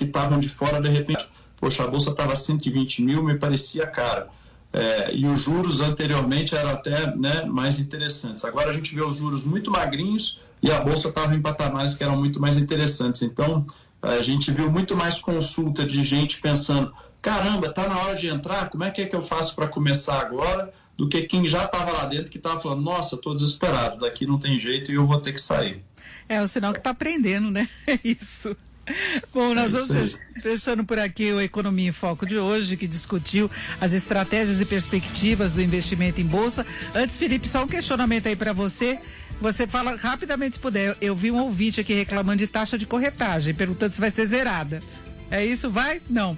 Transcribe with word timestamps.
que 0.00 0.04
estavam 0.04 0.40
de 0.40 0.48
fora, 0.48 0.80
de 0.80 0.88
repente, 0.88 1.28
poxa, 1.58 1.84
a 1.84 1.86
bolsa 1.86 2.10
estava 2.10 2.34
120 2.34 3.02
mil, 3.02 3.22
me 3.22 3.38
parecia 3.38 3.86
cara. 3.86 4.28
É, 4.72 5.14
e 5.14 5.26
os 5.26 5.42
juros 5.42 5.80
anteriormente 5.80 6.54
eram 6.54 6.70
até 6.70 7.14
né, 7.16 7.44
mais 7.44 7.78
interessantes. 7.78 8.44
Agora 8.44 8.70
a 8.70 8.72
gente 8.72 8.94
vê 8.94 9.02
os 9.02 9.16
juros 9.16 9.44
muito 9.44 9.70
magrinhos 9.70 10.40
e 10.62 10.70
a 10.70 10.80
bolsa 10.80 11.08
estava 11.08 11.34
em 11.34 11.42
patamares 11.42 11.94
que 11.94 12.02
eram 12.02 12.16
muito 12.16 12.40
mais 12.40 12.56
interessantes. 12.56 13.20
Então 13.20 13.66
a 14.00 14.22
gente 14.22 14.50
viu 14.50 14.70
muito 14.70 14.96
mais 14.96 15.18
consulta 15.18 15.84
de 15.84 16.02
gente 16.02 16.40
pensando: 16.40 16.94
caramba, 17.20 17.66
está 17.66 17.86
na 17.88 17.98
hora 17.98 18.14
de 18.14 18.28
entrar, 18.28 18.70
como 18.70 18.84
é 18.84 18.90
que 18.90 19.02
é 19.02 19.06
que 19.06 19.14
eu 19.14 19.22
faço 19.22 19.54
para 19.54 19.68
começar 19.68 20.18
agora? 20.20 20.72
Do 20.96 21.08
que 21.08 21.22
quem 21.22 21.48
já 21.48 21.64
estava 21.64 21.92
lá 21.92 22.04
dentro 22.06 22.30
que 22.30 22.38
estava 22.38 22.58
falando: 22.60 22.82
nossa, 22.82 23.16
estou 23.16 23.34
desesperado, 23.34 24.00
daqui 24.00 24.24
não 24.24 24.38
tem 24.38 24.56
jeito 24.56 24.92
e 24.92 24.94
eu 24.94 25.06
vou 25.06 25.20
ter 25.20 25.32
que 25.32 25.40
sair. 25.40 25.84
É 26.26 26.40
o 26.40 26.46
sinal 26.46 26.72
que 26.72 26.78
está 26.78 26.90
aprendendo, 26.90 27.50
né? 27.50 27.68
É 27.86 27.98
isso. 28.04 28.56
Bom, 29.32 29.54
nós 29.54 29.72
vamos 29.72 30.18
fechando 30.42 30.84
por 30.84 30.98
aqui 30.98 31.32
o 31.32 31.40
Economia 31.40 31.88
em 31.88 31.92
Foco 31.92 32.26
de 32.26 32.38
hoje, 32.38 32.76
que 32.76 32.86
discutiu 32.86 33.50
as 33.80 33.92
estratégias 33.92 34.60
e 34.60 34.64
perspectivas 34.64 35.52
do 35.52 35.62
investimento 35.62 36.20
em 36.20 36.24
bolsa. 36.24 36.66
Antes, 36.94 37.16
Felipe, 37.16 37.48
só 37.48 37.64
um 37.64 37.68
questionamento 37.68 38.26
aí 38.26 38.36
para 38.36 38.52
você. 38.52 38.98
Você 39.40 39.66
fala 39.66 39.96
rapidamente, 39.96 40.56
se 40.56 40.60
puder. 40.60 40.96
Eu 41.00 41.14
vi 41.14 41.30
um 41.30 41.38
ouvinte 41.38 41.80
aqui 41.80 41.94
reclamando 41.94 42.38
de 42.38 42.46
taxa 42.46 42.76
de 42.76 42.86
corretagem, 42.86 43.54
perguntando 43.54 43.94
se 43.94 44.00
vai 44.00 44.10
ser 44.10 44.26
zerada. 44.26 44.82
É 45.30 45.44
isso? 45.44 45.70
Vai? 45.70 46.00
Não. 46.10 46.36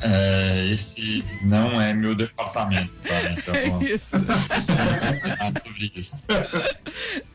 É, 0.00 0.68
esse 0.72 1.24
não 1.42 1.80
é 1.80 1.92
meu 1.92 2.14
departamento, 2.14 2.92
tá? 3.02 3.18
Então, 3.38 3.54
é 3.54 3.84
isso. 3.84 4.16
É 4.16 5.52
sobre 5.64 5.92
isso. 5.94 6.26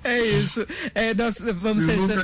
É 0.03 0.19
isso. 0.19 0.67
É, 0.95 1.13
nós 1.13 1.35
vamos 1.55 1.85
fechando. 1.85 2.23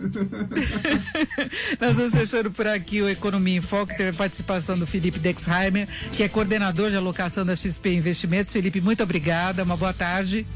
nós 1.80 1.96
vamos 1.96 2.12
fechando 2.12 2.50
por 2.50 2.66
aqui 2.66 3.02
o 3.02 3.08
Economia 3.08 3.58
em 3.58 3.60
Foco. 3.60 3.94
Teve 3.96 4.10
a 4.10 4.14
participação 4.14 4.76
do 4.76 4.86
Felipe 4.86 5.18
Dexheimer, 5.18 5.88
que 6.12 6.22
é 6.22 6.28
coordenador 6.28 6.90
de 6.90 6.96
alocação 6.96 7.46
da 7.46 7.54
XP 7.54 7.94
Investimentos. 7.94 8.52
Felipe, 8.52 8.80
muito 8.80 9.02
obrigada. 9.02 9.62
Uma 9.62 9.76
boa 9.76 9.92
tarde. 9.92 10.46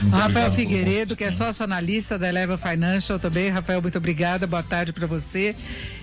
Muito 0.00 0.16
Rafael 0.16 0.48
obrigado, 0.48 0.54
Figueiredo, 0.56 1.16
que 1.16 1.24
é 1.24 1.30
sócio 1.30 1.62
analista 1.64 2.18
da 2.18 2.28
Eleva 2.28 2.58
Financial 2.58 3.18
também. 3.18 3.50
Rafael, 3.50 3.80
muito 3.80 3.98
obrigada. 3.98 4.46
Boa 4.46 4.62
tarde 4.62 4.92
para 4.92 5.06
você. 5.06 5.54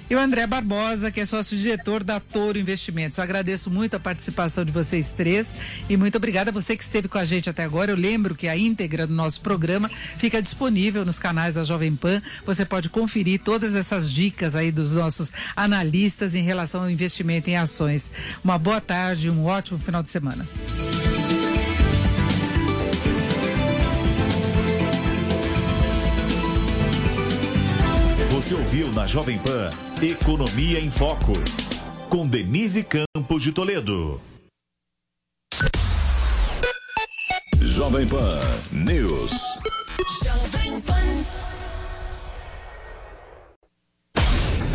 E 0.10 0.16
o 0.16 0.20
André 0.20 0.48
Barbosa, 0.48 1.12
que 1.12 1.20
é 1.20 1.26
sócio-diretor 1.26 2.04
da 2.04 2.20
Toro 2.20 2.58
Investimentos. 2.58 3.20
Eu 3.20 3.24
agradeço 3.24 3.70
muito 3.70 3.96
a 3.96 4.00
participação 4.00 4.66
de 4.66 4.72
vocês 4.72 5.12
três 5.16 5.50
e 5.88 5.96
muito 5.96 6.16
obrigada 6.16 6.50
a 6.50 6.54
você 6.54 6.76
que 6.76 6.82
esteve 6.82 7.08
com 7.08 7.20
a 7.20 7.26
gente 7.26 7.48
até 7.48 7.64
agora. 7.64 7.92
Eu 7.92 7.96
lembro 7.96 8.34
que 8.34 8.48
a 8.48 8.58
íntegra 8.58 9.06
do 9.06 9.14
nosso 9.14 9.40
programa 9.42 9.88
fica 9.88 10.42
disponível 10.42 11.06
nos 11.06 11.20
canais 11.20 11.54
da 11.54 11.64
Jovem 11.64 11.96
Pan. 11.96 12.24
Você 12.44 12.66
pode 12.66 12.90
conferir 12.90 13.42
todas 13.42 13.76
essas 13.76 14.12
dicas 14.12 14.56
aí 14.56 14.72
dos 14.72 14.94
nossos 14.94 15.32
analistas 15.56 16.34
em 16.34 16.42
relação 16.42 16.82
ao 16.82 16.90
investimento 16.90 17.48
em 17.48 17.58
ações. 17.58 18.12
Uma 18.44 18.58
boa 18.58 18.82
tarde, 18.82 19.30
um 19.30 19.46
ótimo 19.46 19.78
final 19.78 20.02
de 20.02 20.10
semana. 20.10 20.44
Você 28.50 28.56
ouviu 28.56 28.92
na 28.94 29.06
Jovem 29.06 29.38
Pan 29.38 29.70
Economia 30.02 30.80
em 30.80 30.90
Foco, 30.90 31.34
com 32.10 32.28
Denise 32.28 32.84
Campos 32.84 33.44
de 33.44 33.52
Toledo. 33.52 34.20
Jovem 37.60 38.08
Pan 38.08 38.42
News. 38.72 39.60
Jovem 40.26 40.82
Pan. 40.82 41.26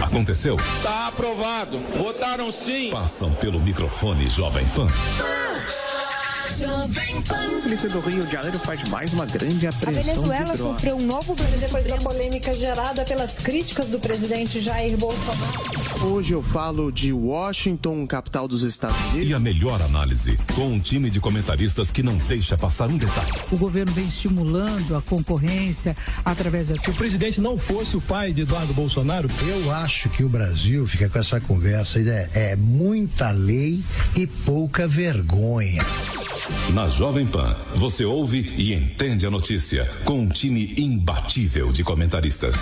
Aconteceu? 0.01 0.55
Está 0.55 1.09
aprovado. 1.09 1.77
Votaram 1.99 2.53
sim. 2.53 2.91
Passam 2.93 3.35
pelo 3.35 3.59
microfone 3.59 4.31
Jovem 4.31 4.65
Pan. 4.69 4.87
A 6.45 7.63
polícia 7.63 7.89
do 7.89 8.01
Rio 8.01 8.23
de 8.23 8.33
Janeiro 8.33 8.59
faz 8.59 8.83
mais 8.91 9.11
uma 9.15 9.25
grande 9.25 9.67
apreensão. 9.67 10.03
A 10.03 10.05
Venezuela 10.05 10.57
sofreu 10.57 10.97
um 10.97 11.01
novo 11.01 11.35
depois 11.59 11.87
da 11.87 11.97
polêmica 11.97 12.53
gerada 12.53 13.03
pelas 13.05 13.39
críticas 13.39 13.89
do 13.89 13.99
presidente 13.99 14.61
Jair 14.61 14.95
Bolsonaro. 14.99 15.84
Hoje 16.05 16.35
eu 16.35 16.43
falo 16.43 16.93
de 16.93 17.15
Washington, 17.15 18.07
capital 18.07 18.47
dos 18.47 18.63
Estados 18.63 18.97
Unidos. 19.07 19.31
E 19.31 19.33
a 19.33 19.39
melhor 19.39 19.81
análise, 19.81 20.37
com 20.55 20.67
um 20.67 20.79
time 20.79 21.09
de 21.09 21.19
comentaristas 21.19 21.91
que 21.91 22.03
não 22.03 22.15
deixa 22.29 22.59
passar 22.59 22.91
um 22.91 22.97
detalhe. 22.99 23.33
O 23.51 23.57
governo 23.57 23.91
vem 23.93 24.05
estimulando 24.05 24.95
a 24.95 25.01
concorrência 25.01 25.97
através 26.23 26.69
da. 26.69 26.77
Se 26.77 26.91
o 26.91 26.95
presidente 26.95 27.41
não 27.41 27.59
fosse 27.59 27.97
o 27.97 28.03
pai 28.03 28.35
de 28.35 28.43
Eduardo 28.43 28.75
Bolsonaro. 28.75 29.31
Eu 29.49 29.73
acho 29.73 30.11
que 30.11 30.23
o 30.23 30.29
Brasil 30.29 30.87
fica 30.87 31.09
com 31.09 31.19
essa 31.19 31.41
conversa, 31.41 31.99
é, 31.99 32.53
é 32.53 32.57
muita 32.57 33.31
lei 33.31 33.83
e 34.15 34.27
pouca 34.27 34.87
vergonha. 34.87 35.83
Na 36.75 36.91
Jovem 36.91 37.27
Pan, 37.27 37.57
você 37.77 38.05
ouve 38.05 38.53
e 38.59 38.75
entende 38.75 39.25
a 39.25 39.31
notícia 39.31 39.91
com 40.05 40.21
um 40.21 40.29
time 40.29 40.75
imbatível 40.77 41.73
de 41.73 41.83
comentaristas. 41.83 42.55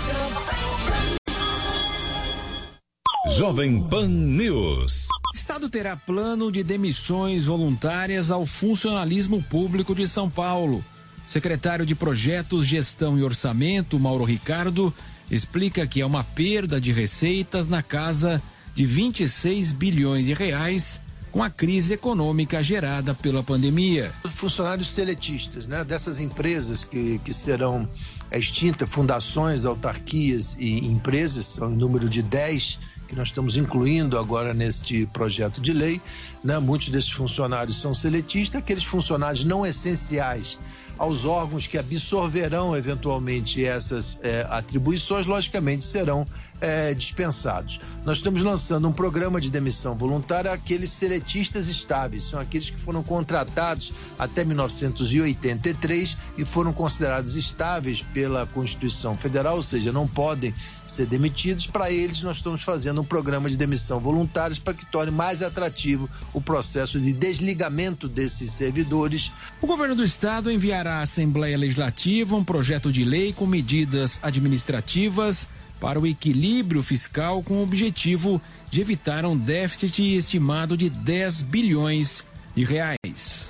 Jovem 3.37 3.81
Pan 3.81 4.07
News. 4.07 5.07
Estado 5.33 5.67
terá 5.67 5.97
plano 5.97 6.51
de 6.51 6.63
demissões 6.63 7.45
voluntárias 7.45 8.29
ao 8.29 8.45
funcionalismo 8.45 9.41
público 9.41 9.95
de 9.95 10.07
São 10.07 10.29
Paulo. 10.29 10.85
Secretário 11.25 11.83
de 11.83 11.95
Projetos, 11.95 12.67
Gestão 12.67 13.17
e 13.17 13.23
Orçamento, 13.23 13.99
Mauro 13.99 14.23
Ricardo, 14.23 14.93
explica 15.31 15.87
que 15.87 16.01
é 16.01 16.05
uma 16.05 16.23
perda 16.23 16.79
de 16.79 16.91
receitas 16.91 17.67
na 17.67 17.81
casa 17.81 18.39
de 18.75 18.85
26 18.85 19.71
bilhões 19.71 20.27
de 20.27 20.33
reais 20.33 21.01
com 21.31 21.41
a 21.41 21.49
crise 21.49 21.95
econômica 21.95 22.61
gerada 22.61 23.15
pela 23.15 23.41
pandemia. 23.41 24.11
Funcionários 24.25 24.89
seletistas, 24.89 25.65
né, 25.65 25.83
dessas 25.83 26.19
empresas 26.19 26.83
que, 26.83 27.19
que 27.25 27.33
serão 27.33 27.89
extintas, 28.31 28.87
fundações, 28.87 29.65
autarquias 29.65 30.55
e 30.59 30.85
empresas, 30.85 31.47
são 31.47 31.73
em 31.73 31.75
número 31.75 32.07
de 32.07 32.21
10 32.21 32.92
que 33.13 33.19
nós 33.19 33.27
estamos 33.27 33.55
incluindo 33.55 34.17
agora 34.17 34.53
neste 34.53 35.05
projeto 35.07 35.61
de 35.61 35.71
lei. 35.71 36.01
Né? 36.43 36.57
Muitos 36.57 36.89
desses 36.89 37.11
funcionários 37.11 37.79
são 37.79 37.93
seletistas, 37.93 38.59
aqueles 38.59 38.83
funcionários 38.83 39.43
não 39.43 39.65
essenciais 39.65 40.59
aos 40.97 41.25
órgãos 41.25 41.65
que 41.67 41.77
absorverão 41.77 42.75
eventualmente 42.75 43.63
essas 43.65 44.19
é, 44.21 44.45
atribuições, 44.49 45.25
logicamente 45.25 45.83
serão 45.83 46.25
é, 46.63 46.93
dispensados. 46.93 47.77
Nós 48.05 48.19
estamos 48.19 48.41
lançando 48.41 48.87
um 48.87 48.93
programa 48.93 49.41
de 49.41 49.51
demissão 49.51 49.95
voluntária 49.95 50.49
àqueles 50.49 50.91
seletistas 50.91 51.67
estáveis, 51.67 52.23
são 52.23 52.39
aqueles 52.39 52.69
que 52.69 52.79
foram 52.79 53.03
contratados 53.03 53.91
até 54.17 54.45
1983 54.45 56.17
e 56.37 56.45
foram 56.45 56.71
considerados 56.71 57.35
estáveis 57.35 58.01
pela 58.01 58.45
Constituição 58.47 59.17
Federal, 59.17 59.57
ou 59.57 59.61
seja, 59.61 59.91
não 59.91 60.07
podem 60.07 60.53
ser 60.87 61.05
demitidos. 61.05 61.67
Para 61.67 61.91
eles, 61.91 62.23
nós 62.23 62.37
estamos 62.37 62.61
fazendo 62.61 63.01
um 63.01 63.05
programa 63.05 63.49
de 63.49 63.57
demissão 63.57 63.99
voluntários 63.99 64.57
para 64.57 64.73
que 64.73 64.85
torne 64.85 65.11
mais 65.11 65.41
atrativo 65.41 66.09
o 66.33 66.39
processo 66.39 66.97
de 66.97 67.11
desligamento 67.11 68.07
desses 68.07 68.51
servidores. 68.51 69.29
O 69.61 69.67
governo 69.67 69.95
do 69.95 70.03
estado 70.05 70.49
enviará 70.49 70.99
à 70.99 71.01
Assembleia 71.01 71.57
Legislativa 71.57 72.37
um 72.37 72.43
projeto 72.43 72.89
de 72.89 73.03
lei 73.03 73.33
com 73.33 73.45
medidas 73.45 74.17
administrativas 74.23 75.49
para 75.83 75.99
o 75.99 76.07
equilíbrio 76.07 76.81
fiscal 76.81 77.43
com 77.43 77.55
o 77.55 77.61
objetivo 77.61 78.41
de 78.71 78.79
evitar 78.79 79.25
um 79.25 79.35
déficit 79.35 80.15
estimado 80.15 80.77
de 80.77 80.89
10 80.89 81.41
bilhões 81.41 82.23
de 82.55 82.63
reais. 82.63 83.49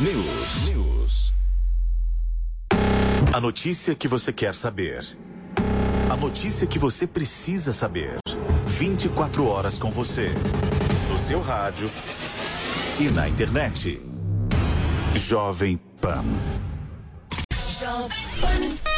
News. 0.00 0.64
News. 0.64 1.32
A 3.34 3.38
notícia 3.38 3.94
que 3.94 4.08
você 4.08 4.32
quer 4.32 4.54
saber. 4.54 5.04
A 6.10 6.16
notícia 6.16 6.66
que 6.66 6.78
você 6.78 7.06
precisa 7.06 7.74
saber. 7.74 8.16
24 8.66 9.44
horas 9.44 9.78
com 9.78 9.90
você. 9.90 10.30
No 11.10 11.18
seu 11.18 11.42
rádio 11.42 11.90
e 12.98 13.10
na 13.10 13.28
internet. 13.28 14.00
Jovem 15.14 15.78
Pan. 16.00 16.24
Jovem 17.78 18.08
Pan. 18.40 18.97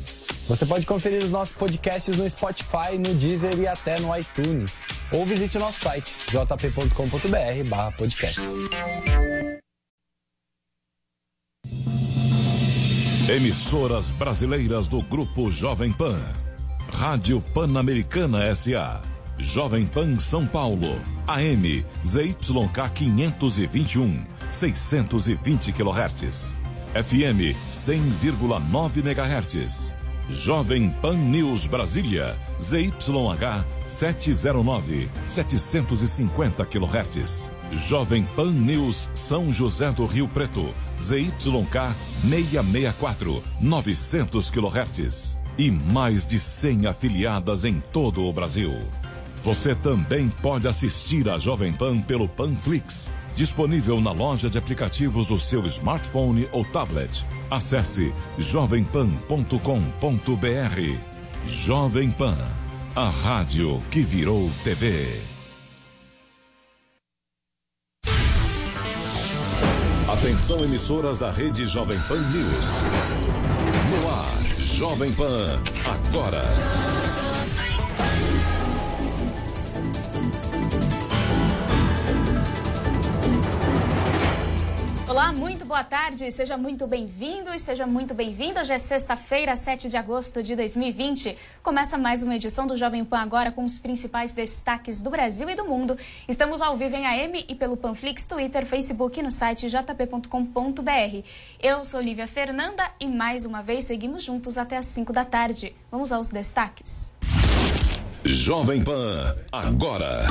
Você 0.47 0.65
pode 0.65 0.85
conferir 0.85 1.23
os 1.23 1.29
nossos 1.29 1.55
podcasts 1.55 2.17
no 2.17 2.29
Spotify, 2.29 2.97
no 2.97 3.13
Deezer 3.13 3.57
e 3.59 3.67
até 3.67 3.99
no 3.99 4.15
iTunes. 4.17 4.81
Ou 5.11 5.25
visite 5.25 5.57
o 5.57 5.59
nosso 5.59 5.79
site 5.79 6.13
jp.com.br 6.29 7.95
podcast. 7.97 8.41
Emissoras 13.29 14.11
brasileiras 14.11 14.87
do 14.87 15.01
Grupo 15.03 15.49
Jovem 15.51 15.93
Pan. 15.93 16.19
Rádio 16.91 17.39
Pan-Americana 17.53 18.43
S.A. 18.45 19.01
Jovem 19.37 19.85
Pan 19.85 20.19
São 20.19 20.45
Paulo. 20.45 21.01
AM 21.27 21.85
ZYK 22.05 22.89
521, 22.93 24.25
620 24.51 25.71
kHz. 25.71 26.55
FM 26.93 27.55
100,9 27.71 28.97
MHz. 28.97 30.00
Jovem 30.29 30.89
Pan 31.01 31.17
News 31.17 31.67
Brasília, 31.67 32.37
ZYH 32.61 33.65
709, 33.85 35.09
750 35.27 36.65
kHz. 36.65 37.51
Jovem 37.71 38.25
Pan 38.35 38.51
News 38.51 39.09
São 39.13 39.51
José 39.51 39.91
do 39.91 40.05
Rio 40.05 40.27
Preto, 40.27 40.73
ZYK 40.99 41.95
664, 42.23 43.43
900 43.61 44.51
kHz. 44.51 45.37
E 45.57 45.69
mais 45.69 46.25
de 46.25 46.39
100 46.39 46.87
afiliadas 46.87 47.65
em 47.65 47.81
todo 47.91 48.25
o 48.25 48.33
Brasil. 48.33 48.73
Você 49.43 49.75
também 49.75 50.29
pode 50.41 50.67
assistir 50.67 51.27
a 51.27 51.37
Jovem 51.39 51.73
Pan 51.73 51.99
pelo 52.01 52.29
Panflix 52.29 53.09
Disponível 53.35 54.01
na 54.01 54.11
loja 54.11 54.49
de 54.49 54.57
aplicativos 54.57 55.27
do 55.27 55.39
seu 55.39 55.65
smartphone 55.67 56.49
ou 56.51 56.65
tablet. 56.65 57.25
Acesse 57.49 58.13
jovempan.com.br. 58.37 61.11
Jovem 61.45 62.11
Pan, 62.11 62.37
a 62.95 63.09
rádio 63.09 63.81
que 63.89 64.01
virou 64.01 64.51
TV. 64.63 65.21
Atenção 70.07 70.59
emissoras 70.59 71.19
da 71.19 71.31
rede 71.31 71.65
Jovem 71.65 71.97
Pan 72.01 72.19
News. 72.19 72.65
No 73.89 74.09
ar, 74.09 74.29
Jovem 74.75 75.11
Pan, 75.13 75.57
agora. 75.85 76.43
Olá, 85.11 85.33
muito 85.33 85.65
boa 85.65 85.83
tarde, 85.83 86.31
seja 86.31 86.55
muito 86.55 86.87
bem-vindo 86.87 87.53
e 87.53 87.59
seja 87.59 87.85
muito 87.85 88.13
bem-vinda. 88.13 88.61
Hoje 88.61 88.71
é 88.71 88.77
sexta-feira, 88.77 89.57
7 89.57 89.89
de 89.89 89.97
agosto 89.97 90.41
de 90.41 90.55
2020. 90.55 91.37
Começa 91.61 91.97
mais 91.97 92.23
uma 92.23 92.33
edição 92.33 92.65
do 92.65 92.77
Jovem 92.77 93.03
Pan 93.03 93.17
agora 93.17 93.51
com 93.51 93.65
os 93.65 93.77
principais 93.77 94.31
destaques 94.31 95.01
do 95.01 95.09
Brasil 95.09 95.49
e 95.49 95.53
do 95.53 95.65
mundo. 95.65 95.97
Estamos 96.29 96.61
ao 96.61 96.77
vivo 96.77 96.95
em 96.95 97.05
AM 97.05 97.43
e 97.45 97.53
pelo 97.53 97.75
Panflix, 97.75 98.23
Twitter, 98.23 98.65
Facebook 98.65 99.19
e 99.19 99.21
no 99.21 99.29
site 99.29 99.69
jp.com.br. 99.69 101.27
Eu 101.61 101.83
sou 101.83 101.99
Lívia 101.99 102.25
Fernanda 102.25 102.89
e 102.97 103.05
mais 103.05 103.45
uma 103.45 103.61
vez 103.61 103.83
seguimos 103.83 104.23
juntos 104.23 104.57
até 104.57 104.77
às 104.77 104.85
5 104.85 105.11
da 105.11 105.25
tarde. 105.25 105.75
Vamos 105.91 106.13
aos 106.13 106.27
destaques. 106.27 107.11
Jovem 108.23 108.81
Pan, 108.81 109.35
agora. 109.51 110.25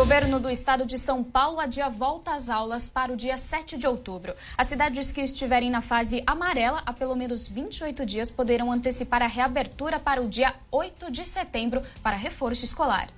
Governo 0.00 0.40
do 0.40 0.48
Estado 0.48 0.86
de 0.86 0.96
São 0.96 1.22
Paulo 1.22 1.60
adia 1.60 1.90
volta 1.90 2.32
às 2.32 2.48
aulas 2.48 2.88
para 2.88 3.12
o 3.12 3.16
dia 3.16 3.36
7 3.36 3.76
de 3.76 3.86
outubro. 3.86 4.34
As 4.56 4.66
cidades 4.66 5.12
que 5.12 5.20
estiverem 5.20 5.68
na 5.68 5.82
fase 5.82 6.22
amarela 6.26 6.82
há 6.86 6.92
pelo 6.94 7.14
menos 7.14 7.46
28 7.46 8.06
dias 8.06 8.30
poderão 8.30 8.72
antecipar 8.72 9.20
a 9.20 9.26
reabertura 9.26 10.00
para 10.00 10.22
o 10.22 10.26
dia 10.26 10.54
8 10.70 11.10
de 11.10 11.26
setembro 11.26 11.82
para 12.02 12.16
reforço 12.16 12.64
escolar. 12.64 13.10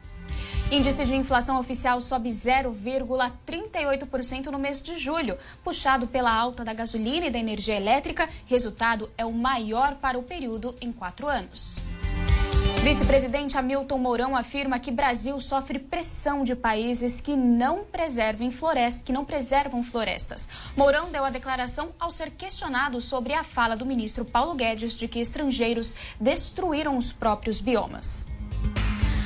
Índice 0.72 1.04
de 1.04 1.14
inflação 1.14 1.56
oficial 1.56 2.00
sobe 2.00 2.30
0,38% 2.30 4.46
no 4.46 4.58
mês 4.58 4.82
de 4.82 4.96
julho, 4.96 5.38
puxado 5.62 6.08
pela 6.08 6.34
alta 6.34 6.64
da 6.64 6.74
gasolina 6.74 7.26
e 7.26 7.30
da 7.30 7.38
energia 7.38 7.76
elétrica. 7.76 8.28
Resultado 8.44 9.08
é 9.16 9.24
o 9.24 9.32
maior 9.32 9.94
para 9.94 10.18
o 10.18 10.24
período 10.24 10.74
em 10.80 10.90
quatro 10.90 11.28
anos. 11.28 11.80
Vice-presidente 12.82 13.56
Hamilton 13.56 13.96
Mourão 13.96 14.36
afirma 14.36 14.76
que 14.76 14.90
Brasil 14.90 15.38
sofre 15.38 15.78
pressão 15.78 16.42
de 16.42 16.56
países 16.56 17.20
que 17.20 17.36
não 17.36 17.84
preservem 17.84 18.50
florestas, 18.50 19.02
que 19.02 19.12
não 19.12 19.24
preservam 19.24 19.84
florestas. 19.84 20.48
Mourão 20.76 21.08
deu 21.08 21.24
a 21.24 21.30
declaração 21.30 21.90
ao 21.96 22.10
ser 22.10 22.32
questionado 22.32 23.00
sobre 23.00 23.34
a 23.34 23.44
fala 23.44 23.76
do 23.76 23.86
ministro 23.86 24.24
Paulo 24.24 24.56
Guedes 24.56 24.94
de 24.94 25.06
que 25.06 25.20
estrangeiros 25.20 25.94
destruíram 26.20 26.98
os 26.98 27.12
próprios 27.12 27.60
biomas. 27.60 28.26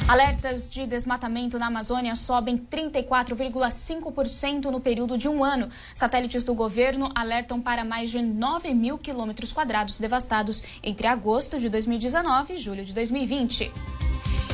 Alertas 0.08 0.68
de 0.68 0.86
desmatamento 0.86 1.58
na 1.58 1.66
Amazônia 1.66 2.14
sobem 2.14 2.56
34,5% 2.56 4.66
no 4.66 4.78
período 4.78 5.18
de 5.18 5.28
um 5.28 5.42
ano. 5.42 5.68
Satélites 5.96 6.44
do 6.44 6.54
governo 6.54 7.10
alertam 7.12 7.60
para 7.60 7.84
mais 7.84 8.12
de 8.12 8.22
9 8.22 8.72
mil 8.72 8.98
quilômetros 8.98 9.52
quadrados 9.52 9.98
devastados 9.98 10.62
entre 10.80 11.08
agosto 11.08 11.58
de 11.58 11.68
2019 11.68 12.54
e 12.54 12.56
julho 12.56 12.84
de 12.84 12.94
2020. 12.94 13.72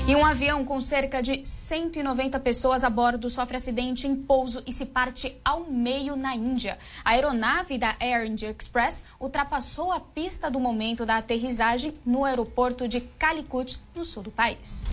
E 0.09 0.17
um 0.17 0.25
avião 0.25 0.65
com 0.65 0.81
cerca 0.81 1.23
de 1.23 1.45
190 1.45 2.41
pessoas 2.41 2.83
a 2.83 2.89
bordo 2.89 3.29
sofre 3.29 3.59
acidente 3.59 4.09
em 4.09 4.17
pouso 4.17 4.63
e 4.67 4.73
se 4.73 4.87
parte 4.87 5.37
ao 5.45 5.65
meio 5.65 6.17
na 6.17 6.35
Índia. 6.35 6.79
A 7.05 7.11
aeronave 7.11 7.77
da 7.77 7.95
Air 8.01 8.27
India 8.27 8.57
Express 8.59 9.05
ultrapassou 9.21 9.93
a 9.93 10.01
pista 10.01 10.51
do 10.51 10.59
momento 10.59 11.05
da 11.05 11.19
aterrissagem 11.19 11.93
no 12.07 12.25
aeroporto 12.25 12.89
de 12.89 13.03
Calicut, 13.03 13.79
no 13.95 14.03
sul 14.03 14.23
do 14.23 14.31
país. 14.31 14.91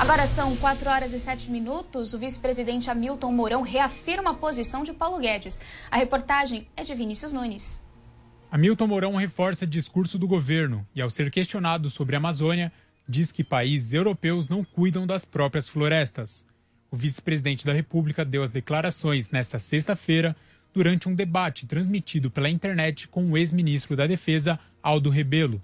Agora 0.00 0.28
são 0.28 0.56
4 0.56 0.88
horas 0.88 1.12
e 1.12 1.18
7 1.18 1.50
minutos. 1.50 2.14
O 2.14 2.18
vice-presidente 2.18 2.88
Hamilton 2.88 3.32
Mourão 3.32 3.62
reafirma 3.62 4.30
a 4.30 4.34
posição 4.34 4.84
de 4.84 4.92
Paulo 4.92 5.18
Guedes. 5.18 5.60
A 5.90 5.96
reportagem 5.96 6.68
é 6.76 6.84
de 6.84 6.94
Vinícius 6.94 7.32
Nunes. 7.32 7.84
Hamilton 8.48 8.86
Mourão 8.86 9.16
reforça 9.16 9.66
discurso 9.66 10.16
do 10.16 10.28
governo 10.28 10.86
e, 10.94 11.02
ao 11.02 11.10
ser 11.10 11.32
questionado 11.32 11.90
sobre 11.90 12.14
a 12.14 12.18
Amazônia, 12.18 12.72
diz 13.08 13.32
que 13.32 13.42
países 13.42 13.92
europeus 13.92 14.48
não 14.48 14.62
cuidam 14.62 15.04
das 15.04 15.24
próprias 15.24 15.66
florestas. 15.66 16.46
O 16.92 16.96
vice-presidente 16.96 17.66
da 17.66 17.72
República 17.72 18.24
deu 18.24 18.44
as 18.44 18.52
declarações 18.52 19.30
nesta 19.32 19.58
sexta-feira 19.58 20.36
durante 20.72 21.08
um 21.08 21.14
debate 21.14 21.66
transmitido 21.66 22.30
pela 22.30 22.48
internet 22.48 23.08
com 23.08 23.32
o 23.32 23.36
ex-ministro 23.36 23.96
da 23.96 24.06
Defesa, 24.06 24.60
Aldo 24.80 25.10
Rebelo. 25.10 25.60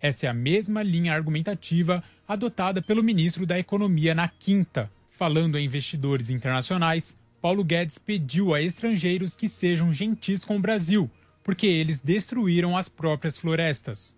Essa 0.00 0.26
é 0.26 0.28
a 0.28 0.34
mesma 0.34 0.82
linha 0.82 1.14
argumentativa 1.14 2.02
adotada 2.28 2.82
pelo 2.82 3.02
ministro 3.02 3.46
da 3.46 3.58
Economia 3.58 4.14
na 4.14 4.28
quinta. 4.28 4.90
Falando 5.08 5.56
a 5.56 5.60
investidores 5.60 6.28
internacionais, 6.28 7.16
Paulo 7.40 7.64
Guedes 7.64 7.96
pediu 7.96 8.52
a 8.52 8.60
estrangeiros 8.60 9.34
que 9.34 9.48
sejam 9.48 9.92
gentis 9.92 10.44
com 10.44 10.56
o 10.56 10.60
Brasil, 10.60 11.10
porque 11.42 11.66
eles 11.66 11.98
destruíram 11.98 12.76
as 12.76 12.86
próprias 12.86 13.38
florestas. 13.38 14.14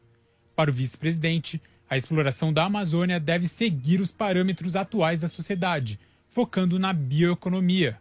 Para 0.56 0.70
o 0.70 0.74
vice-presidente, 0.74 1.62
a 1.88 1.96
exploração 1.96 2.52
da 2.52 2.64
Amazônia 2.64 3.20
deve 3.20 3.46
seguir 3.46 4.00
os 4.00 4.10
parâmetros 4.10 4.74
atuais 4.74 5.18
da 5.18 5.28
sociedade, 5.28 5.98
focando 6.28 6.78
na 6.78 6.92
bioeconomia. 6.92 7.96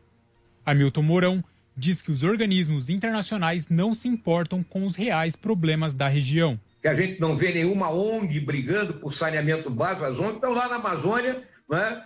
Hamilton 0.66 1.04
Mourão 1.04 1.44
diz 1.78 2.02
que 2.02 2.12
os 2.12 2.24
organismos 2.24 2.90
internacionais 2.90 3.68
não 3.70 3.94
se 3.94 4.08
importam 4.08 4.64
com 4.64 4.86
os 4.86 4.96
reais 4.96 5.36
problemas 5.36 5.94
da 5.94 6.08
região 6.08 6.60
que 6.82 6.88
a 6.88 6.94
gente 6.94 7.20
não 7.20 7.36
vê 7.36 7.52
nenhuma 7.52 7.92
ONG 7.92 8.40
brigando 8.40 8.94
por 8.96 9.14
saneamento 9.14 9.70
básico, 9.70 10.06
as 10.06 10.18
ONGs 10.18 10.36
estão 10.36 10.54
lá 10.54 10.68
na 10.70 10.76
Amazônia, 10.76 11.44
né, 11.70 12.04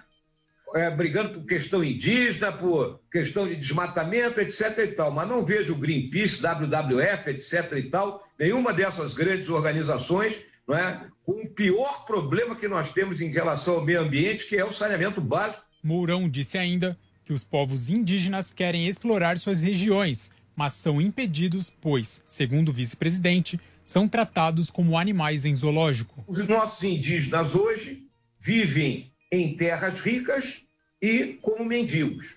é, 0.76 0.90
brigando 0.90 1.40
por 1.40 1.46
questão 1.46 1.84
indígena, 1.84 2.52
por 2.52 3.00
questão 3.12 3.48
de 3.48 3.56
desmatamento, 3.56 4.40
etc. 4.40 4.80
e 4.80 4.88
tal, 4.88 5.12
mas 5.12 5.30
não 5.30 5.46
vejo 5.46 5.76
Greenpeace, 5.76 6.42
WWF, 6.42 7.30
etc. 7.30 7.74
e 7.78 7.84
tal, 7.84 8.28
nenhuma 8.40 8.74
dessas 8.74 9.14
grandes 9.14 9.50
organizações, 9.50 10.36
não 10.68 10.76
é, 10.76 11.06
com 11.24 11.44
o 11.44 11.50
pior 11.50 12.06
problema 12.06 12.56
que 12.56 12.68
nós 12.68 12.92
temos 12.92 13.22
em 13.22 13.30
relação 13.30 13.76
ao 13.76 13.86
meio 13.86 14.02
ambiente, 14.02 14.48
que 14.48 14.58
é 14.58 14.66
o 14.66 14.74
saneamento 14.74 15.22
básico. 15.22 15.64
Mourão 15.84 16.28
disse 16.28 16.58
ainda 16.58 16.98
que 17.24 17.34
os 17.34 17.44
povos 17.44 17.90
indígenas 17.90 18.52
querem 18.52 18.88
explorar 18.88 19.38
suas 19.38 19.62
regiões, 19.62 20.32
mas 20.56 20.74
são 20.74 21.02
impedidos, 21.02 21.72
pois, 21.82 22.24
segundo 22.28 22.70
o 22.70 22.74
vice-presidente, 22.74 23.60
são 23.86 24.08
tratados 24.08 24.70
como 24.70 24.98
animais 24.98 25.46
em 25.46 25.56
zoológico. 25.56 26.24
Os 26.28 26.46
nossos 26.48 26.84
indígenas 26.84 27.56
hoje 27.56 28.08
vivem 28.40 29.12
em 29.32 29.56
terras 29.56 30.00
ricas 30.00 30.62
e 31.02 31.40
como 31.42 31.66
mendigos. 31.66 32.36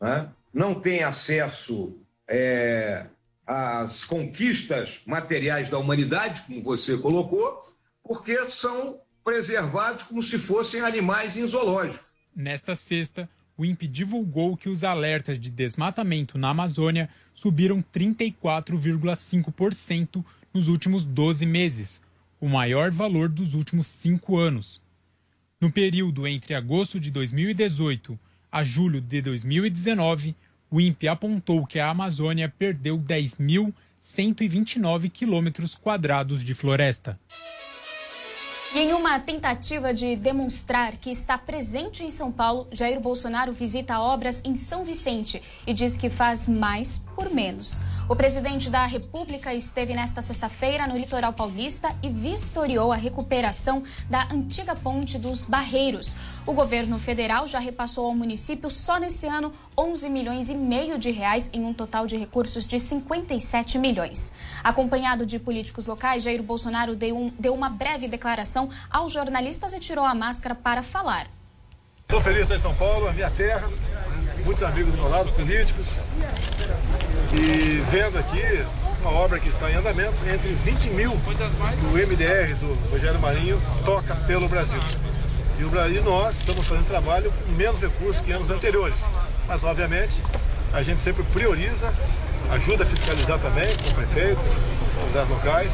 Né? 0.00 0.28
Não 0.52 0.74
têm 0.74 1.02
acesso 1.02 1.96
é, 2.28 3.06
às 3.46 4.04
conquistas 4.04 5.00
materiais 5.06 5.68
da 5.68 5.78
humanidade, 5.78 6.42
como 6.42 6.62
você 6.62 6.96
colocou, 6.96 7.72
porque 8.02 8.48
são 8.48 9.00
preservados 9.24 10.02
como 10.02 10.22
se 10.22 10.38
fossem 10.38 10.80
animais 10.80 11.36
em 11.36 11.46
zoológico. 11.46 12.04
Nesta 12.34 12.74
sexta, 12.74 13.28
o 13.56 13.64
INPE 13.64 13.86
divulgou 13.86 14.56
que 14.56 14.68
os 14.68 14.82
alertas 14.82 15.38
de 15.38 15.48
desmatamento 15.50 16.36
na 16.38 16.48
Amazônia 16.50 17.08
subiram 17.34 17.80
34,5% 17.82 20.24
nos 20.52 20.68
últimos 20.68 21.04
12 21.04 21.46
meses, 21.46 22.02
o 22.40 22.48
maior 22.48 22.90
valor 22.90 23.28
dos 23.28 23.54
últimos 23.54 23.86
cinco 23.86 24.36
anos. 24.36 24.82
No 25.60 25.70
período 25.70 26.26
entre 26.26 26.54
agosto 26.54 26.98
de 26.98 27.08
2018 27.10 28.18
a 28.50 28.64
julho 28.64 29.00
de 29.00 29.22
2019, 29.22 30.34
o 30.70 30.80
INPE 30.80 31.08
apontou 31.08 31.66
que 31.66 31.78
a 31.78 31.90
Amazônia 31.90 32.48
perdeu 32.48 32.98
10.129 32.98 35.10
quilômetros 35.10 35.74
quadrados 35.74 36.42
de 36.42 36.54
floresta. 36.54 37.20
E 38.74 38.78
em 38.78 38.94
uma 38.94 39.20
tentativa 39.20 39.92
de 39.92 40.16
demonstrar 40.16 40.96
que 40.96 41.10
está 41.10 41.36
presente 41.36 42.02
em 42.02 42.10
São 42.10 42.32
Paulo, 42.32 42.66
Jair 42.72 42.98
Bolsonaro 42.98 43.52
visita 43.52 44.00
obras 44.00 44.40
em 44.44 44.56
São 44.56 44.82
Vicente 44.82 45.42
e 45.66 45.74
diz 45.74 45.98
que 45.98 46.08
faz 46.08 46.48
mais 46.48 46.96
por 47.14 47.28
menos. 47.28 47.82
O 48.08 48.16
presidente 48.16 48.68
da 48.68 48.84
República 48.84 49.54
esteve 49.54 49.94
nesta 49.94 50.20
sexta-feira 50.20 50.88
no 50.88 50.98
litoral 50.98 51.32
paulista 51.32 51.88
e 52.02 52.10
vistoriou 52.10 52.92
a 52.92 52.96
recuperação 52.96 53.84
da 54.10 54.24
antiga 54.24 54.74
ponte 54.74 55.16
dos 55.16 55.44
Barreiros. 55.44 56.16
O 56.44 56.52
governo 56.52 56.98
federal 56.98 57.46
já 57.46 57.60
repassou 57.60 58.06
ao 58.06 58.14
município 58.14 58.68
só 58.68 58.98
nesse 58.98 59.26
ano 59.26 59.52
11 59.78 60.10
milhões 60.10 60.50
e 60.50 60.54
meio 60.54 60.98
de 60.98 61.12
reais 61.12 61.48
em 61.52 61.64
um 61.64 61.72
total 61.72 62.06
de 62.06 62.16
recursos 62.16 62.66
de 62.66 62.78
57 62.78 63.78
milhões. 63.78 64.32
Acompanhado 64.64 65.24
de 65.24 65.38
políticos 65.38 65.86
locais, 65.86 66.24
Jair 66.24 66.42
Bolsonaro 66.42 66.96
deu, 66.96 67.16
um, 67.16 67.32
deu 67.38 67.54
uma 67.54 67.70
breve 67.70 68.08
declaração 68.08 68.68
aos 68.90 69.12
jornalistas 69.12 69.72
e 69.72 69.78
tirou 69.78 70.04
a 70.04 70.14
máscara 70.14 70.56
para 70.56 70.82
falar. 70.82 71.28
Estou 72.02 72.20
feliz 72.20 72.50
em 72.50 72.60
São 72.60 72.74
Paulo, 72.74 73.06
a 73.06 73.12
minha 73.12 73.30
terra, 73.30 73.70
muitos 74.44 74.62
amigos 74.62 74.92
do 74.92 74.98
meu 74.98 75.08
lado, 75.08 75.32
políticos, 75.32 75.86
e 77.32 77.82
vendo 77.90 78.18
aqui 78.18 78.64
uma 79.00 79.10
obra 79.12 79.40
que 79.40 79.48
está 79.48 79.70
em 79.70 79.74
andamento, 79.74 80.14
entre 80.32 80.54
20 80.54 80.90
mil 80.90 81.10
do 81.10 81.88
MDR 81.92 82.54
do 82.54 82.90
Rogério 82.90 83.20
Marinho 83.20 83.60
toca 83.84 84.14
pelo 84.14 84.48
Brasil. 84.48 84.80
E 85.58 85.64
o 85.64 85.68
Brasil, 85.68 86.02
nós 86.02 86.36
estamos 86.36 86.66
fazendo 86.66 86.86
trabalho 86.86 87.32
com 87.32 87.52
menos 87.52 87.80
recursos 87.80 88.22
que 88.22 88.32
anos 88.32 88.50
anteriores. 88.50 88.96
Mas, 89.46 89.62
obviamente, 89.64 90.14
a 90.72 90.82
gente 90.82 91.02
sempre 91.02 91.22
prioriza, 91.24 91.92
ajuda 92.50 92.84
a 92.84 92.86
fiscalizar 92.86 93.38
também 93.38 93.68
com 93.76 93.90
o 93.90 93.94
prefeito, 93.94 94.40
com 94.40 95.20
os 95.20 95.28
locais, 95.28 95.72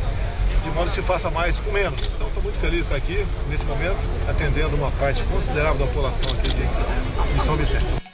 de 0.63 0.71
modo 0.71 0.91
que 0.91 0.97
se 0.97 1.03
faça 1.03 1.31
mais 1.31 1.57
com 1.59 1.71
menos. 1.71 2.01
Então, 2.15 2.29
estou 2.29 2.43
muito 2.43 2.59
feliz 2.59 2.79
de 2.79 2.83
estar 2.83 2.97
aqui, 2.97 3.27
nesse 3.49 3.65
momento, 3.65 3.99
atendendo 4.29 4.75
uma 4.77 4.91
parte 4.93 5.23
considerável 5.25 5.79
da 5.79 5.87
população 5.87 6.33
aqui 6.33 6.49
de, 6.49 6.63
de 6.63 7.47
São 7.47 7.57
Vicente. 7.57 8.08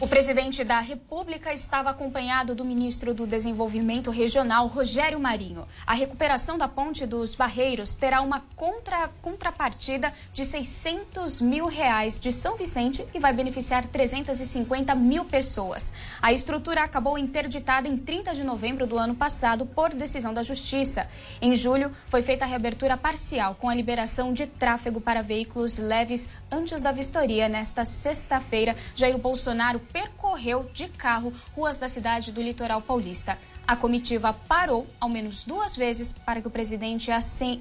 O 0.00 0.06
presidente 0.06 0.62
da 0.62 0.78
República 0.78 1.52
estava 1.52 1.90
acompanhado 1.90 2.54
do 2.54 2.64
ministro 2.64 3.12
do 3.12 3.26
Desenvolvimento 3.26 4.12
Regional, 4.12 4.68
Rogério 4.68 5.18
Marinho. 5.18 5.64
A 5.84 5.92
recuperação 5.92 6.56
da 6.56 6.68
Ponte 6.68 7.04
dos 7.04 7.34
Barreiros 7.34 7.96
terá 7.96 8.20
uma 8.20 8.44
contra, 8.54 9.08
contrapartida 9.20 10.12
de 10.32 10.44
600 10.44 11.40
mil 11.40 11.66
reais 11.66 12.16
de 12.16 12.30
São 12.30 12.56
Vicente 12.56 13.04
e 13.12 13.18
vai 13.18 13.32
beneficiar 13.32 13.88
350 13.88 14.94
mil 14.94 15.24
pessoas. 15.24 15.92
A 16.22 16.32
estrutura 16.32 16.84
acabou 16.84 17.18
interditada 17.18 17.88
em 17.88 17.96
30 17.96 18.34
de 18.34 18.44
novembro 18.44 18.86
do 18.86 18.96
ano 18.96 19.16
passado 19.16 19.66
por 19.66 19.92
decisão 19.92 20.32
da 20.32 20.44
Justiça. 20.44 21.08
Em 21.42 21.56
julho, 21.56 21.90
foi 22.06 22.22
feita 22.22 22.44
a 22.44 22.48
reabertura 22.48 22.96
parcial 22.96 23.56
com 23.56 23.68
a 23.68 23.74
liberação 23.74 24.32
de 24.32 24.46
tráfego 24.46 25.00
para 25.00 25.22
veículos 25.22 25.76
leves 25.76 26.28
antes 26.52 26.80
da 26.80 26.92
vistoria. 26.92 27.48
Nesta 27.48 27.84
sexta-feira, 27.84 28.76
Jair 28.94 29.18
Bolsonaro 29.18 29.87
percorreu 29.92 30.64
de 30.64 30.88
carro 30.88 31.32
ruas 31.54 31.76
da 31.76 31.88
cidade 31.88 32.32
do 32.32 32.42
litoral 32.42 32.80
paulista. 32.82 33.38
A 33.66 33.76
comitiva 33.76 34.32
parou 34.32 34.86
ao 34.98 35.08
menos 35.08 35.44
duas 35.44 35.76
vezes 35.76 36.12
para 36.12 36.40
que 36.40 36.48
o 36.48 36.50
presidente 36.50 37.10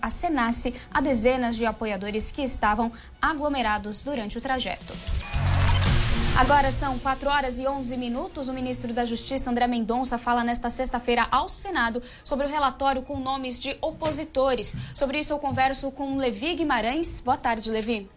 acenasse 0.02 0.74
a 0.94 1.02
dezenas 1.02 1.56
de 1.56 1.66
apoiadores 1.66 2.32
que 2.32 2.42
estavam 2.42 2.92
aglomerados 3.22 4.02
durante 4.02 4.38
o 4.38 4.42
trajeto. 4.42 4.94
Agora 6.38 6.72
são 6.72 7.00
4 7.00 7.30
horas 7.30 7.60
e 7.60 7.68
11 7.68 7.98
minutos. 7.98 8.48
O 8.48 8.54
ministro 8.54 8.94
da 8.94 9.04
Justiça, 9.04 9.50
André 9.50 9.66
Mendonça, 9.66 10.20
fala 10.20 10.44
nesta 10.44 10.70
sexta-feira 10.70 11.28
ao 11.32 11.50
Senado 11.50 12.02
sobre 12.24 12.46
o 12.46 12.50
relatório 12.50 13.02
com 13.02 13.20
nomes 13.20 13.58
de 13.58 13.76
opositores. 13.82 14.76
Sobre 14.94 15.20
isso, 15.20 15.34
eu 15.34 15.40
converso 15.40 15.90
com 15.90 16.16
Levi 16.16 16.54
Guimarães. 16.54 17.20
Boa 17.22 17.38
tarde, 17.38 17.72
Levi. 17.72 18.08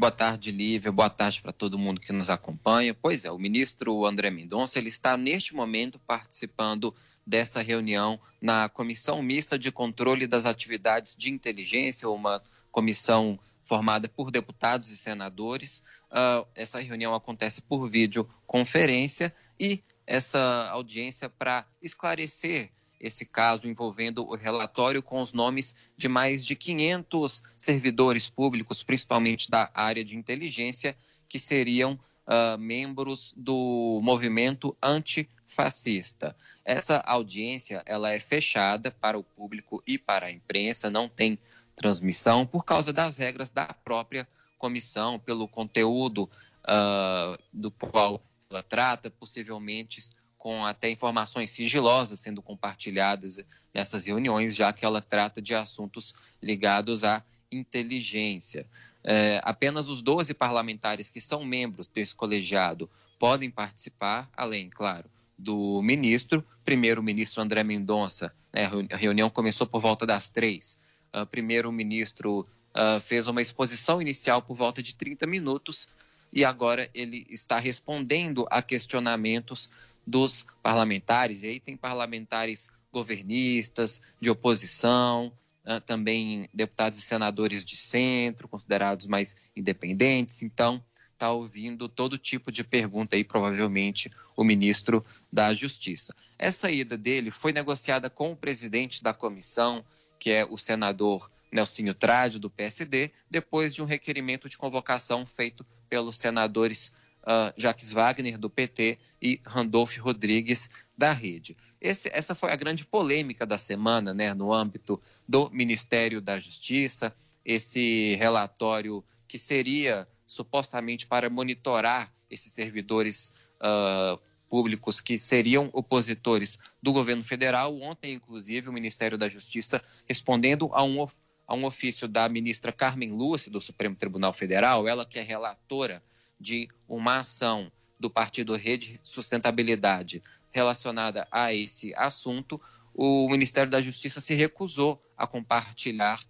Boa 0.00 0.10
tarde, 0.10 0.50
Lívia. 0.50 0.90
Boa 0.90 1.10
tarde 1.10 1.42
para 1.42 1.52
todo 1.52 1.78
mundo 1.78 2.00
que 2.00 2.10
nos 2.10 2.30
acompanha. 2.30 2.94
Pois 2.94 3.26
é, 3.26 3.30
o 3.30 3.38
ministro 3.38 4.06
André 4.06 4.30
Mendonça 4.30 4.78
ele 4.78 4.88
está 4.88 5.14
neste 5.14 5.54
momento 5.54 5.98
participando 5.98 6.94
dessa 7.26 7.60
reunião 7.60 8.18
na 8.40 8.66
Comissão 8.70 9.22
Mista 9.22 9.58
de 9.58 9.70
Controle 9.70 10.26
das 10.26 10.46
Atividades 10.46 11.14
de 11.14 11.30
Inteligência, 11.30 12.08
uma 12.08 12.42
comissão 12.72 13.38
formada 13.62 14.08
por 14.08 14.30
deputados 14.30 14.88
e 14.88 14.96
senadores. 14.96 15.82
Uh, 16.10 16.48
essa 16.54 16.80
reunião 16.80 17.14
acontece 17.14 17.60
por 17.60 17.86
videoconferência 17.86 19.34
e 19.60 19.84
essa 20.06 20.70
audiência 20.70 21.28
para 21.28 21.66
esclarecer 21.82 22.70
esse 23.00 23.24
caso 23.24 23.66
envolvendo 23.66 24.22
o 24.22 24.36
relatório 24.36 25.02
com 25.02 25.22
os 25.22 25.32
nomes 25.32 25.74
de 25.96 26.06
mais 26.06 26.44
de 26.44 26.54
500 26.54 27.42
servidores 27.58 28.28
públicos, 28.28 28.82
principalmente 28.82 29.50
da 29.50 29.70
área 29.72 30.04
de 30.04 30.16
inteligência, 30.16 30.96
que 31.28 31.38
seriam 31.38 31.98
uh, 32.26 32.58
membros 32.58 33.32
do 33.36 34.00
movimento 34.02 34.76
antifascista. 34.82 36.36
Essa 36.64 36.98
audiência 36.98 37.82
ela 37.86 38.12
é 38.12 38.20
fechada 38.20 38.90
para 38.90 39.18
o 39.18 39.24
público 39.24 39.82
e 39.86 39.96
para 39.96 40.26
a 40.26 40.30
imprensa, 40.30 40.90
não 40.90 41.08
tem 41.08 41.38
transmissão 41.74 42.46
por 42.46 42.64
causa 42.64 42.92
das 42.92 43.16
regras 43.16 43.50
da 43.50 43.66
própria 43.66 44.28
comissão, 44.58 45.18
pelo 45.18 45.48
conteúdo 45.48 46.28
uh, 46.64 47.42
do 47.52 47.70
qual 47.70 48.22
ela 48.50 48.62
trata, 48.62 49.10
possivelmente 49.10 50.00
com 50.40 50.64
até 50.64 50.90
informações 50.90 51.50
sigilosas 51.50 52.18
sendo 52.18 52.40
compartilhadas 52.40 53.38
nessas 53.74 54.06
reuniões, 54.06 54.56
já 54.56 54.72
que 54.72 54.86
ela 54.86 55.02
trata 55.02 55.40
de 55.40 55.54
assuntos 55.54 56.14
ligados 56.42 57.04
à 57.04 57.22
inteligência. 57.52 58.66
É, 59.04 59.38
apenas 59.44 59.88
os 59.88 60.00
12 60.00 60.32
parlamentares 60.32 61.10
que 61.10 61.20
são 61.20 61.44
membros 61.44 61.86
desse 61.86 62.14
colegiado 62.14 62.90
podem 63.18 63.50
participar, 63.50 64.30
além, 64.34 64.70
claro, 64.70 65.10
do 65.38 65.82
ministro. 65.82 66.42
Primeiro-ministro 66.64 67.42
André 67.42 67.62
Mendonça, 67.62 68.32
né, 68.50 68.64
a 68.90 68.96
reunião 68.96 69.28
começou 69.28 69.66
por 69.66 69.82
volta 69.82 70.06
das 70.06 70.30
três. 70.30 70.78
Uh, 71.14 71.26
Primeiro-ministro 71.26 72.48
uh, 72.74 72.98
fez 72.98 73.26
uma 73.26 73.42
exposição 73.42 74.00
inicial 74.00 74.40
por 74.40 74.56
volta 74.56 74.82
de 74.82 74.94
30 74.94 75.26
minutos 75.26 75.86
e 76.32 76.44
agora 76.44 76.88
ele 76.94 77.26
está 77.28 77.58
respondendo 77.58 78.46
a 78.50 78.62
questionamentos 78.62 79.68
dos 80.10 80.44
parlamentares, 80.62 81.42
e 81.42 81.46
aí 81.46 81.60
tem 81.60 81.76
parlamentares 81.76 82.68
governistas, 82.92 84.02
de 84.20 84.28
oposição, 84.28 85.32
né, 85.64 85.80
também 85.80 86.48
deputados 86.52 86.98
e 86.98 87.02
senadores 87.02 87.64
de 87.64 87.76
centro, 87.76 88.48
considerados 88.48 89.06
mais 89.06 89.36
independentes. 89.56 90.42
Então, 90.42 90.82
está 91.12 91.30
ouvindo 91.30 91.88
todo 91.88 92.18
tipo 92.18 92.50
de 92.50 92.64
pergunta 92.64 93.14
aí, 93.14 93.22
provavelmente, 93.22 94.10
o 94.34 94.42
ministro 94.42 95.04
da 95.30 95.54
Justiça. 95.54 96.14
Essa 96.38 96.70
ida 96.70 96.96
dele 96.96 97.30
foi 97.30 97.52
negociada 97.52 98.08
com 98.08 98.32
o 98.32 98.36
presidente 98.36 99.02
da 99.02 99.12
comissão, 99.12 99.84
que 100.18 100.30
é 100.30 100.44
o 100.44 100.56
senador 100.56 101.30
Nelsinho 101.52 101.94
Trade, 101.94 102.38
do 102.38 102.48
PSD, 102.48 103.10
depois 103.30 103.74
de 103.74 103.82
um 103.82 103.84
requerimento 103.84 104.48
de 104.48 104.56
convocação 104.56 105.26
feito 105.26 105.64
pelos 105.88 106.16
senadores 106.16 106.94
uh, 107.22 107.52
Jacques 107.56 107.92
Wagner, 107.92 108.38
do 108.38 108.50
PT, 108.50 108.98
e 109.20 109.40
Randolph 109.44 109.96
Rodrigues, 109.98 110.70
da 110.96 111.12
Rede. 111.12 111.56
Esse, 111.80 112.10
essa 112.12 112.34
foi 112.34 112.52
a 112.52 112.56
grande 112.56 112.84
polêmica 112.84 113.46
da 113.46 113.56
semana, 113.56 114.12
né, 114.12 114.34
no 114.34 114.52
âmbito 114.52 115.00
do 115.26 115.50
Ministério 115.50 116.20
da 116.20 116.38
Justiça, 116.38 117.14
esse 117.44 118.14
relatório 118.16 119.02
que 119.26 119.38
seria 119.38 120.06
supostamente 120.26 121.06
para 121.06 121.30
monitorar 121.30 122.12
esses 122.30 122.52
servidores 122.52 123.32
uh, 123.60 124.20
públicos 124.48 125.00
que 125.00 125.16
seriam 125.16 125.70
opositores 125.72 126.58
do 126.82 126.92
governo 126.92 127.24
federal. 127.24 127.80
Ontem, 127.80 128.14
inclusive, 128.14 128.68
o 128.68 128.72
Ministério 128.72 129.16
da 129.16 129.28
Justiça, 129.28 129.82
respondendo 130.06 130.68
a 130.72 130.82
um, 130.82 131.08
a 131.46 131.54
um 131.54 131.64
ofício 131.64 132.06
da 132.06 132.28
ministra 132.28 132.72
Carmen 132.72 133.12
Lúcia, 133.12 133.50
do 133.50 133.60
Supremo 133.60 133.96
Tribunal 133.96 134.32
Federal, 134.32 134.86
ela 134.86 135.06
que 135.06 135.18
é 135.18 135.22
relatora 135.22 136.02
de 136.40 136.68
uma 136.88 137.20
ação 137.20 137.70
do 137.98 138.08
Partido 138.08 138.56
Rede 138.56 138.98
Sustentabilidade 139.04 140.22
relacionada 140.50 141.28
a 141.30 141.52
esse 141.52 141.94
assunto, 141.94 142.60
o 142.94 143.28
Ministério 143.28 143.70
da 143.70 143.80
Justiça 143.82 144.20
se 144.20 144.34
recusou 144.34 145.00
a 145.16 145.26
compartilhar 145.26 146.24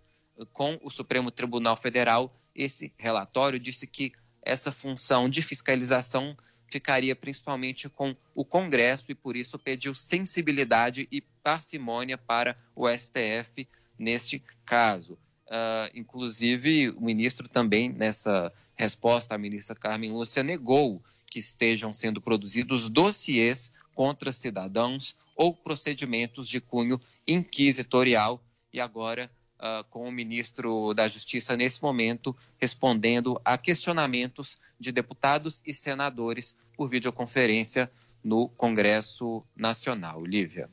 com 0.52 0.78
o 0.82 0.90
Supremo 0.90 1.30
Tribunal 1.30 1.76
Federal 1.76 2.34
esse 2.54 2.92
relatório, 2.98 3.58
disse 3.58 3.86
que 3.86 4.12
essa 4.42 4.72
função 4.72 5.28
de 5.28 5.42
fiscalização 5.42 6.36
ficaria 6.66 7.16
principalmente 7.16 7.88
com 7.88 8.14
o 8.34 8.44
Congresso 8.44 9.10
e 9.10 9.14
por 9.14 9.36
isso 9.36 9.58
pediu 9.58 9.94
sensibilidade 9.94 11.08
e 11.10 11.20
parcimônia 11.42 12.16
para 12.16 12.56
o 12.74 12.88
STF 12.88 13.68
neste 13.98 14.42
caso. 14.64 15.14
Uh, 15.46 15.90
inclusive, 15.94 16.90
o 16.90 17.00
ministro 17.00 17.48
também, 17.48 17.92
nessa 17.92 18.52
resposta, 18.80 19.34
a 19.34 19.38
ministra 19.38 19.76
Carmen 19.76 20.12
Lúcia 20.12 20.42
negou 20.42 21.02
que 21.26 21.38
estejam 21.38 21.92
sendo 21.92 22.20
produzidos 22.20 22.88
dossiês 22.88 23.70
contra 23.94 24.32
cidadãos 24.32 25.14
ou 25.36 25.54
procedimentos 25.54 26.48
de 26.48 26.60
cunho 26.60 26.98
inquisitorial. 27.26 28.42
E 28.72 28.80
agora, 28.80 29.30
uh, 29.58 29.84
com 29.90 30.08
o 30.08 30.12
ministro 30.12 30.94
da 30.94 31.06
Justiça, 31.06 31.56
nesse 31.56 31.82
momento, 31.82 32.34
respondendo 32.58 33.40
a 33.44 33.58
questionamentos 33.58 34.56
de 34.78 34.90
deputados 34.90 35.62
e 35.66 35.74
senadores 35.74 36.56
por 36.74 36.88
videoconferência 36.88 37.90
no 38.24 38.48
Congresso 38.48 39.44
Nacional. 39.54 40.24
Lívia. 40.24 40.70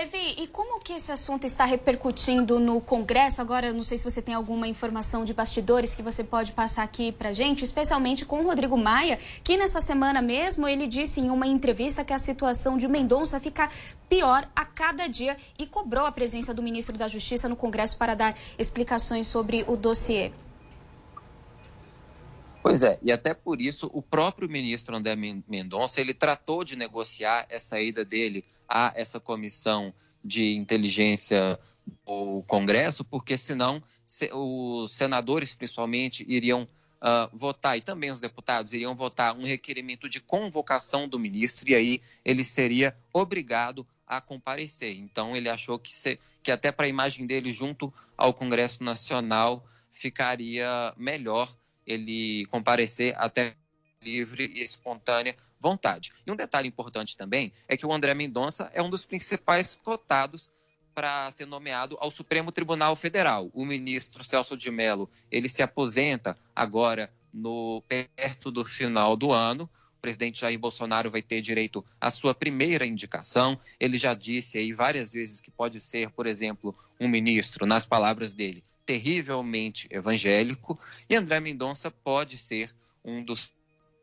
Levi, 0.00 0.42
e 0.42 0.46
como 0.46 0.80
que 0.80 0.94
esse 0.94 1.12
assunto 1.12 1.44
está 1.44 1.66
repercutindo 1.66 2.58
no 2.58 2.80
Congresso? 2.80 3.42
Agora, 3.42 3.70
não 3.70 3.82
sei 3.82 3.98
se 3.98 4.04
você 4.04 4.22
tem 4.22 4.32
alguma 4.32 4.66
informação 4.66 5.26
de 5.26 5.34
bastidores 5.34 5.94
que 5.94 6.00
você 6.00 6.24
pode 6.24 6.52
passar 6.52 6.84
aqui 6.84 7.12
para 7.12 7.34
gente, 7.34 7.62
especialmente 7.62 8.24
com 8.24 8.40
o 8.40 8.44
Rodrigo 8.44 8.78
Maia, 8.78 9.18
que 9.44 9.58
nessa 9.58 9.78
semana 9.78 10.22
mesmo 10.22 10.66
ele 10.66 10.86
disse 10.86 11.20
em 11.20 11.28
uma 11.28 11.46
entrevista 11.46 12.02
que 12.02 12.14
a 12.14 12.18
situação 12.18 12.78
de 12.78 12.88
Mendonça 12.88 13.38
fica 13.38 13.68
pior 14.08 14.48
a 14.56 14.64
cada 14.64 15.06
dia 15.06 15.36
e 15.58 15.66
cobrou 15.66 16.06
a 16.06 16.12
presença 16.12 16.54
do 16.54 16.62
ministro 16.62 16.96
da 16.96 17.06
Justiça 17.06 17.46
no 17.46 17.54
Congresso 17.54 17.98
para 17.98 18.14
dar 18.14 18.34
explicações 18.58 19.26
sobre 19.26 19.66
o 19.68 19.76
dossiê. 19.76 20.32
Pois 22.62 22.82
é, 22.82 22.98
e 23.02 23.12
até 23.12 23.34
por 23.34 23.60
isso 23.60 23.90
o 23.92 24.00
próprio 24.00 24.48
ministro 24.48 24.96
André 24.96 25.14
Mendonça 25.14 26.00
ele 26.00 26.14
tratou 26.14 26.64
de 26.64 26.74
negociar 26.74 27.44
essa 27.50 27.78
ida 27.78 28.02
dele 28.02 28.46
a 28.70 28.92
essa 28.94 29.18
comissão 29.18 29.92
de 30.24 30.54
inteligência 30.54 31.58
do 32.06 32.44
Congresso, 32.46 33.04
porque 33.04 33.36
senão 33.36 33.82
os 34.32 34.92
senadores, 34.92 35.52
principalmente, 35.52 36.24
iriam 36.28 36.62
uh, 36.62 37.36
votar, 37.36 37.76
e 37.76 37.80
também 37.80 38.12
os 38.12 38.20
deputados 38.20 38.72
iriam 38.72 38.94
votar 38.94 39.34
um 39.36 39.44
requerimento 39.44 40.08
de 40.08 40.20
convocação 40.20 41.08
do 41.08 41.18
ministro, 41.18 41.68
e 41.68 41.74
aí 41.74 42.02
ele 42.24 42.44
seria 42.44 42.96
obrigado 43.12 43.84
a 44.06 44.20
comparecer. 44.20 44.96
Então, 44.96 45.36
ele 45.36 45.48
achou 45.48 45.78
que, 45.78 45.92
se, 45.92 46.18
que 46.42 46.52
até 46.52 46.70
para 46.70 46.86
a 46.86 46.88
imagem 46.88 47.26
dele 47.26 47.52
junto 47.52 47.92
ao 48.16 48.32
Congresso 48.32 48.84
Nacional 48.84 49.66
ficaria 49.92 50.94
melhor 50.96 51.52
ele 51.86 52.46
comparecer 52.46 53.14
até 53.18 53.54
livre 54.02 54.46
e 54.54 54.62
espontânea 54.62 55.36
vontade. 55.60 56.12
E 56.26 56.32
um 56.32 56.36
detalhe 56.36 56.66
importante 56.66 57.16
também 57.16 57.52
é 57.68 57.76
que 57.76 57.86
o 57.86 57.92
André 57.92 58.14
Mendonça 58.14 58.70
é 58.74 58.82
um 58.82 58.90
dos 58.90 59.04
principais 59.04 59.74
cotados 59.74 60.50
para 60.94 61.30
ser 61.32 61.46
nomeado 61.46 61.96
ao 62.00 62.10
Supremo 62.10 62.50
Tribunal 62.50 62.96
Federal. 62.96 63.50
O 63.54 63.64
ministro 63.64 64.24
Celso 64.24 64.56
de 64.56 64.70
Mello, 64.70 65.08
ele 65.30 65.48
se 65.48 65.62
aposenta 65.62 66.36
agora 66.54 67.12
no 67.32 67.82
perto 67.86 68.50
do 68.50 68.64
final 68.64 69.16
do 69.16 69.32
ano. 69.32 69.70
O 69.98 70.00
presidente 70.00 70.40
Jair 70.40 70.58
Bolsonaro 70.58 71.10
vai 71.10 71.22
ter 71.22 71.40
direito 71.40 71.84
à 72.00 72.10
sua 72.10 72.34
primeira 72.34 72.86
indicação. 72.86 73.60
Ele 73.78 73.98
já 73.98 74.14
disse 74.14 74.58
aí 74.58 74.72
várias 74.72 75.12
vezes 75.12 75.40
que 75.40 75.50
pode 75.50 75.80
ser, 75.80 76.10
por 76.10 76.26
exemplo, 76.26 76.74
um 76.98 77.06
ministro, 77.08 77.66
nas 77.66 77.86
palavras 77.86 78.32
dele, 78.32 78.64
terrivelmente 78.84 79.86
evangélico, 79.90 80.78
e 81.08 81.14
André 81.14 81.40
Mendonça 81.40 81.90
pode 81.90 82.36
ser 82.36 82.74
um 83.04 83.24
dos 83.24 83.52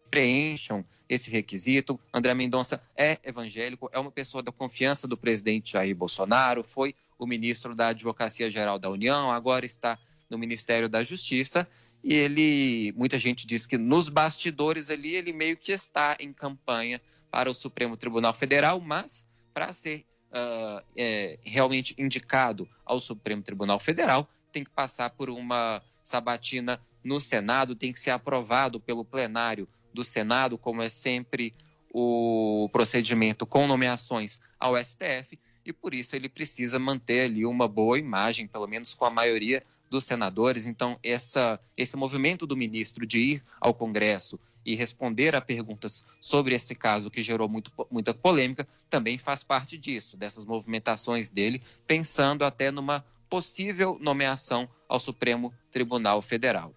preencham 0.10 0.86
esse 1.08 1.30
requisito. 1.30 2.00
André 2.14 2.34
Mendonça 2.34 2.82
é 2.96 3.18
evangélico, 3.24 3.90
é 3.94 4.00
uma 4.00 4.12
pessoa 4.12 4.44
da 4.44 4.52
confiança 4.52 5.08
do 5.08 5.18
presidente 5.18 5.74
Jair 5.74 5.96
Bolsonaro, 5.96 6.64
foi 6.64 6.96
o 7.18 7.26
ministro 7.26 7.74
da 7.74 7.90
Advocacia 7.90 8.50
Geral 8.50 8.78
da 8.78 8.90
União, 8.90 9.32
agora 9.32 9.66
está 9.66 9.98
no 10.30 10.38
Ministério 10.38 10.90
da 10.90 11.04
Justiça. 11.04 11.68
E 12.04 12.14
ele, 12.14 12.94
muita 12.96 13.18
gente 13.18 13.48
diz 13.48 13.66
que 13.66 13.78
nos 13.78 14.08
bastidores 14.08 14.90
ali, 14.90 15.16
ele 15.16 15.34
meio 15.34 15.58
que 15.58 15.72
está 15.72 16.16
em 16.20 16.32
campanha 16.32 17.02
para 17.32 17.50
o 17.50 17.54
Supremo 17.54 17.98
Tribunal 17.98 18.34
Federal, 18.34 18.80
mas 18.80 19.26
para 19.54 19.74
ser 19.74 20.06
uh, 20.32 20.84
é, 20.96 21.40
realmente 21.44 21.96
indicado 21.98 22.70
ao 22.86 23.00
Supremo 23.00 23.42
Tribunal 23.42 23.80
Federal, 23.80 24.30
tem 24.52 24.64
que 24.64 24.70
passar 24.70 25.10
por 25.10 25.30
uma 25.30 25.82
sabatina 26.04 26.80
no 27.04 27.20
Senado, 27.20 27.76
tem 27.76 27.92
que 27.92 28.00
ser 28.00 28.12
aprovado 28.12 28.80
pelo 28.80 29.04
plenário 29.04 29.68
do 29.98 30.04
Senado, 30.04 30.60
como 30.60 30.84
é 30.84 30.90
sempre 30.90 31.56
o 31.92 32.70
procedimento 32.72 33.48
com 33.48 33.66
nomeações 33.66 34.40
ao 34.60 34.78
STF, 34.78 35.40
e 35.66 35.74
por 35.74 35.92
isso 35.92 36.16
ele 36.16 36.30
precisa 36.30 36.78
manter 36.78 37.22
ali 37.22 37.46
uma 37.48 37.68
boa 37.68 37.98
imagem, 37.98 38.48
pelo 38.48 38.68
menos 38.68 38.94
com 38.94 39.06
a 39.06 39.10
maioria 39.10 39.64
dos 39.90 40.04
senadores. 40.04 40.68
Então, 40.68 41.00
essa, 41.02 41.60
esse 41.76 41.98
movimento 41.98 42.46
do 42.46 42.56
ministro 42.56 43.08
de 43.08 43.20
ir 43.20 43.44
ao 43.60 43.74
Congresso 43.74 44.40
e 44.64 44.76
responder 44.76 45.36
a 45.36 45.42
perguntas 45.42 46.06
sobre 46.22 46.54
esse 46.54 46.76
caso 46.76 47.10
que 47.10 47.22
gerou 47.22 47.50
muito, 47.50 47.72
muita 47.90 48.14
polêmica 48.14 48.68
também 48.92 49.18
faz 49.18 49.44
parte 49.44 49.80
disso, 49.80 50.16
dessas 50.16 50.46
movimentações 50.46 51.28
dele, 51.28 51.64
pensando 51.88 52.46
até 52.46 52.70
numa 52.70 53.04
possível 53.28 53.98
nomeação 54.00 54.70
ao 54.88 55.00
Supremo 55.00 55.52
Tribunal 55.72 56.22
Federal. 56.22 56.77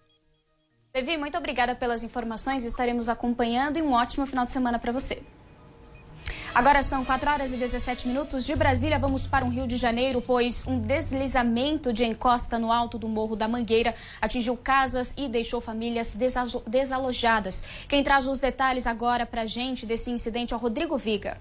Levi, 0.93 1.15
muito 1.15 1.37
obrigada 1.37 1.73
pelas 1.73 2.03
informações. 2.03 2.65
Estaremos 2.65 3.07
acompanhando 3.07 3.77
e 3.79 3.81
um 3.81 3.93
ótimo 3.93 4.27
final 4.27 4.43
de 4.43 4.51
semana 4.51 4.77
para 4.77 4.91
você. 4.91 5.23
Agora 6.53 6.81
são 6.81 7.05
4 7.05 7.31
horas 7.31 7.53
e 7.53 7.55
17 7.55 8.09
minutos 8.09 8.45
de 8.45 8.53
Brasília. 8.57 8.99
Vamos 8.99 9.25
para 9.25 9.45
o 9.45 9.49
Rio 9.49 9.65
de 9.65 9.77
Janeiro, 9.77 10.21
pois 10.21 10.67
um 10.67 10.77
deslizamento 10.77 11.93
de 11.93 12.03
encosta 12.03 12.59
no 12.59 12.73
alto 12.73 12.97
do 12.97 13.07
Morro 13.07 13.37
da 13.37 13.47
Mangueira 13.47 13.95
atingiu 14.21 14.57
casas 14.57 15.13
e 15.17 15.29
deixou 15.29 15.61
famílias 15.61 16.13
desalojadas. 16.67 17.63
Quem 17.87 18.03
traz 18.03 18.27
os 18.27 18.37
detalhes 18.37 18.85
agora 18.85 19.25
para 19.25 19.43
a 19.43 19.45
gente 19.45 19.85
desse 19.85 20.11
incidente 20.11 20.53
é 20.53 20.57
o 20.57 20.59
Rodrigo 20.59 20.97
Viga. 20.97 21.37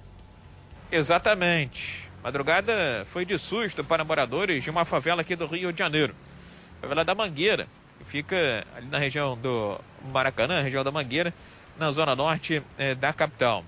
Exatamente. 0.92 2.08
Madrugada 2.22 3.04
foi 3.10 3.24
de 3.24 3.36
susto 3.36 3.82
para 3.82 4.04
moradores 4.04 4.62
de 4.62 4.70
uma 4.70 4.84
favela 4.84 5.22
aqui 5.22 5.34
do 5.34 5.46
Rio 5.46 5.72
de 5.72 5.78
Janeiro. 5.80 6.14
Favela 6.80 7.04
da 7.04 7.16
Mangueira 7.16 7.66
fica 8.10 8.66
ali 8.76 8.86
na 8.88 8.98
região 8.98 9.36
do 9.36 9.80
Maracanã, 10.12 10.60
região 10.60 10.82
da 10.82 10.90
Mangueira, 10.90 11.32
na 11.78 11.92
zona 11.92 12.16
norte 12.16 12.60
é, 12.76 12.94
da 12.94 13.12
capital. 13.12 13.64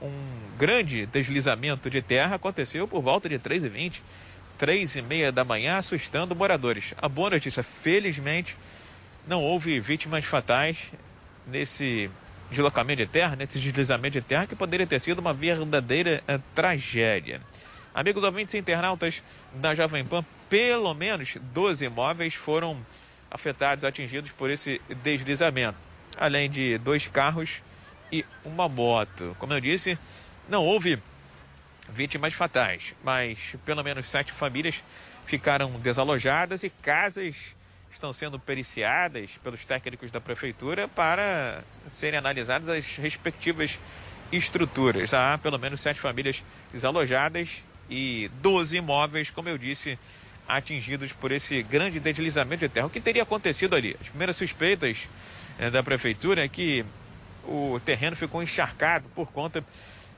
Um 0.00 0.56
grande 0.56 1.06
deslizamento 1.06 1.90
de 1.90 2.00
terra 2.00 2.36
aconteceu 2.36 2.86
por 2.86 3.02
volta 3.02 3.28
de 3.28 3.36
3h20, 3.36 4.00
3h30 4.60 5.32
da 5.32 5.44
manhã, 5.44 5.76
assustando 5.76 6.36
moradores. 6.36 6.94
A 7.02 7.08
boa 7.08 7.30
notícia, 7.30 7.64
felizmente, 7.64 8.56
não 9.26 9.42
houve 9.42 9.80
vítimas 9.80 10.24
fatais 10.24 10.78
nesse 11.44 12.08
deslocamento 12.48 13.02
de 13.04 13.08
terra, 13.08 13.34
nesse 13.34 13.58
deslizamento 13.58 14.20
de 14.20 14.26
terra, 14.26 14.46
que 14.46 14.54
poderia 14.54 14.86
ter 14.86 15.00
sido 15.00 15.18
uma 15.18 15.34
verdadeira 15.34 16.22
uh, 16.28 16.40
tragédia. 16.54 17.40
Amigos 17.92 18.22
ouvintes 18.22 18.54
internautas 18.54 19.20
da 19.52 19.74
Jovem 19.74 20.04
Pan, 20.04 20.24
pelo 20.48 20.94
menos 20.94 21.36
12 21.52 21.84
imóveis 21.84 22.34
foram 22.34 22.78
afetados, 23.30 23.84
atingidos 23.84 24.30
por 24.30 24.50
esse 24.50 24.80
deslizamento, 25.02 25.78
além 26.16 26.50
de 26.50 26.78
dois 26.78 27.06
carros 27.06 27.62
e 28.10 28.24
uma 28.44 28.68
moto. 28.68 29.36
Como 29.38 29.52
eu 29.52 29.60
disse, 29.60 29.98
não 30.48 30.64
houve 30.64 30.98
vítimas 31.88 32.34
fatais, 32.34 32.94
mas 33.02 33.38
pelo 33.64 33.82
menos 33.82 34.06
sete 34.06 34.32
famílias 34.32 34.82
ficaram 35.26 35.70
desalojadas 35.80 36.62
e 36.62 36.70
casas 36.70 37.34
estão 37.92 38.12
sendo 38.12 38.38
periciadas 38.38 39.30
pelos 39.42 39.64
técnicos 39.64 40.10
da 40.10 40.20
prefeitura 40.20 40.86
para 40.86 41.62
serem 41.90 42.18
analisadas 42.18 42.68
as 42.68 42.96
respectivas 42.96 43.78
estruturas. 44.30 45.12
Há 45.12 45.38
pelo 45.38 45.58
menos 45.58 45.80
sete 45.80 45.98
famílias 45.98 46.42
desalojadas 46.72 47.62
e 47.90 48.30
12 48.40 48.76
imóveis, 48.76 49.30
como 49.30 49.48
eu 49.48 49.58
disse, 49.58 49.98
atingidos 50.48 51.12
por 51.12 51.30
esse 51.30 51.62
grande 51.62 52.00
deslizamento 52.00 52.66
de 52.66 52.72
terra. 52.72 52.86
O 52.86 52.90
que 52.90 53.00
teria 53.00 53.22
acontecido 53.22 53.76
ali? 53.76 53.94
As 54.00 54.08
primeiras 54.08 54.36
suspeitas 54.36 55.06
é, 55.58 55.68
da 55.70 55.82
prefeitura 55.82 56.44
é 56.44 56.48
que 56.48 56.84
o 57.44 57.78
terreno 57.84 58.16
ficou 58.16 58.42
encharcado 58.42 59.06
por 59.14 59.30
conta 59.30 59.62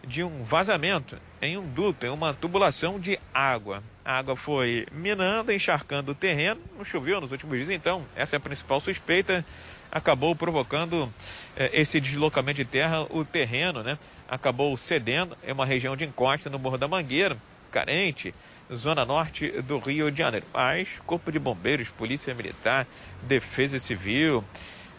de 0.07 0.23
um 0.23 0.45
vazamento 0.45 1.19
em 1.43 1.59
um 1.59 1.63
duto, 1.63 2.07
em 2.07 2.09
uma 2.09 2.33
tubulação 2.33 2.99
de 2.99 3.19
água. 3.35 3.83
A 4.05 4.19
água 4.19 4.37
foi 4.37 4.87
minando, 4.93 5.53
encharcando 5.53 6.13
o 6.13 6.15
terreno, 6.15 6.61
não 6.77 6.85
choveu 6.85 7.21
nos 7.21 7.33
últimos 7.33 7.59
dias, 7.59 7.71
então 7.71 8.07
essa 8.17 8.37
é 8.37 8.39
a 8.39 8.41
principal 8.41 8.81
suspeita, 8.81 9.45
acabou 9.91 10.35
provocando 10.35 11.13
eh, 11.57 11.71
esse 11.75 12.01
deslocamento 12.01 12.57
de 12.57 12.65
terra, 12.65 13.03
o 13.11 13.25
terreno 13.25 13.83
né, 13.83 13.99
acabou 14.29 14.77
cedendo, 14.77 15.37
é 15.43 15.53
uma 15.53 15.67
região 15.67 15.97
de 15.97 16.05
encosta 16.05 16.49
no 16.49 16.59
Morro 16.59 16.79
da 16.79 16.89
Mangueira, 16.89 17.37
carente, 17.71 18.35
zona 18.75 19.05
norte 19.05 19.51
do 19.63 19.79
Rio 19.79 20.11
de 20.11 20.19
Janeiro. 20.19 20.47
Mas 20.53 20.89
Corpo 21.07 21.31
de 21.33 21.39
Bombeiros, 21.39 21.89
Polícia 21.89 22.35
Militar, 22.35 22.87
Defesa 23.23 23.79
Civil, 23.79 24.45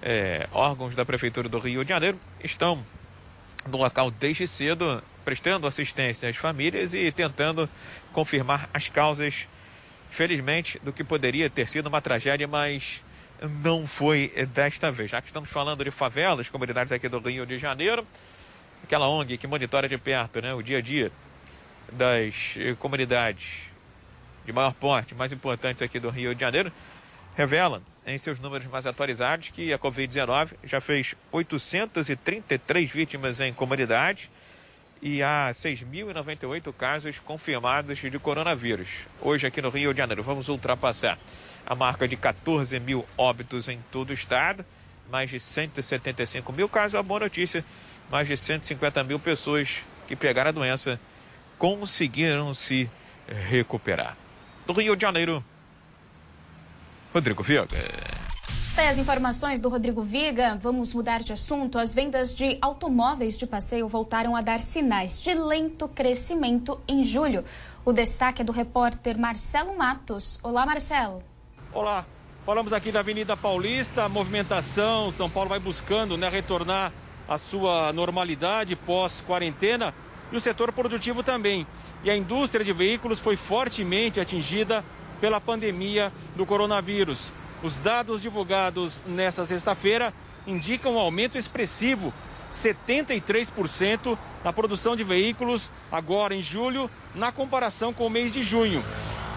é, 0.01 0.47
órgãos 0.51 0.95
da 0.95 1.05
Prefeitura 1.05 1.47
do 1.47 1.59
Rio 1.59 1.83
de 1.83 1.89
Janeiro 1.89 2.19
estão 2.43 2.83
no 3.69 3.77
local 3.77 4.09
desde 4.09 4.47
cedo, 4.47 5.01
prestando 5.23 5.67
assistência 5.67 6.27
às 6.27 6.35
famílias 6.35 6.93
e 6.93 7.11
tentando 7.11 7.69
confirmar 8.11 8.69
as 8.73 8.89
causas, 8.89 9.47
felizmente, 10.09 10.79
do 10.83 10.91
que 10.91 11.03
poderia 11.03 11.49
ter 11.49 11.69
sido 11.69 11.87
uma 11.87 12.01
tragédia, 12.01 12.47
mas 12.47 13.01
não 13.63 13.87
foi 13.87 14.31
desta 14.53 14.91
vez. 14.91 15.11
Já 15.11 15.21
que 15.21 15.27
estamos 15.27 15.49
falando 15.49 15.83
de 15.83 15.91
favelas, 15.91 16.49
comunidades 16.49 16.91
aqui 16.91 17.07
do 17.07 17.19
Rio 17.19 17.45
de 17.45 17.57
Janeiro, 17.57 18.05
aquela 18.83 19.07
ONG 19.07 19.37
que 19.37 19.47
monitora 19.47 19.87
de 19.87 19.97
perto 19.97 20.41
né, 20.41 20.53
o 20.53 20.61
dia 20.61 20.79
a 20.79 20.81
dia 20.81 21.11
das 21.91 22.55
comunidades 22.79 23.71
de 24.45 24.51
maior 24.51 24.73
porte, 24.73 25.13
mais 25.13 25.31
importantes 25.31 25.81
aqui 25.81 25.99
do 25.99 26.09
Rio 26.09 26.33
de 26.33 26.41
Janeiro, 26.41 26.71
revela 27.35 27.81
em 28.05 28.17
seus 28.17 28.39
números 28.39 28.67
mais 28.67 28.85
atualizados 28.85 29.49
que 29.49 29.71
a 29.71 29.79
Covid-19 29.79 30.53
já 30.63 30.81
fez 30.81 31.15
833 31.31 32.89
vítimas 32.89 33.39
em 33.39 33.53
comunidades 33.53 34.29
e 35.01 35.23
há 35.23 35.49
6.098 35.51 36.73
casos 36.73 37.19
confirmados 37.19 37.97
de 37.97 38.19
coronavírus. 38.19 38.87
Hoje 39.19 39.47
aqui 39.47 39.61
no 39.61 39.69
Rio 39.69 39.93
de 39.93 39.97
Janeiro 39.99 40.23
vamos 40.23 40.49
ultrapassar 40.49 41.17
a 41.65 41.75
marca 41.75 42.07
de 42.07 42.15
14 42.15 42.79
mil 42.79 43.05
óbitos 43.17 43.67
em 43.67 43.79
todo 43.91 44.09
o 44.09 44.13
estado, 44.13 44.65
mais 45.09 45.29
de 45.29 45.39
175 45.39 46.53
mil 46.53 46.69
casos. 46.69 46.95
A 46.95 47.03
boa 47.03 47.21
notícia, 47.21 47.63
mais 48.09 48.27
de 48.27 48.37
150 48.37 49.03
mil 49.03 49.19
pessoas 49.19 49.77
que 50.07 50.15
pegaram 50.15 50.49
a 50.49 50.53
doença 50.53 50.99
conseguiram 51.61 52.55
se 52.55 52.89
recuperar. 53.27 54.17
Do 54.65 54.73
Rio 54.73 54.95
de 54.95 55.03
Janeiro, 55.03 55.43
Rodrigo 57.13 57.43
Viga. 57.43 57.67
Tem 58.75 58.87
as 58.87 58.97
informações 58.97 59.61
do 59.61 59.69
Rodrigo 59.69 60.01
Viga. 60.01 60.57
Vamos 60.59 60.91
mudar 60.91 61.21
de 61.21 61.33
assunto. 61.33 61.77
As 61.77 61.93
vendas 61.93 62.33
de 62.33 62.57
automóveis 62.63 63.37
de 63.37 63.45
passeio 63.45 63.87
voltaram 63.87 64.35
a 64.35 64.41
dar 64.41 64.59
sinais 64.59 65.21
de 65.21 65.35
lento 65.35 65.87
crescimento 65.87 66.81
em 66.87 67.03
julho. 67.03 67.45
O 67.85 67.93
destaque 67.93 68.41
é 68.41 68.45
do 68.45 68.51
repórter 68.51 69.15
Marcelo 69.19 69.77
Matos. 69.77 70.39
Olá, 70.41 70.65
Marcelo. 70.65 71.21
Olá. 71.71 72.07
Falamos 72.43 72.73
aqui 72.73 72.91
da 72.91 73.01
Avenida 73.01 73.37
Paulista, 73.37 74.05
a 74.05 74.09
movimentação, 74.09 75.11
São 75.11 75.29
Paulo 75.29 75.47
vai 75.47 75.59
buscando 75.59 76.17
né, 76.17 76.27
retornar 76.27 76.91
à 77.27 77.37
sua 77.37 77.93
normalidade 77.93 78.75
pós-quarentena 78.75 79.93
e 80.31 80.37
o 80.37 80.41
setor 80.41 80.71
produtivo 80.71 81.23
também. 81.23 81.67
E 82.03 82.09
a 82.09 82.15
indústria 82.15 82.63
de 82.63 82.73
veículos 82.73 83.19
foi 83.19 83.35
fortemente 83.35 84.19
atingida 84.19 84.83
pela 85.19 85.39
pandemia 85.39 86.11
do 86.35 86.45
coronavírus. 86.45 87.31
Os 87.61 87.77
dados 87.77 88.21
divulgados 88.21 89.01
nesta 89.05 89.45
sexta-feira 89.45 90.13
indicam 90.47 90.95
um 90.95 90.99
aumento 90.99 91.37
expressivo, 91.37 92.11
73% 92.51 94.17
na 94.43 94.51
produção 94.51 94.95
de 94.95 95.03
veículos 95.03 95.71
agora 95.91 96.35
em 96.35 96.41
julho, 96.41 96.89
na 97.13 97.31
comparação 97.31 97.93
com 97.93 98.07
o 98.07 98.09
mês 98.09 98.33
de 98.33 98.41
junho. 98.41 98.83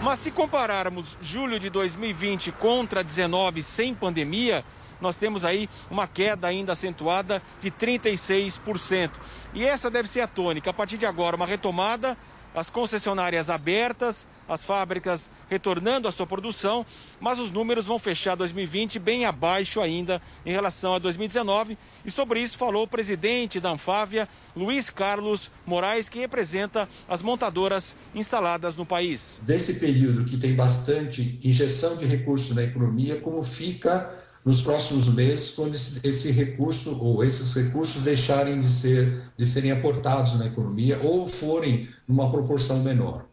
Mas 0.02 0.18
se 0.18 0.30
compararmos 0.30 1.16
julho 1.22 1.58
de 1.58 1.70
2020 1.70 2.52
contra 2.52 3.04
19 3.04 3.62
sem 3.62 3.94
pandemia, 3.94 4.64
nós 5.04 5.16
temos 5.16 5.44
aí 5.44 5.68
uma 5.90 6.08
queda 6.08 6.48
ainda 6.48 6.72
acentuada 6.72 7.42
de 7.60 7.70
36%. 7.70 9.10
E 9.52 9.64
essa 9.64 9.90
deve 9.90 10.08
ser 10.08 10.22
a 10.22 10.26
tônica. 10.26 10.70
A 10.70 10.72
partir 10.72 10.96
de 10.96 11.06
agora, 11.06 11.36
uma 11.36 11.46
retomada, 11.46 12.16
as 12.54 12.70
concessionárias 12.70 13.50
abertas, 13.50 14.26
as 14.48 14.62
fábricas 14.62 15.30
retornando 15.48 16.06
à 16.06 16.12
sua 16.12 16.26
produção, 16.26 16.84
mas 17.20 17.38
os 17.38 17.50
números 17.50 17.86
vão 17.86 17.98
fechar 17.98 18.34
2020 18.34 18.98
bem 18.98 19.24
abaixo 19.24 19.80
ainda 19.80 20.20
em 20.44 20.52
relação 20.52 20.94
a 20.94 20.98
2019. 20.98 21.76
E 22.04 22.10
sobre 22.10 22.40
isso 22.40 22.58
falou 22.58 22.84
o 22.84 22.88
presidente 22.88 23.58
da 23.58 23.70
Anfávia, 23.70 24.28
Luiz 24.54 24.90
Carlos 24.90 25.50
Moraes, 25.66 26.08
que 26.08 26.18
representa 26.18 26.88
as 27.08 27.22
montadoras 27.22 27.96
instaladas 28.14 28.76
no 28.76 28.86
país. 28.86 29.40
Desse 29.42 29.74
período 29.74 30.24
que 30.24 30.36
tem 30.36 30.54
bastante 30.54 31.38
injeção 31.42 31.96
de 31.96 32.06
recursos 32.06 32.54
na 32.54 32.62
economia, 32.62 33.20
como 33.20 33.42
fica 33.42 34.23
nos 34.44 34.60
próximos 34.60 35.08
meses, 35.08 35.50
quando 35.50 35.74
esse, 35.74 36.30
recurso 36.30 36.96
ou 37.00 37.24
esses 37.24 37.54
recursos 37.54 38.02
deixarem 38.02 38.60
de, 38.60 38.70
ser, 38.70 39.22
de 39.36 39.46
serem 39.46 39.70
aportados 39.70 40.38
na 40.38 40.46
economia 40.46 41.00
ou 41.02 41.26
forem 41.26 41.88
numa 42.06 42.30
proporção 42.30 42.80
menor. 42.80 43.24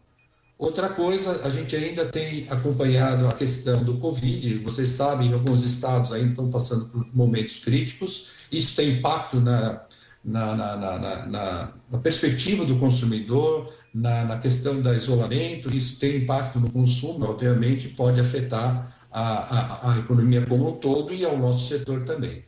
Outra 0.57 0.89
coisa, 0.89 1.41
a 1.43 1.49
gente 1.49 1.75
ainda 1.75 2.05
tem 2.05 2.45
acompanhado 2.47 3.27
a 3.27 3.33
questão 3.33 3.83
do 3.83 3.97
Covid. 3.97 4.59
Vocês 4.59 4.89
sabem, 4.89 5.33
alguns 5.33 5.65
estados 5.65 6.13
ainda 6.13 6.29
estão 6.29 6.49
passando 6.49 6.85
por 6.85 7.05
momentos 7.13 7.57
críticos. 7.57 8.27
Isso 8.51 8.75
tem 8.75 8.99
impacto 8.99 9.39
na, 9.41 9.81
na, 10.23 10.55
na, 10.55 11.73
na 11.89 11.97
perspectiva 11.97 12.63
do 12.63 12.77
consumidor, 12.77 13.73
na, 13.91 14.37
questão 14.37 14.79
do 14.79 14.93
isolamento. 14.93 15.75
Isso 15.75 15.95
tem 15.97 16.17
impacto 16.17 16.59
no 16.59 16.71
consumo, 16.71 17.25
obviamente, 17.25 17.89
pode 17.89 18.21
afetar 18.21 19.00
a, 19.11 19.91
a 19.91 19.99
economia 19.99 20.45
como 20.45 20.69
um 20.69 20.77
todo 20.77 21.13
e 21.13 21.25
ao 21.25 21.37
nosso 21.37 21.67
setor 21.67 22.03
também. 22.03 22.43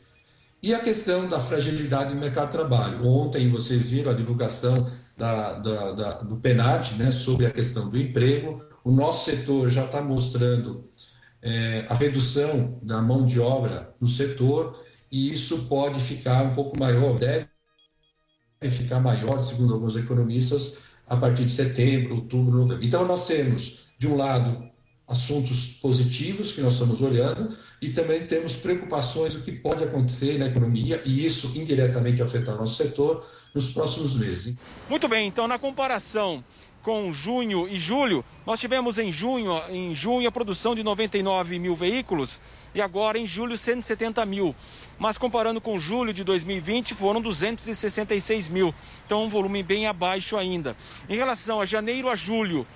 E 0.62 0.72
a 0.72 0.78
questão 0.78 1.28
da 1.28 1.40
fragilidade 1.40 2.14
do 2.14 2.18
mercado 2.18 2.46
de 2.46 2.52
trabalho. 2.52 3.06
Ontem 3.06 3.50
vocês 3.50 3.90
viram 3.90 4.10
a 4.10 4.14
divulgação 4.14 4.90
da, 5.16 5.54
da, 5.54 5.92
da, 5.92 6.12
do 6.22 6.36
PENAD 6.36 6.94
né, 6.94 7.10
sobre 7.10 7.44
a 7.46 7.50
questão 7.50 7.90
do 7.90 7.98
emprego. 7.98 8.64
O 8.82 8.90
nosso 8.90 9.26
setor 9.26 9.68
já 9.68 9.84
está 9.84 10.00
mostrando 10.00 10.88
é, 11.42 11.84
a 11.88 11.94
redução 11.94 12.78
da 12.82 13.02
mão 13.02 13.26
de 13.26 13.38
obra 13.38 13.94
no 14.00 14.08
setor 14.08 14.82
e 15.12 15.34
isso 15.34 15.66
pode 15.66 16.00
ficar 16.00 16.42
um 16.42 16.54
pouco 16.54 16.78
maior, 16.78 17.18
deve 17.18 17.46
ficar 18.70 19.00
maior, 19.00 19.38
segundo 19.40 19.74
alguns 19.74 19.94
economistas, 19.94 20.78
a 21.06 21.16
partir 21.16 21.44
de 21.44 21.50
setembro, 21.50 22.16
outubro, 22.16 22.56
novembro. 22.56 22.82
Então, 22.82 23.06
nós 23.06 23.26
temos, 23.26 23.84
de 23.98 24.08
um 24.08 24.16
lado, 24.16 24.68
assuntos 25.14 25.66
positivos 25.80 26.52
que 26.52 26.60
nós 26.60 26.74
estamos 26.74 27.00
olhando 27.00 27.56
e 27.80 27.90
também 27.90 28.26
temos 28.26 28.56
preocupações 28.56 29.34
do 29.34 29.40
que 29.40 29.52
pode 29.52 29.84
acontecer 29.84 30.38
na 30.38 30.46
economia 30.46 31.00
e 31.04 31.24
isso 31.24 31.50
indiretamente 31.54 32.22
afetar 32.22 32.56
nosso 32.56 32.76
setor 32.76 33.24
nos 33.54 33.70
próximos 33.70 34.14
meses. 34.14 34.54
Muito 34.90 35.08
bem, 35.08 35.28
então 35.28 35.46
na 35.46 35.58
comparação 35.58 36.42
com 36.82 37.10
junho 37.12 37.66
e 37.66 37.78
julho, 37.78 38.22
nós 38.44 38.60
tivemos 38.60 38.98
em 38.98 39.10
junho, 39.10 39.58
em 39.70 39.94
junho 39.94 40.28
a 40.28 40.32
produção 40.32 40.74
de 40.74 40.82
99 40.82 41.58
mil 41.58 41.74
veículos 41.74 42.38
e 42.74 42.80
agora 42.80 43.18
em 43.18 43.26
julho 43.26 43.56
170 43.56 44.26
mil. 44.26 44.54
Mas 44.98 45.16
comparando 45.16 45.60
com 45.60 45.78
julho 45.78 46.12
de 46.12 46.22
2020 46.22 46.94
foram 46.94 47.22
266 47.22 48.48
mil, 48.50 48.74
então 49.06 49.24
um 49.24 49.28
volume 49.28 49.62
bem 49.62 49.86
abaixo 49.86 50.36
ainda. 50.36 50.76
Em 51.08 51.16
relação 51.16 51.60
a 51.60 51.64
janeiro 51.64 52.08
a 52.08 52.16
julho 52.16 52.66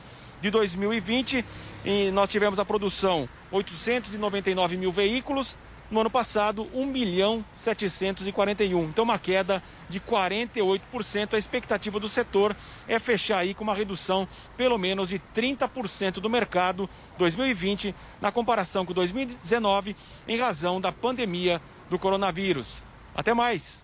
de 0.40 0.50
2020, 0.50 1.44
nós 2.12 2.28
tivemos 2.28 2.58
a 2.58 2.64
produção 2.64 3.28
899 3.50 4.76
mil 4.76 4.92
veículos, 4.92 5.56
no 5.90 6.00
ano 6.00 6.10
passado, 6.10 6.68
1 6.74 6.86
milhão 6.86 7.44
741. 7.56 8.84
Então, 8.84 9.04
uma 9.04 9.18
queda 9.18 9.62
de 9.88 10.00
48%. 10.00 11.34
A 11.34 11.38
expectativa 11.38 11.98
do 11.98 12.08
setor 12.08 12.54
é 12.86 12.98
fechar 12.98 13.38
aí 13.38 13.54
com 13.54 13.64
uma 13.64 13.74
redução 13.74 14.28
pelo 14.56 14.76
menos 14.76 15.08
de 15.08 15.20
30% 15.34 16.20
do 16.20 16.28
mercado 16.28 16.88
2020 17.16 17.94
na 18.20 18.30
comparação 18.30 18.84
com 18.84 18.92
2019 18.92 19.96
em 20.26 20.38
razão 20.38 20.80
da 20.80 20.92
pandemia 20.92 21.60
do 21.88 21.98
coronavírus. 21.98 22.82
Até 23.14 23.32
mais. 23.32 23.82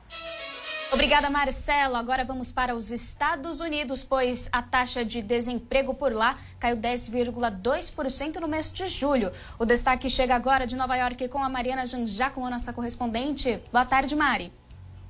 Obrigada, 0.95 1.29
Marcelo. 1.29 1.97
Agora 1.97 2.25
vamos 2.25 2.53
para 2.53 2.73
os 2.73 2.93
Estados 2.93 3.59
Unidos, 3.59 4.05
pois 4.05 4.49
a 4.53 4.63
taxa 4.63 5.05
de 5.05 5.21
desemprego 5.21 5.93
por 5.93 6.13
lá 6.13 6.39
caiu 6.61 6.77
10,2% 6.77 8.37
no 8.37 8.47
mês 8.47 8.71
de 8.71 8.87
julho. 8.87 9.33
O 9.59 9.65
destaque 9.65 10.09
chega 10.09 10.37
agora 10.37 10.69
de 10.69 10.77
Nova 10.77 10.95
York 10.95 11.27
com 11.27 11.43
a 11.43 11.49
Mariana 11.49 11.85
Janjá, 11.85 12.31
como 12.31 12.49
nossa 12.49 12.73
correspondente. 12.73 13.59
Boa 13.73 13.85
tarde, 13.85 14.15
Mari. 14.15 14.53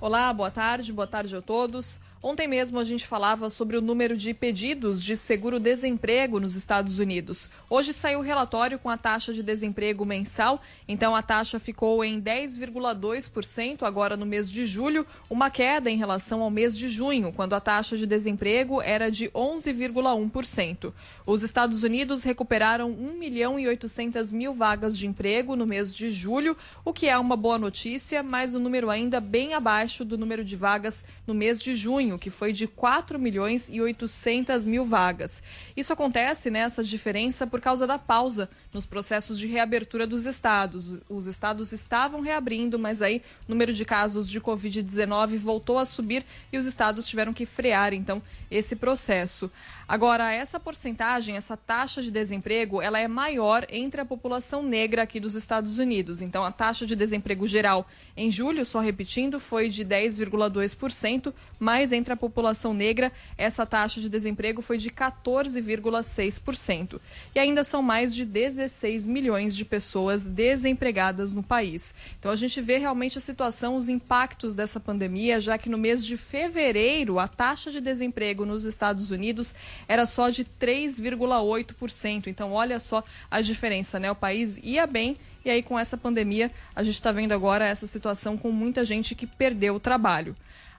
Olá, 0.00 0.32
boa 0.32 0.50
tarde, 0.50 0.90
boa 0.90 1.06
tarde 1.06 1.36
a 1.36 1.42
todos. 1.42 2.00
Ontem 2.26 2.48
mesmo 2.48 2.78
a 2.78 2.84
gente 2.84 3.06
falava 3.06 3.50
sobre 3.50 3.76
o 3.76 3.82
número 3.82 4.16
de 4.16 4.32
pedidos 4.32 5.04
de 5.04 5.14
seguro-desemprego 5.14 6.40
nos 6.40 6.56
Estados 6.56 6.98
Unidos. 6.98 7.50
Hoje 7.68 7.92
saiu 7.92 8.20
o 8.20 8.22
relatório 8.22 8.78
com 8.78 8.88
a 8.88 8.96
taxa 8.96 9.34
de 9.34 9.42
desemprego 9.42 10.06
mensal, 10.06 10.58
então 10.88 11.14
a 11.14 11.20
taxa 11.20 11.60
ficou 11.60 12.02
em 12.02 12.18
10,2% 12.18 13.82
agora 13.82 14.16
no 14.16 14.24
mês 14.24 14.50
de 14.50 14.64
julho, 14.64 15.06
uma 15.28 15.50
queda 15.50 15.90
em 15.90 15.98
relação 15.98 16.42
ao 16.42 16.50
mês 16.50 16.78
de 16.78 16.88
junho, 16.88 17.30
quando 17.30 17.52
a 17.52 17.60
taxa 17.60 17.94
de 17.94 18.06
desemprego 18.06 18.80
era 18.80 19.10
de 19.10 19.28
11,1%. 19.28 20.94
Os 21.26 21.42
Estados 21.42 21.82
Unidos 21.82 22.22
recuperaram 22.22 22.88
1 22.88 23.18
milhão 23.18 23.60
e 23.60 23.68
800 23.68 24.32
mil 24.32 24.54
vagas 24.54 24.96
de 24.96 25.06
emprego 25.06 25.54
no 25.56 25.66
mês 25.66 25.94
de 25.94 26.10
julho, 26.10 26.56
o 26.86 26.92
que 26.94 27.06
é 27.06 27.18
uma 27.18 27.36
boa 27.36 27.58
notícia, 27.58 28.22
mas 28.22 28.54
o 28.54 28.58
número 28.58 28.88
ainda 28.88 29.20
bem 29.20 29.52
abaixo 29.52 30.06
do 30.06 30.16
número 30.16 30.42
de 30.42 30.56
vagas 30.56 31.04
no 31.26 31.34
mês 31.34 31.62
de 31.62 31.74
junho 31.74 32.13
que 32.18 32.30
foi 32.30 32.52
de 32.52 32.66
4 32.66 33.18
milhões 33.18 33.68
e 33.68 33.80
800 33.80 34.64
mil 34.64 34.84
vagas. 34.84 35.42
Isso 35.76 35.92
acontece, 35.92 36.50
né, 36.50 36.60
essa 36.60 36.82
diferença, 36.82 37.46
por 37.46 37.60
causa 37.60 37.86
da 37.86 37.98
pausa 37.98 38.48
nos 38.72 38.86
processos 38.86 39.38
de 39.38 39.46
reabertura 39.46 40.06
dos 40.06 40.26
estados. 40.26 41.00
Os 41.08 41.26
estados 41.26 41.72
estavam 41.72 42.20
reabrindo, 42.20 42.78
mas 42.78 43.02
aí 43.02 43.22
o 43.46 43.50
número 43.50 43.72
de 43.72 43.84
casos 43.84 44.28
de 44.28 44.40
Covid-19 44.40 45.38
voltou 45.38 45.78
a 45.78 45.84
subir 45.84 46.24
e 46.52 46.58
os 46.58 46.66
estados 46.66 47.06
tiveram 47.06 47.32
que 47.32 47.46
frear, 47.46 47.92
então, 47.92 48.22
esse 48.50 48.76
processo. 48.76 49.50
Agora, 49.86 50.32
essa 50.32 50.58
porcentagem, 50.58 51.36
essa 51.36 51.58
taxa 51.58 52.02
de 52.02 52.10
desemprego, 52.10 52.80
ela 52.80 52.98
é 52.98 53.06
maior 53.06 53.66
entre 53.68 54.00
a 54.00 54.04
população 54.04 54.62
negra 54.62 55.02
aqui 55.02 55.20
dos 55.20 55.34
Estados 55.34 55.78
Unidos. 55.78 56.22
Então, 56.22 56.42
a 56.42 56.50
taxa 56.50 56.86
de 56.86 56.96
desemprego 56.96 57.46
geral 57.46 57.86
em 58.16 58.30
julho, 58.30 58.64
só 58.64 58.80
repetindo, 58.80 59.38
foi 59.38 59.68
de 59.68 59.84
10,2%, 59.84 61.34
mas 61.58 61.92
entre 61.92 62.14
a 62.14 62.16
população 62.16 62.72
negra, 62.72 63.12
essa 63.36 63.66
taxa 63.66 64.00
de 64.00 64.08
desemprego 64.08 64.62
foi 64.62 64.78
de 64.78 64.90
14,6%. 64.90 66.98
E 67.34 67.38
ainda 67.38 67.62
são 67.62 67.82
mais 67.82 68.14
de 68.14 68.24
16 68.24 69.06
milhões 69.06 69.54
de 69.54 69.66
pessoas 69.66 70.24
desempregadas 70.24 71.34
no 71.34 71.42
país. 71.42 71.94
Então, 72.18 72.32
a 72.32 72.36
gente 72.36 72.58
vê 72.62 72.78
realmente 72.78 73.18
a 73.18 73.20
situação, 73.20 73.76
os 73.76 73.90
impactos 73.90 74.54
dessa 74.54 74.80
pandemia, 74.80 75.40
já 75.40 75.58
que 75.58 75.68
no 75.68 75.76
mês 75.76 76.06
de 76.06 76.16
fevereiro, 76.16 77.18
a 77.18 77.28
taxa 77.28 77.70
de 77.70 77.82
desemprego 77.82 78.46
nos 78.46 78.64
Estados 78.64 79.10
Unidos 79.10 79.54
era 79.88 80.06
só 80.06 80.30
de 80.30 80.44
3,8%. 80.44 82.26
Então, 82.26 82.52
olha 82.52 82.78
só 82.80 83.02
a 83.30 83.40
diferença, 83.40 83.98
né? 83.98 84.10
O 84.10 84.14
país 84.14 84.58
ia 84.62 84.86
bem 84.86 85.16
e 85.44 85.50
aí 85.50 85.62
com 85.62 85.78
essa 85.78 85.96
pandemia 85.96 86.50
a 86.74 86.82
gente 86.82 86.94
está 86.94 87.12
vendo 87.12 87.32
agora 87.32 87.66
essa 87.66 87.86
situação 87.86 88.36
com 88.36 88.50
muita 88.50 88.84
gente 88.84 89.14
que 89.14 89.26
perdeu 89.26 89.74
o 89.74 89.80
trabalho. 89.80 90.34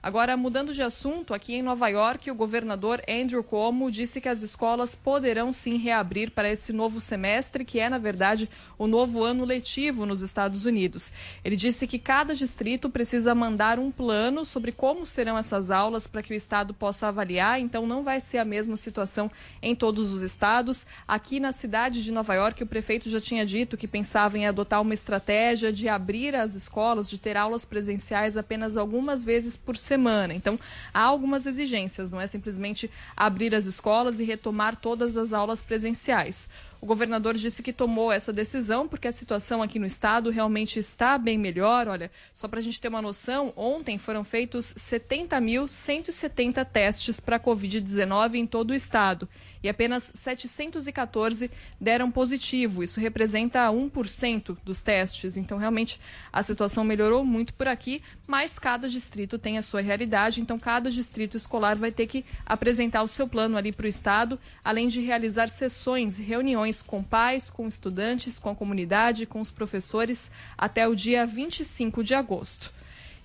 Agora, 0.06 0.36
mudando 0.36 0.72
de 0.72 0.84
assunto, 0.84 1.34
aqui 1.34 1.54
em 1.54 1.62
Nova 1.62 1.88
York, 1.88 2.30
o 2.30 2.34
governador 2.36 3.02
Andrew 3.08 3.42
Cuomo 3.42 3.90
disse 3.90 4.20
que 4.20 4.28
as 4.28 4.40
escolas 4.40 4.94
poderão 4.94 5.52
sim 5.52 5.78
reabrir 5.78 6.30
para 6.30 6.48
esse 6.48 6.72
novo 6.72 7.00
semestre, 7.00 7.64
que 7.64 7.80
é, 7.80 7.90
na 7.90 7.98
verdade, 7.98 8.48
o 8.78 8.86
novo 8.86 9.24
ano 9.24 9.44
letivo 9.44 10.06
nos 10.06 10.22
Estados 10.22 10.64
Unidos. 10.64 11.10
Ele 11.44 11.56
disse 11.56 11.88
que 11.88 11.98
cada 11.98 12.36
distrito 12.36 12.88
precisa 12.88 13.34
mandar 13.34 13.80
um 13.80 13.90
plano 13.90 14.46
sobre 14.46 14.70
como 14.70 15.04
serão 15.04 15.36
essas 15.36 15.72
aulas 15.72 16.06
para 16.06 16.22
que 16.22 16.32
o 16.32 16.36
estado 16.36 16.72
possa 16.72 17.08
avaliar, 17.08 17.58
então 17.58 17.84
não 17.84 18.04
vai 18.04 18.20
ser 18.20 18.38
a 18.38 18.44
mesma 18.44 18.76
situação 18.76 19.28
em 19.60 19.74
todos 19.74 20.12
os 20.12 20.22
estados. 20.22 20.86
Aqui 21.08 21.40
na 21.40 21.50
cidade 21.50 22.04
de 22.04 22.12
Nova 22.12 22.32
York, 22.32 22.62
o 22.62 22.66
prefeito 22.66 23.10
já 23.10 23.20
tinha 23.20 23.44
dito 23.44 23.76
que 23.76 23.88
pensava 23.88 24.38
em 24.38 24.46
adotar 24.46 24.80
uma 24.80 24.94
estratégia 24.94 25.72
de 25.72 25.88
abrir 25.88 26.36
as 26.36 26.54
escolas, 26.54 27.10
de 27.10 27.18
ter 27.18 27.36
aulas 27.36 27.64
presenciais 27.64 28.36
apenas 28.36 28.76
algumas 28.76 29.24
vezes 29.24 29.56
por 29.56 29.76
semana 29.76 29.95
semana. 29.96 30.34
Então, 30.34 30.60
há 30.92 31.02
algumas 31.02 31.46
exigências, 31.46 32.10
não 32.10 32.20
é 32.20 32.26
simplesmente 32.26 32.90
abrir 33.16 33.54
as 33.54 33.64
escolas 33.64 34.20
e 34.20 34.24
retomar 34.24 34.76
todas 34.76 35.16
as 35.16 35.32
aulas 35.32 35.62
presenciais. 35.62 36.46
O 36.80 36.86
governador 36.86 37.34
disse 37.34 37.62
que 37.62 37.72
tomou 37.72 38.12
essa 38.12 38.30
decisão 38.32 38.86
porque 38.86 39.08
a 39.08 39.12
situação 39.12 39.62
aqui 39.62 39.78
no 39.78 39.86
estado 39.86 40.28
realmente 40.28 40.78
está 40.78 41.16
bem 41.16 41.38
melhor. 41.38 41.88
Olha, 41.88 42.10
só 42.34 42.46
para 42.46 42.60
a 42.60 42.62
gente 42.62 42.78
ter 42.78 42.88
uma 42.88 43.00
noção, 43.00 43.54
ontem 43.56 43.96
foram 43.96 44.22
feitos 44.22 44.74
70.170 44.74 46.64
testes 46.66 47.18
para 47.18 47.40
Covid-19 47.40 48.34
em 48.34 48.46
todo 48.46 48.70
o 48.72 48.74
estado 48.74 49.26
e 49.66 49.68
apenas 49.68 50.12
714 50.14 51.50
deram 51.80 52.10
positivo. 52.10 52.82
Isso 52.82 53.00
representa 53.00 53.68
1% 53.68 54.56
dos 54.64 54.80
testes. 54.80 55.36
Então, 55.36 55.58
realmente, 55.58 56.00
a 56.32 56.42
situação 56.42 56.84
melhorou 56.84 57.24
muito 57.24 57.52
por 57.52 57.66
aqui, 57.66 58.00
mas 58.26 58.58
cada 58.58 58.88
distrito 58.88 59.38
tem 59.38 59.58
a 59.58 59.62
sua 59.62 59.80
realidade. 59.80 60.40
Então, 60.40 60.58
cada 60.58 60.90
distrito 60.90 61.36
escolar 61.36 61.76
vai 61.76 61.90
ter 61.90 62.06
que 62.06 62.24
apresentar 62.44 63.02
o 63.02 63.08
seu 63.08 63.26
plano 63.26 63.56
ali 63.56 63.72
para 63.72 63.86
o 63.86 63.88
Estado, 63.88 64.38
além 64.64 64.88
de 64.88 65.00
realizar 65.00 65.48
sessões, 65.48 66.16
reuniões 66.16 66.80
com 66.80 67.02
pais, 67.02 67.50
com 67.50 67.66
estudantes, 67.66 68.38
com 68.38 68.50
a 68.50 68.54
comunidade, 68.54 69.26
com 69.26 69.40
os 69.40 69.50
professores, 69.50 70.30
até 70.56 70.86
o 70.86 70.94
dia 70.94 71.26
25 71.26 72.04
de 72.04 72.14
agosto. 72.14 72.72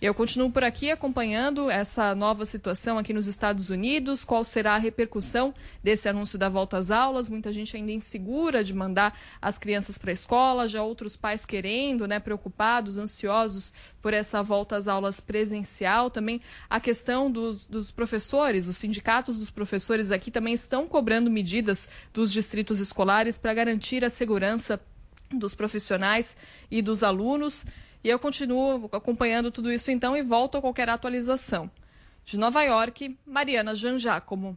Eu 0.01 0.15
continuo 0.15 0.49
por 0.49 0.63
aqui 0.63 0.89
acompanhando 0.89 1.69
essa 1.69 2.15
nova 2.15 2.43
situação 2.43 2.97
aqui 2.97 3.13
nos 3.13 3.27
Estados 3.27 3.69
Unidos, 3.69 4.23
qual 4.23 4.43
será 4.43 4.73
a 4.73 4.79
repercussão 4.79 5.53
desse 5.83 6.09
anúncio 6.09 6.39
da 6.39 6.49
volta 6.49 6.75
às 6.79 6.89
aulas. 6.89 7.29
Muita 7.29 7.53
gente 7.53 7.77
ainda 7.77 7.91
insegura 7.91 8.63
de 8.63 8.73
mandar 8.73 9.15
as 9.39 9.59
crianças 9.59 9.99
para 9.99 10.09
a 10.09 10.13
escola, 10.13 10.67
já 10.67 10.81
outros 10.81 11.15
pais 11.15 11.45
querendo, 11.45 12.07
né, 12.07 12.19
preocupados, 12.19 12.97
ansiosos 12.97 13.71
por 14.01 14.11
essa 14.11 14.41
volta 14.41 14.75
às 14.75 14.87
aulas 14.87 15.19
presencial. 15.19 16.09
Também 16.09 16.41
a 16.67 16.79
questão 16.79 17.29
dos, 17.29 17.67
dos 17.67 17.91
professores, 17.91 18.65
os 18.65 18.77
sindicatos 18.77 19.37
dos 19.37 19.51
professores 19.51 20.11
aqui 20.11 20.31
também 20.31 20.55
estão 20.55 20.87
cobrando 20.87 21.29
medidas 21.29 21.87
dos 22.11 22.31
distritos 22.31 22.79
escolares 22.79 23.37
para 23.37 23.53
garantir 23.53 24.03
a 24.03 24.09
segurança 24.09 24.81
dos 25.31 25.53
profissionais 25.53 26.35
e 26.71 26.81
dos 26.81 27.03
alunos. 27.03 27.63
E 28.03 28.09
eu 28.09 28.17
continuo 28.17 28.89
acompanhando 28.91 29.51
tudo 29.51 29.71
isso 29.71 29.91
então 29.91 30.17
e 30.17 30.23
volto 30.23 30.57
a 30.57 30.61
qualquer 30.61 30.89
atualização. 30.89 31.69
De 32.25 32.37
Nova 32.37 32.63
York, 32.63 33.17
Mariana 33.25 33.75
Janjacomo. 33.75 34.55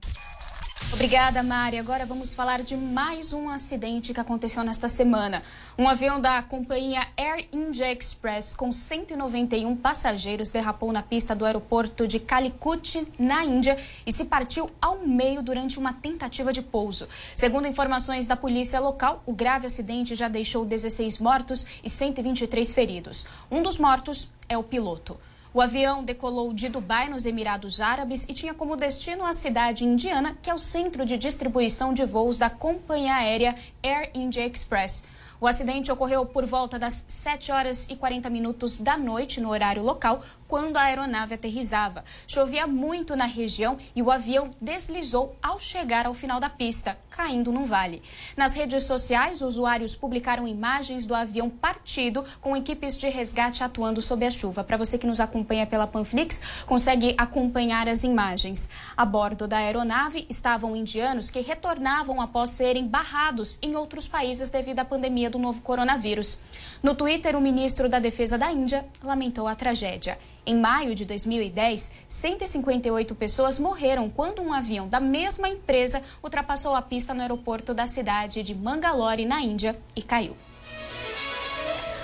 Obrigada, 0.94 1.42
Mari. 1.42 1.76
Agora 1.76 2.06
vamos 2.06 2.34
falar 2.34 2.62
de 2.62 2.76
mais 2.76 3.32
um 3.32 3.48
acidente 3.48 4.14
que 4.14 4.20
aconteceu 4.20 4.62
nesta 4.62 4.86
semana. 4.86 5.42
Um 5.76 5.88
avião 5.88 6.20
da 6.20 6.40
companhia 6.40 7.08
Air 7.16 7.48
India 7.52 7.92
Express 7.92 8.54
com 8.54 8.70
191 8.70 9.74
passageiros 9.74 10.52
derrapou 10.52 10.92
na 10.92 11.02
pista 11.02 11.34
do 11.34 11.44
aeroporto 11.44 12.06
de 12.06 12.20
Calicut, 12.20 13.08
na 13.18 13.44
Índia, 13.44 13.76
e 14.06 14.12
se 14.12 14.24
partiu 14.24 14.70
ao 14.80 14.98
meio 15.04 15.42
durante 15.42 15.80
uma 15.80 15.92
tentativa 15.92 16.52
de 16.52 16.62
pouso. 16.62 17.08
Segundo 17.34 17.66
informações 17.66 18.24
da 18.24 18.36
polícia 18.36 18.78
local, 18.78 19.20
o 19.26 19.34
grave 19.34 19.66
acidente 19.66 20.14
já 20.14 20.28
deixou 20.28 20.64
16 20.64 21.18
mortos 21.18 21.66
e 21.82 21.90
123 21.90 22.72
feridos. 22.72 23.26
Um 23.50 23.64
dos 23.64 23.78
mortos 23.78 24.30
é 24.48 24.56
o 24.56 24.62
piloto. 24.62 25.18
O 25.54 25.60
avião 25.60 26.02
decolou 26.02 26.52
de 26.52 26.68
Dubai, 26.68 27.08
nos 27.08 27.24
Emirados 27.24 27.80
Árabes, 27.80 28.26
e 28.28 28.34
tinha 28.34 28.52
como 28.52 28.74
destino 28.74 29.24
a 29.24 29.32
cidade 29.32 29.84
indiana, 29.84 30.36
que 30.42 30.50
é 30.50 30.54
o 30.54 30.58
centro 30.58 31.06
de 31.06 31.16
distribuição 31.16 31.94
de 31.94 32.04
voos 32.04 32.36
da 32.36 32.50
companhia 32.50 33.14
aérea 33.14 33.54
Air 33.80 34.10
India 34.14 34.44
Express. 34.44 35.04
O 35.40 35.46
acidente 35.46 35.92
ocorreu 35.92 36.26
por 36.26 36.44
volta 36.44 36.76
das 36.76 37.04
7 37.06 37.52
horas 37.52 37.86
e 37.88 37.94
40 37.94 38.28
minutos 38.30 38.80
da 38.80 38.98
noite, 38.98 39.40
no 39.40 39.50
horário 39.50 39.84
local, 39.84 40.24
quando 40.46 40.76
a 40.76 40.82
aeronave 40.82 41.34
aterrizava. 41.34 42.04
Chovia 42.26 42.66
muito 42.66 43.16
na 43.16 43.24
região 43.24 43.76
e 43.94 44.02
o 44.02 44.10
avião 44.10 44.50
deslizou 44.60 45.36
ao 45.42 45.58
chegar 45.58 46.06
ao 46.06 46.14
final 46.14 46.40
da 46.40 46.50
pista, 46.50 46.96
caindo 47.10 47.52
num 47.52 47.64
vale. 47.64 48.02
Nas 48.36 48.54
redes 48.54 48.84
sociais, 48.84 49.42
usuários 49.42 49.96
publicaram 49.96 50.46
imagens 50.46 51.06
do 51.06 51.14
avião 51.14 51.48
partido 51.48 52.24
com 52.40 52.56
equipes 52.56 52.96
de 52.96 53.08
resgate 53.08 53.64
atuando 53.64 54.02
sob 54.02 54.24
a 54.24 54.30
chuva. 54.30 54.64
Para 54.64 54.76
você 54.76 54.98
que 54.98 55.06
nos 55.06 55.20
acompanha 55.20 55.66
pela 55.66 55.86
Panflix, 55.86 56.40
consegue 56.66 57.14
acompanhar 57.16 57.88
as 57.88 58.04
imagens. 58.04 58.68
A 58.96 59.04
bordo 59.04 59.46
da 59.46 59.58
aeronave 59.58 60.26
estavam 60.28 60.76
indianos 60.76 61.30
que 61.30 61.40
retornavam 61.40 62.20
após 62.20 62.50
serem 62.50 62.86
barrados 62.86 63.58
em 63.62 63.76
outros 63.76 64.08
países 64.08 64.50
devido 64.50 64.80
à 64.80 64.84
pandemia 64.84 65.30
do 65.30 65.38
novo 65.38 65.60
coronavírus. 65.60 66.38
No 66.82 66.94
Twitter, 66.94 67.36
o 67.36 67.40
ministro 67.40 67.88
da 67.88 67.98
Defesa 67.98 68.36
da 68.36 68.52
Índia 68.52 68.84
lamentou 69.02 69.48
a 69.48 69.54
tragédia. 69.54 70.18
Em 70.46 70.60
maio 70.60 70.94
de 70.94 71.06
2010, 71.06 71.90
158 72.06 73.14
pessoas 73.14 73.58
morreram 73.58 74.10
quando 74.10 74.42
um 74.42 74.52
avião 74.52 74.86
da 74.86 75.00
mesma 75.00 75.48
empresa 75.48 76.02
ultrapassou 76.22 76.74
a 76.74 76.82
pista 76.82 77.14
no 77.14 77.22
aeroporto 77.22 77.72
da 77.72 77.86
cidade 77.86 78.42
de 78.42 78.54
Mangalore, 78.54 79.24
na 79.24 79.40
Índia, 79.40 79.74
e 79.96 80.02
caiu. 80.02 80.36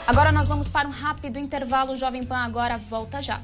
Agora 0.07 0.33
nós 0.33 0.49
vamos 0.49 0.69
para 0.69 0.89
um 0.89 0.91
rápido 0.91 1.39
intervalo. 1.39 1.93
O 1.93 1.97
Jovem 1.97 2.25
Pan 2.25 2.39
agora 2.39 2.79
volta 2.79 3.21
já. 3.21 3.43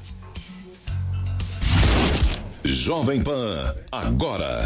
Jovem 2.65 3.21
Pan, 3.21 3.75
agora. 3.91 4.65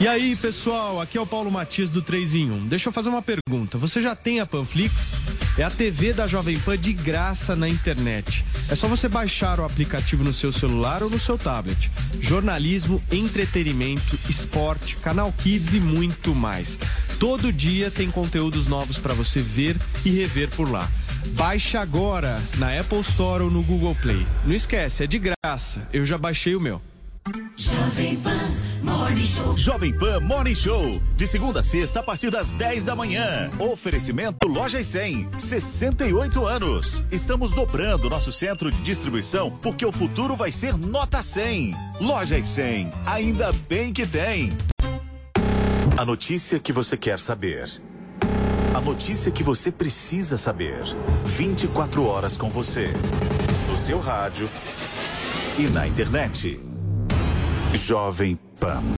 E 0.00 0.06
aí, 0.06 0.36
pessoal, 0.36 1.00
aqui 1.00 1.18
é 1.18 1.20
o 1.20 1.26
Paulo 1.26 1.50
Matias 1.50 1.90
do 1.90 2.00
3 2.00 2.34
em 2.34 2.50
1. 2.50 2.68
Deixa 2.68 2.88
eu 2.88 2.92
fazer 2.92 3.08
uma 3.08 3.22
pergunta. 3.22 3.76
Você 3.78 4.00
já 4.00 4.14
tem 4.14 4.38
a 4.38 4.46
Panflix? 4.46 5.12
é 5.58 5.64
a 5.64 5.70
TV 5.70 6.12
da 6.12 6.28
Jovem 6.28 6.56
Pan 6.60 6.78
de 6.78 6.92
graça 6.92 7.56
na 7.56 7.68
internet. 7.68 8.44
É 8.70 8.76
só 8.76 8.86
você 8.86 9.08
baixar 9.08 9.58
o 9.58 9.64
aplicativo 9.64 10.22
no 10.22 10.32
seu 10.32 10.52
celular 10.52 11.02
ou 11.02 11.10
no 11.10 11.18
seu 11.18 11.36
tablet. 11.36 11.90
Jornalismo, 12.20 13.02
entretenimento, 13.10 14.16
esporte, 14.28 14.96
canal 14.96 15.32
Kids 15.32 15.74
e 15.74 15.80
muito 15.80 16.32
mais. 16.32 16.78
Todo 17.18 17.52
dia 17.52 17.90
tem 17.90 18.08
conteúdos 18.08 18.68
novos 18.68 18.98
para 18.98 19.14
você 19.14 19.40
ver 19.40 19.76
e 20.04 20.10
rever 20.10 20.48
por 20.50 20.70
lá. 20.70 20.88
Baixe 21.30 21.76
agora 21.76 22.40
na 22.56 22.78
Apple 22.78 23.00
Store 23.00 23.42
ou 23.42 23.50
no 23.50 23.62
Google 23.64 23.96
Play. 24.00 24.24
Não 24.44 24.54
esquece, 24.54 25.02
é 25.02 25.06
de 25.08 25.18
graça. 25.18 25.88
Eu 25.92 26.04
já 26.04 26.16
baixei 26.16 26.54
o 26.54 26.60
meu. 26.60 26.80
Jovem 27.56 28.16
Pan 28.18 28.67
Morning 28.82 29.24
Show. 29.24 29.58
Jovem 29.58 29.92
Pan 29.92 30.20
Morning 30.20 30.54
Show. 30.54 31.00
De 31.16 31.26
segunda 31.26 31.60
a 31.60 31.62
sexta, 31.62 32.00
a 32.00 32.02
partir 32.02 32.30
das 32.30 32.54
10 32.54 32.84
da 32.84 32.94
manhã. 32.94 33.50
Oferecimento 33.58 34.46
Lojas 34.46 34.86
100. 34.86 35.28
68 35.38 36.46
anos. 36.46 37.04
Estamos 37.10 37.52
dobrando 37.52 38.08
nosso 38.08 38.30
centro 38.30 38.70
de 38.70 38.82
distribuição 38.82 39.50
porque 39.62 39.84
o 39.84 39.92
futuro 39.92 40.36
vai 40.36 40.52
ser 40.52 40.76
nota 40.76 41.22
100. 41.22 41.74
Lojas 42.00 42.46
100. 42.46 42.92
Ainda 43.06 43.52
bem 43.68 43.92
que 43.92 44.06
tem. 44.06 44.52
A 45.96 46.04
notícia 46.04 46.58
que 46.60 46.72
você 46.72 46.96
quer 46.96 47.18
saber. 47.18 47.68
A 48.74 48.80
notícia 48.80 49.32
que 49.32 49.42
você 49.42 49.72
precisa 49.72 50.38
saber. 50.38 50.84
24 51.24 52.04
horas 52.06 52.36
com 52.36 52.48
você. 52.48 52.92
No 53.68 53.76
seu 53.76 53.98
rádio 53.98 54.48
e 55.58 55.62
na 55.66 55.88
internet. 55.88 56.67
Jovem 57.78 58.38
Pan. 58.58 58.97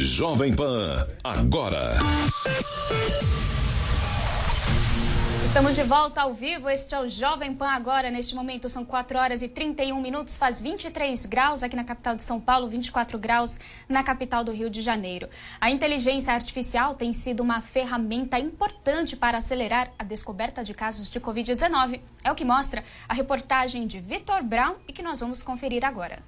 Jovem 0.00 0.54
Pan, 0.54 1.08
agora. 1.24 1.98
Estamos 5.44 5.74
de 5.74 5.82
volta 5.82 6.20
ao 6.20 6.32
vivo. 6.32 6.70
Este 6.70 6.94
é 6.94 7.00
o 7.00 7.08
Jovem 7.08 7.52
Pan 7.52 7.70
agora. 7.70 8.08
Neste 8.08 8.32
momento 8.32 8.68
são 8.68 8.84
4 8.84 9.18
horas 9.18 9.42
e 9.42 9.48
31 9.48 10.00
minutos. 10.00 10.38
Faz 10.38 10.60
23 10.60 11.26
graus 11.26 11.64
aqui 11.64 11.74
na 11.74 11.82
capital 11.82 12.14
de 12.14 12.22
São 12.22 12.38
Paulo, 12.38 12.68
24 12.68 13.18
graus 13.18 13.58
na 13.88 14.04
capital 14.04 14.44
do 14.44 14.52
Rio 14.52 14.70
de 14.70 14.80
Janeiro. 14.80 15.28
A 15.60 15.68
inteligência 15.68 16.32
artificial 16.32 16.94
tem 16.94 17.12
sido 17.12 17.40
uma 17.40 17.60
ferramenta 17.60 18.38
importante 18.38 19.16
para 19.16 19.38
acelerar 19.38 19.90
a 19.98 20.04
descoberta 20.04 20.62
de 20.62 20.74
casos 20.74 21.08
de 21.08 21.18
Covid-19. 21.18 22.00
É 22.22 22.30
o 22.30 22.36
que 22.36 22.44
mostra 22.44 22.84
a 23.08 23.14
reportagem 23.14 23.84
de 23.84 23.98
Vitor 23.98 24.44
Brown 24.44 24.76
e 24.86 24.92
que 24.92 25.02
nós 25.02 25.18
vamos 25.18 25.42
conferir 25.42 25.84
agora. 25.84 26.22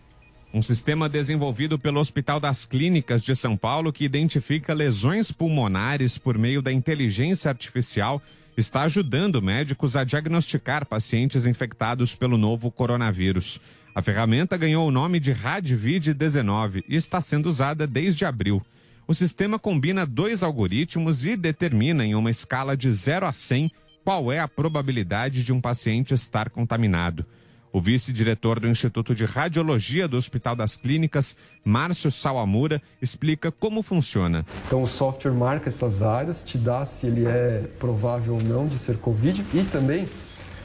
Um 0.53 0.61
sistema 0.61 1.09
desenvolvido 1.09 1.79
pelo 1.79 2.01
Hospital 2.01 2.41
das 2.41 2.65
Clínicas 2.65 3.23
de 3.23 3.37
São 3.37 3.57
Paulo 3.57 3.93
que 3.93 4.05
identifica 4.05 4.75
lesões 4.75 5.31
pulmonares 5.31 6.19
por 6.19 6.37
meio 6.37 6.61
da 6.61 6.73
inteligência 6.73 7.49
artificial 7.49 8.21
está 8.57 8.83
ajudando 8.83 9.41
médicos 9.41 9.95
a 9.95 10.03
diagnosticar 10.03 10.85
pacientes 10.85 11.47
infectados 11.47 12.17
pelo 12.17 12.37
novo 12.37 12.69
coronavírus. 12.69 13.61
A 13.95 14.03
ferramenta 14.03 14.57
ganhou 14.57 14.89
o 14.89 14.91
nome 14.91 15.21
de 15.21 15.33
RadVid-19 15.33 16.83
e 16.89 16.97
está 16.97 17.21
sendo 17.21 17.49
usada 17.49 17.87
desde 17.87 18.25
abril. 18.25 18.61
O 19.07 19.15
sistema 19.15 19.57
combina 19.57 20.05
dois 20.05 20.43
algoritmos 20.43 21.25
e 21.25 21.37
determina 21.37 22.05
em 22.05 22.17
uma 22.17 22.31
escala 22.31 22.77
de 22.77 22.91
0 22.91 23.25
a 23.25 23.33
100 23.33 23.71
qual 24.05 24.33
é 24.33 24.41
a 24.41 24.49
probabilidade 24.49 25.45
de 25.45 25.53
um 25.53 25.61
paciente 25.61 26.13
estar 26.13 26.51
contaminado. 26.51 27.25
O 27.73 27.81
vice-diretor 27.81 28.59
do 28.59 28.69
Instituto 28.69 29.15
de 29.15 29.25
Radiologia 29.25 30.09
do 30.09 30.17
Hospital 30.17 30.57
das 30.57 30.77
Clínicas, 30.77 31.37
Márcio 31.65 32.11
Sawamura, 32.11 32.83
explica 33.01 33.53
como 33.53 33.83
funciona. 33.83 34.45
Então, 34.67 34.83
o 34.83 34.87
software 34.87 35.33
marca 35.33 35.69
essas 35.69 36.03
áreas, 36.03 36.43
te 36.43 36.59
dá 36.59 36.85
se 36.85 37.07
ele 37.07 37.27
é 37.27 37.69
provável 37.79 38.35
ou 38.35 38.43
não 38.43 38.67
de 38.67 38.79
ser 38.79 38.97
Covid 38.99 39.45
e 39.55 39.63
também 39.65 40.09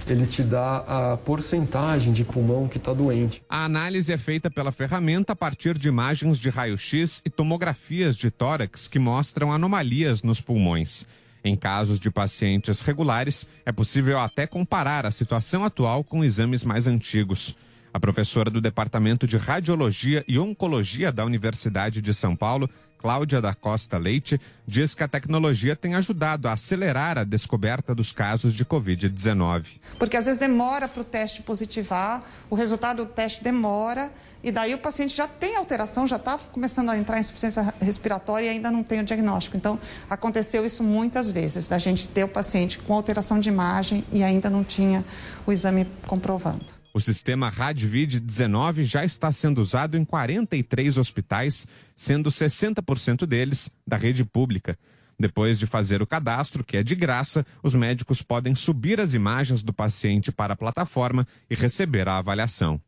ele 0.07 0.25
te 0.25 0.43
dá 0.43 0.77
a 0.77 1.17
porcentagem 1.17 2.13
de 2.13 2.23
pulmão 2.23 2.67
que 2.67 2.77
está 2.77 2.93
doente. 2.93 3.41
A 3.49 3.65
análise 3.65 4.11
é 4.11 4.17
feita 4.17 4.49
pela 4.49 4.71
ferramenta 4.71 5.33
a 5.33 5.35
partir 5.35 5.77
de 5.77 5.87
imagens 5.87 6.39
de 6.39 6.49
raio-x 6.49 7.21
e 7.25 7.29
tomografias 7.29 8.15
de 8.15 8.29
tórax 8.29 8.87
que 8.87 8.99
mostram 8.99 9.51
anomalias 9.51 10.21
nos 10.21 10.39
pulmões. 10.39 11.07
Em 11.47 11.55
casos 11.55 11.99
de 11.99 12.09
pacientes 12.09 12.79
regulares, 12.79 13.47
é 13.67 13.71
possível 13.71 14.19
até 14.19 14.47
comparar 14.47 15.05
a 15.05 15.11
situação 15.11 15.63
atual 15.63 16.03
com 16.03 16.23
exames 16.23 16.63
mais 16.63 16.87
antigos. 16.87 17.55
A 17.93 17.99
professora 17.99 18.49
do 18.49 18.59
Departamento 18.59 19.27
de 19.27 19.37
Radiologia 19.37 20.25
e 20.27 20.39
Oncologia 20.39 21.11
da 21.11 21.23
Universidade 21.23 22.01
de 22.01 22.15
São 22.15 22.35
Paulo, 22.35 22.67
Cláudia 23.05 23.39
da 23.39 23.53
Costa 23.53 23.99
Leite, 23.99 24.41
diz 24.65 24.95
que 24.95 25.03
a 25.03 25.07
tecnologia 25.07 25.75
tem 25.75 25.93
ajudado 25.93 26.47
a 26.47 26.53
acelerar 26.53 27.19
a 27.19 27.23
descoberta 27.23 27.93
dos 27.93 28.11
casos 28.11 28.51
de 28.51 28.65
Covid-19. 28.65 29.79
Porque 29.99 30.17
às 30.17 30.25
vezes 30.25 30.39
demora 30.39 30.87
para 30.87 31.01
o 31.01 31.03
teste 31.03 31.43
positivar, 31.43 32.23
o 32.49 32.55
resultado 32.55 33.05
do 33.05 33.11
teste 33.11 33.43
demora, 33.43 34.11
e 34.43 34.51
daí 34.51 34.73
o 34.73 34.79
paciente 34.79 35.15
já 35.15 35.27
tem 35.27 35.55
alteração, 35.55 36.07
já 36.07 36.15
está 36.15 36.35
começando 36.51 36.89
a 36.89 36.97
entrar 36.97 37.17
em 37.17 37.19
insuficiência 37.19 37.75
respiratória 37.79 38.47
e 38.47 38.49
ainda 38.49 38.71
não 38.71 38.81
tem 38.81 39.01
o 39.01 39.03
diagnóstico. 39.03 39.55
Então, 39.55 39.79
aconteceu 40.09 40.65
isso 40.65 40.83
muitas 40.83 41.29
vezes, 41.29 41.67
da 41.67 41.77
gente 41.77 42.07
ter 42.07 42.23
o 42.23 42.27
paciente 42.27 42.79
com 42.79 42.95
alteração 42.95 43.39
de 43.39 43.49
imagem 43.49 44.03
e 44.11 44.23
ainda 44.23 44.49
não 44.49 44.63
tinha 44.63 45.05
o 45.45 45.51
exame 45.51 45.85
comprovando. 46.07 46.84
O 46.95 46.99
sistema 47.01 47.51
RadVid-19 47.51 48.83
já 48.83 49.03
está 49.03 49.29
sendo 49.29 49.59
usado 49.59 49.97
em 49.97 50.05
43 50.05 50.97
hospitais, 50.97 51.67
sendo 51.93 52.29
60% 52.29 53.25
deles 53.25 53.69
da 53.85 53.97
rede 53.97 54.23
pública. 54.23 54.79
Depois 55.19 55.59
de 55.59 55.67
fazer 55.67 56.01
o 56.01 56.07
cadastro, 56.07 56.63
que 56.63 56.77
é 56.77 56.83
de 56.83 56.95
graça, 56.95 57.45
os 57.61 57.75
médicos 57.75 58.21
podem 58.21 58.55
subir 58.55 59.01
as 59.01 59.13
imagens 59.13 59.61
do 59.61 59.73
paciente 59.73 60.31
para 60.31 60.53
a 60.53 60.55
plataforma 60.55 61.27
e 61.49 61.55
receber 61.55 62.07
a 62.07 62.17
avaliação. 62.17 62.79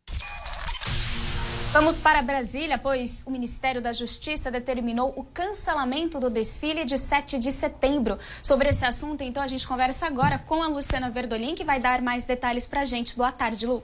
Vamos 1.73 1.99
para 1.99 2.21
Brasília, 2.21 2.77
pois 2.77 3.25
o 3.27 3.29
Ministério 3.29 3.81
da 3.81 3.91
Justiça 3.91 4.49
determinou 4.49 5.13
o 5.17 5.23
cancelamento 5.25 6.17
do 6.17 6.29
desfile 6.29 6.85
de 6.85 6.97
7 6.97 7.37
de 7.37 7.51
setembro. 7.51 8.17
Sobre 8.41 8.69
esse 8.69 8.85
assunto, 8.85 9.21
então, 9.21 9.43
a 9.43 9.47
gente 9.47 9.67
conversa 9.67 10.07
agora 10.07 10.39
com 10.39 10.63
a 10.63 10.67
Luciana 10.69 11.09
Verdolim, 11.09 11.55
que 11.55 11.65
vai 11.65 11.81
dar 11.81 12.01
mais 12.01 12.23
detalhes 12.23 12.65
para 12.65 12.81
a 12.81 12.85
gente. 12.85 13.13
Boa 13.13 13.33
tarde, 13.33 13.65
Lu. 13.65 13.83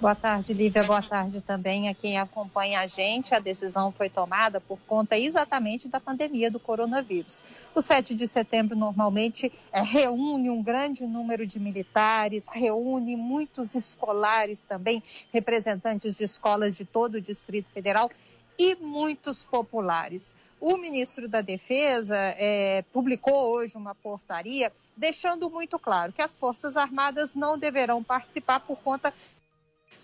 Boa 0.00 0.14
tarde, 0.14 0.52
Lívia. 0.52 0.82
Boa 0.82 1.00
tarde 1.00 1.40
também 1.40 1.88
a 1.88 1.94
quem 1.94 2.18
acompanha 2.18 2.80
a 2.80 2.86
gente. 2.86 3.34
A 3.34 3.38
decisão 3.38 3.90
foi 3.90 4.10
tomada 4.10 4.60
por 4.60 4.78
conta 4.80 5.18
exatamente 5.18 5.88
da 5.88 6.00
pandemia 6.00 6.50
do 6.50 6.60
coronavírus. 6.60 7.42
O 7.74 7.80
7 7.80 8.14
de 8.14 8.26
setembro 8.26 8.76
normalmente 8.76 9.52
é, 9.72 9.80
reúne 9.80 10.50
um 10.50 10.62
grande 10.62 11.06
número 11.06 11.46
de 11.46 11.58
militares, 11.58 12.48
reúne 12.52 13.16
muitos 13.16 13.74
escolares 13.74 14.64
também, 14.64 15.02
representantes 15.32 16.16
de 16.16 16.24
escolas 16.24 16.76
de 16.76 16.84
todo 16.84 17.14
o 17.14 17.20
Distrito 17.20 17.70
Federal 17.72 18.10
e 18.58 18.74
muitos 18.76 19.44
populares. 19.44 20.36
O 20.60 20.76
ministro 20.76 21.28
da 21.28 21.40
Defesa 21.40 22.16
é, 22.16 22.84
publicou 22.92 23.54
hoje 23.54 23.76
uma 23.76 23.94
portaria 23.94 24.70
deixando 24.96 25.50
muito 25.50 25.78
claro 25.78 26.12
que 26.12 26.22
as 26.22 26.36
Forças 26.36 26.76
Armadas 26.76 27.34
não 27.34 27.56
deverão 27.58 28.02
participar 28.02 28.60
por 28.60 28.76
conta 28.78 29.12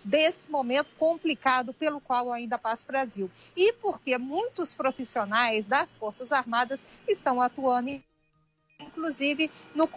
desse 0.09 0.49
momento 0.49 0.89
complicado 0.97 1.71
pelo 1.71 2.01
qual 2.01 2.33
ainda 2.33 2.57
passa 2.57 2.83
o 2.83 2.87
Brasil. 2.87 3.31
E 3.55 3.73
porque 3.73 4.17
muitos 4.17 4.73
profissionais 4.73 5.67
das 5.67 5.95
Forças 5.95 6.31
Armadas 6.31 6.85
estão 7.07 7.39
atuando, 7.39 8.01
inclusive, 8.81 9.51
no 9.75 9.87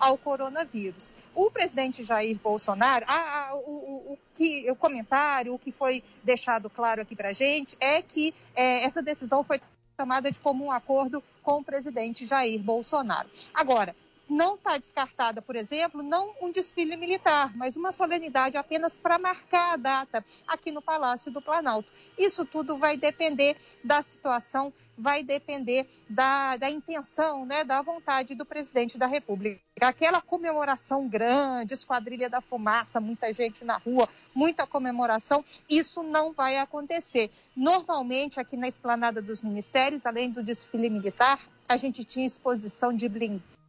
ao 0.00 0.18
coronavírus. 0.18 1.14
O 1.36 1.48
presidente 1.48 2.02
Jair 2.02 2.36
Bolsonaro, 2.36 3.04
a, 3.06 3.50
a, 3.50 3.54
o, 3.54 4.12
o, 4.12 4.18
que, 4.34 4.68
o 4.68 4.74
comentário, 4.74 5.54
o 5.54 5.58
que 5.58 5.70
foi 5.70 6.02
deixado 6.24 6.68
claro 6.68 7.02
aqui 7.02 7.14
para 7.14 7.28
a 7.28 7.32
gente 7.32 7.76
é 7.78 8.02
que 8.02 8.34
é, 8.56 8.82
essa 8.82 9.00
decisão 9.00 9.44
foi 9.44 9.60
tomada 9.96 10.32
de 10.32 10.40
comum 10.40 10.72
acordo 10.72 11.22
com 11.44 11.60
o 11.60 11.64
presidente 11.64 12.26
Jair 12.26 12.60
Bolsonaro. 12.60 13.30
Agora, 13.54 13.94
não 14.28 14.54
está 14.54 14.78
descartada, 14.78 15.42
por 15.42 15.56
exemplo, 15.56 16.02
não 16.02 16.34
um 16.40 16.50
desfile 16.50 16.96
militar, 16.96 17.54
mas 17.56 17.76
uma 17.76 17.92
solenidade 17.92 18.56
apenas 18.56 18.98
para 18.98 19.18
marcar 19.18 19.74
a 19.74 19.76
data 19.76 20.24
aqui 20.46 20.70
no 20.70 20.80
Palácio 20.80 21.30
do 21.30 21.42
Planalto. 21.42 21.88
Isso 22.16 22.44
tudo 22.44 22.78
vai 22.78 22.96
depender 22.96 23.56
da 23.84 24.02
situação, 24.02 24.72
vai 24.96 25.22
depender 25.22 25.88
da, 26.08 26.56
da 26.56 26.70
intenção, 26.70 27.44
né, 27.44 27.64
da 27.64 27.82
vontade 27.82 28.34
do 28.34 28.44
presidente 28.46 28.96
da 28.96 29.06
República. 29.06 29.60
Aquela 29.80 30.20
comemoração 30.20 31.08
grande, 31.08 31.74
esquadrilha 31.74 32.28
da 32.28 32.40
fumaça, 32.40 33.00
muita 33.00 33.32
gente 33.32 33.64
na 33.64 33.78
rua, 33.78 34.08
muita 34.34 34.66
comemoração, 34.66 35.44
isso 35.68 36.02
não 36.02 36.32
vai 36.32 36.58
acontecer. 36.58 37.30
Normalmente, 37.56 38.38
aqui 38.38 38.56
na 38.56 38.68
esplanada 38.68 39.20
dos 39.20 39.42
ministérios, 39.42 40.06
além 40.06 40.30
do 40.30 40.42
desfile 40.42 40.88
militar, 40.88 41.40
a 41.68 41.76
gente 41.76 42.04
tinha 42.04 42.26
exposição 42.26 42.92
de 42.92 43.08
blindados 43.08 43.61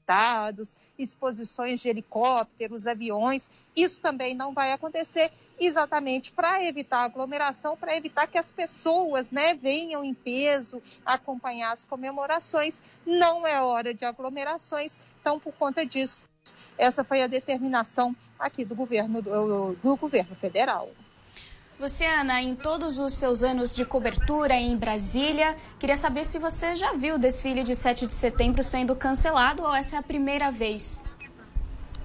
exposições 0.98 1.80
de 1.80 1.90
helicópteros, 1.90 2.88
aviões. 2.88 3.50
Isso 3.76 4.00
também 4.02 4.36
não 4.36 4.54
vai 4.54 4.72
acontecer 4.72 5.32
exatamente 5.60 6.32
para 6.32 6.64
evitar 6.64 7.04
aglomeração, 7.04 7.78
para 7.78 7.96
evitar 7.96 8.28
que 8.28 8.38
as 8.38 8.52
pessoas 8.52 9.32
né, 9.32 9.54
venham 9.54 10.04
em 10.04 10.14
peso 10.14 10.82
acompanhar 11.06 11.72
as 11.72 11.86
comemorações. 11.86 12.82
Não 13.06 13.46
é 13.46 13.62
hora 13.62 13.94
de 13.94 14.06
aglomerações, 14.06 15.00
então, 15.22 15.40
por 15.40 15.54
conta 15.54 15.86
disso, 15.86 16.26
essa 16.78 17.04
foi 17.04 17.22
a 17.22 17.28
determinação 17.28 18.16
aqui 18.38 18.66
do 18.66 18.76
governo, 18.76 19.22
do, 19.22 19.74
do 19.76 19.96
governo 19.96 20.36
federal. 20.36 20.90
Luciana, 21.80 22.42
em 22.42 22.56
todos 22.56 23.00
os 23.00 23.14
seus 23.14 23.44
anos 23.44 23.74
de 23.74 23.84
cobertura 23.84 24.54
em 24.56 24.78
Brasília, 24.78 25.56
queria 25.80 25.96
saber 25.96 26.26
se 26.26 26.38
você 26.38 26.76
já 26.76 26.94
viu 26.94 27.16
o 27.16 27.18
desfile 27.18 27.64
de 27.64 27.76
7 27.76 28.06
de 28.06 28.14
setembro 28.14 28.64
sendo 28.64 28.96
cancelado 28.96 29.64
ou 29.64 29.74
essa 29.74 29.96
é 29.96 30.00
a 30.00 30.04
primeira 30.04 30.52
vez? 30.52 31.02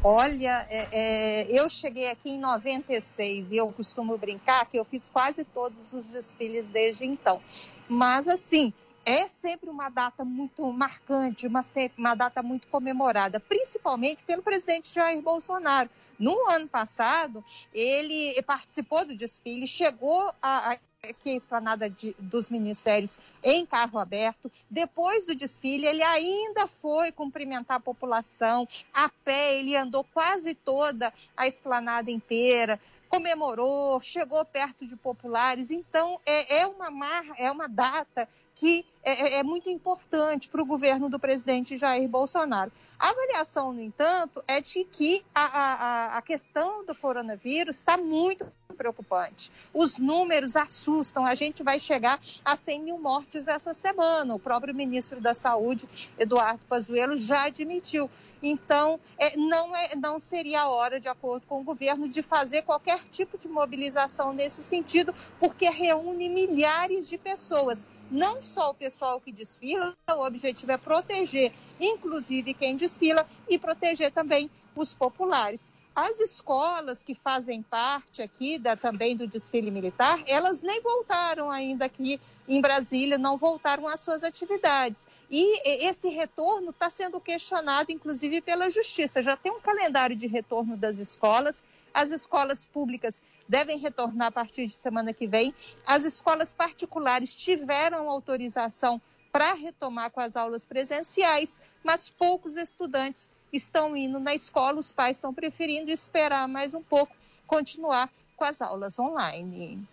Olha, 0.03 0.67
é, 0.71 0.89
é, 0.93 1.47
eu 1.49 1.69
cheguei 1.69 2.11
aqui 2.11 2.31
em 2.31 2.39
96 2.39 3.51
e 3.51 3.57
eu 3.57 3.71
costumo 3.73 4.17
brincar 4.17 4.65
que 4.67 4.79
eu 4.79 4.85
fiz 4.85 5.09
quase 5.09 5.45
todos 5.45 5.93
os 5.93 6.07
desfiles 6.07 6.69
desde 6.69 7.05
então. 7.05 7.41
Mas, 7.89 8.29
assim, 8.29 8.73
é 9.09 9.27
sempre 9.27 9.71
uma 9.71 9.89
data 9.89 10.23
muito 10.23 10.71
marcante, 10.71 11.47
uma, 11.47 11.63
uma 11.97 12.15
data 12.15 12.43
muito 12.43 12.69
comemorada, 12.69 13.41
principalmente 13.41 14.23
pelo 14.23 14.43
presidente 14.43 14.95
Jair 14.95 15.23
Bolsonaro 15.23 15.89
no 16.19 16.47
ano 16.51 16.69
passado, 16.69 17.43
ele 17.73 18.41
participou 18.43 19.07
do 19.07 19.17
desfile, 19.17 19.67
chegou 19.67 20.31
a, 20.43 20.73
a 20.73 20.79
aqui 21.01 21.31
a 21.31 21.37
esplanada 21.37 21.89
de, 21.89 22.15
dos 22.19 22.49
ministérios 22.49 23.21
em 23.41 23.65
carro 23.65 24.01
aberto. 24.01 24.51
Depois 24.69 25.25
do 25.25 25.35
desfile, 25.35 25.87
ele 25.87 26.03
ainda 26.03 26.67
foi 26.67 27.13
cumprimentar 27.13 27.77
a 27.77 27.81
população 27.81 28.69
a 28.93 29.09
pé, 29.09 29.61
ele 29.61 29.77
andou 29.77 30.05
quase 30.13 30.57
toda 30.57 31.15
a 31.37 31.47
esplanada 31.47 32.11
inteira, 32.11 32.81
comemorou, 33.09 34.01
chegou 34.01 34.45
perto 34.45 34.85
de 34.85 34.97
populares. 34.97 35.71
Então, 35.71 36.21
é, 36.27 36.63
é 36.63 36.67
uma, 36.67 36.91
mar, 36.91 37.25
é 37.37 37.49
uma 37.49 37.69
data 37.69 38.29
que 38.59 38.85
é, 39.05 39.13
é, 39.13 39.39
é 39.39 39.43
muito 39.43 39.71
importante 39.71 40.49
para 40.49 40.61
o 40.61 40.67
governo 40.67 41.09
do 41.09 41.19
presidente 41.19 41.77
Jair 41.77 42.09
Bolsonaro. 42.09 42.73
A 42.99 43.11
avaliação, 43.11 43.73
no 43.73 43.81
entanto, 43.81 44.43
é 44.49 44.61
de 44.61 44.85
que 44.85 45.25
a, 45.33 45.45
a, 45.45 46.17
a 46.19 46.23
questão 46.23 46.85
do 46.85 46.93
coronavírus 46.95 47.77
está 47.77 47.97
muito 47.97 48.45
preocupante. 48.77 49.53
Os 49.73 49.99
números 49.99 50.57
assustam. 50.57 51.25
A 51.25 51.35
gente 51.35 51.63
vai 51.63 51.79
chegar 51.79 52.21
a 52.45 52.57
100 52.57 52.83
mil 52.83 52.99
mortes 52.99 53.47
essa 53.47 53.73
semana. 53.73 54.35
O 54.35 54.39
próprio 54.39 54.75
ministro 54.75 55.21
da 55.21 55.35
Saúde, 55.35 55.89
Eduardo 56.19 56.61
Pazuello, 56.69 57.17
já 57.17 57.45
admitiu. 57.45 58.11
Então, 58.43 58.99
é, 59.17 59.37
não, 59.37 59.75
é, 59.75 59.95
não 59.97 60.19
seria 60.19 60.63
a 60.63 60.69
hora, 60.69 61.01
de 61.01 61.09
acordo 61.09 61.47
com 61.47 61.61
o 61.61 61.65
governo, 61.65 62.09
de 62.09 62.23
fazer 62.23 62.63
qualquer 62.63 63.01
tipo 63.11 63.37
de 63.39 63.49
mobilização 63.49 64.33
nesse 64.33 64.63
sentido, 64.63 65.15
porque 65.39 65.69
reúne 65.69 66.29
milhares 66.29 67.09
de 67.09 67.19
pessoas 67.19 67.87
não 68.11 68.43
só 68.43 68.71
o 68.71 68.75
pessoal 68.75 69.21
que 69.21 69.33
desfila, 69.33 69.97
o 70.11 70.27
objetivo 70.27 70.73
é 70.73 70.77
proteger, 70.79 71.53
inclusive 71.81 72.55
quem 72.55 72.77
desfila, 72.77 73.27
e 73.49 73.59
proteger 73.59 74.11
também 74.11 74.51
os 74.75 74.95
populares. 74.95 75.73
As 75.95 76.21
escolas 76.21 77.03
que 77.03 77.13
fazem 77.13 77.61
parte 77.61 78.23
aqui 78.23 78.57
da, 78.57 78.77
também 78.77 79.17
do 79.17 79.27
desfile 79.27 79.69
militar, 79.71 80.23
elas 80.29 80.63
nem 80.63 80.81
voltaram 80.81 81.51
ainda 81.51 81.87
aqui 81.87 82.21
em 82.47 82.61
Brasília, 82.61 83.19
não 83.19 83.37
voltaram 83.37 83.89
às 83.89 83.99
suas 83.99 84.23
atividades. 84.23 85.07
E 85.29 85.61
esse 85.85 86.09
retorno 86.09 86.71
está 86.71 86.89
sendo 86.89 87.21
questionado, 87.21 87.91
inclusive, 87.91 88.41
pela 88.41 88.71
Justiça. 88.71 89.21
Já 89.21 89.37
tem 89.37 89.51
um 89.51 89.61
calendário 89.61 90.15
de 90.15 90.29
retorno 90.29 90.77
das 90.77 90.99
escolas. 90.99 91.65
As 91.93 92.11
escolas 92.11 92.65
públicas 92.65 93.23
devem 93.49 93.79
retornar 93.79 94.29
a 94.29 94.33
partir 94.33 94.67
de 94.67 94.73
semana 94.73 95.13
que 95.13 95.27
vem. 95.27 95.55
As 95.87 96.05
escolas 96.05 96.53
particulares 96.53 97.35
tiveram 97.35 98.11
autorização 98.11 99.01
para 99.33 99.55
retomar 99.55 100.11
com 100.11 100.21
as 100.21 100.37
aulas 100.37 100.67
presenciais, 100.67 101.61
mas 101.83 102.11
poucos 102.11 102.57
estudantes 102.57 103.31
estão 103.53 103.97
indo 103.97 104.19
na 104.19 104.35
escola, 104.35 104.79
os 104.79 104.93
pais 104.93 105.17
estão 105.17 105.33
preferindo 105.33 105.91
esperar 105.91 106.47
mais 106.49 106.75
um 106.75 106.83
pouco, 106.83 107.15
continuar 107.47 108.11
com 108.37 108.45
as 108.45 108.61
aulas 108.61 108.99
online. 108.99 109.87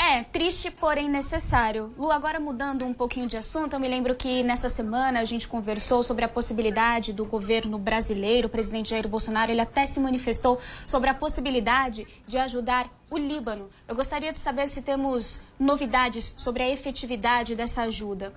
É, 0.00 0.22
triste, 0.22 0.70
porém 0.70 1.08
necessário. 1.08 1.92
Lu, 1.98 2.12
agora 2.12 2.38
mudando 2.38 2.84
um 2.84 2.94
pouquinho 2.94 3.26
de 3.26 3.36
assunto, 3.36 3.72
eu 3.72 3.80
me 3.80 3.88
lembro 3.88 4.14
que 4.14 4.44
nessa 4.44 4.68
semana 4.68 5.18
a 5.18 5.24
gente 5.24 5.48
conversou 5.48 6.04
sobre 6.04 6.24
a 6.24 6.28
possibilidade 6.28 7.12
do 7.12 7.24
governo 7.24 7.76
brasileiro, 7.78 8.46
o 8.46 8.50
presidente 8.50 8.90
Jair 8.90 9.08
Bolsonaro, 9.08 9.50
ele 9.50 9.60
até 9.60 9.84
se 9.86 9.98
manifestou 9.98 10.58
sobre 10.86 11.10
a 11.10 11.14
possibilidade 11.14 12.06
de 12.28 12.38
ajudar 12.38 12.88
o 13.10 13.18
Líbano. 13.18 13.68
Eu 13.88 13.96
gostaria 13.96 14.32
de 14.32 14.38
saber 14.38 14.68
se 14.68 14.82
temos 14.82 15.42
novidades 15.58 16.32
sobre 16.38 16.62
a 16.62 16.70
efetividade 16.70 17.56
dessa 17.56 17.82
ajuda. 17.82 18.32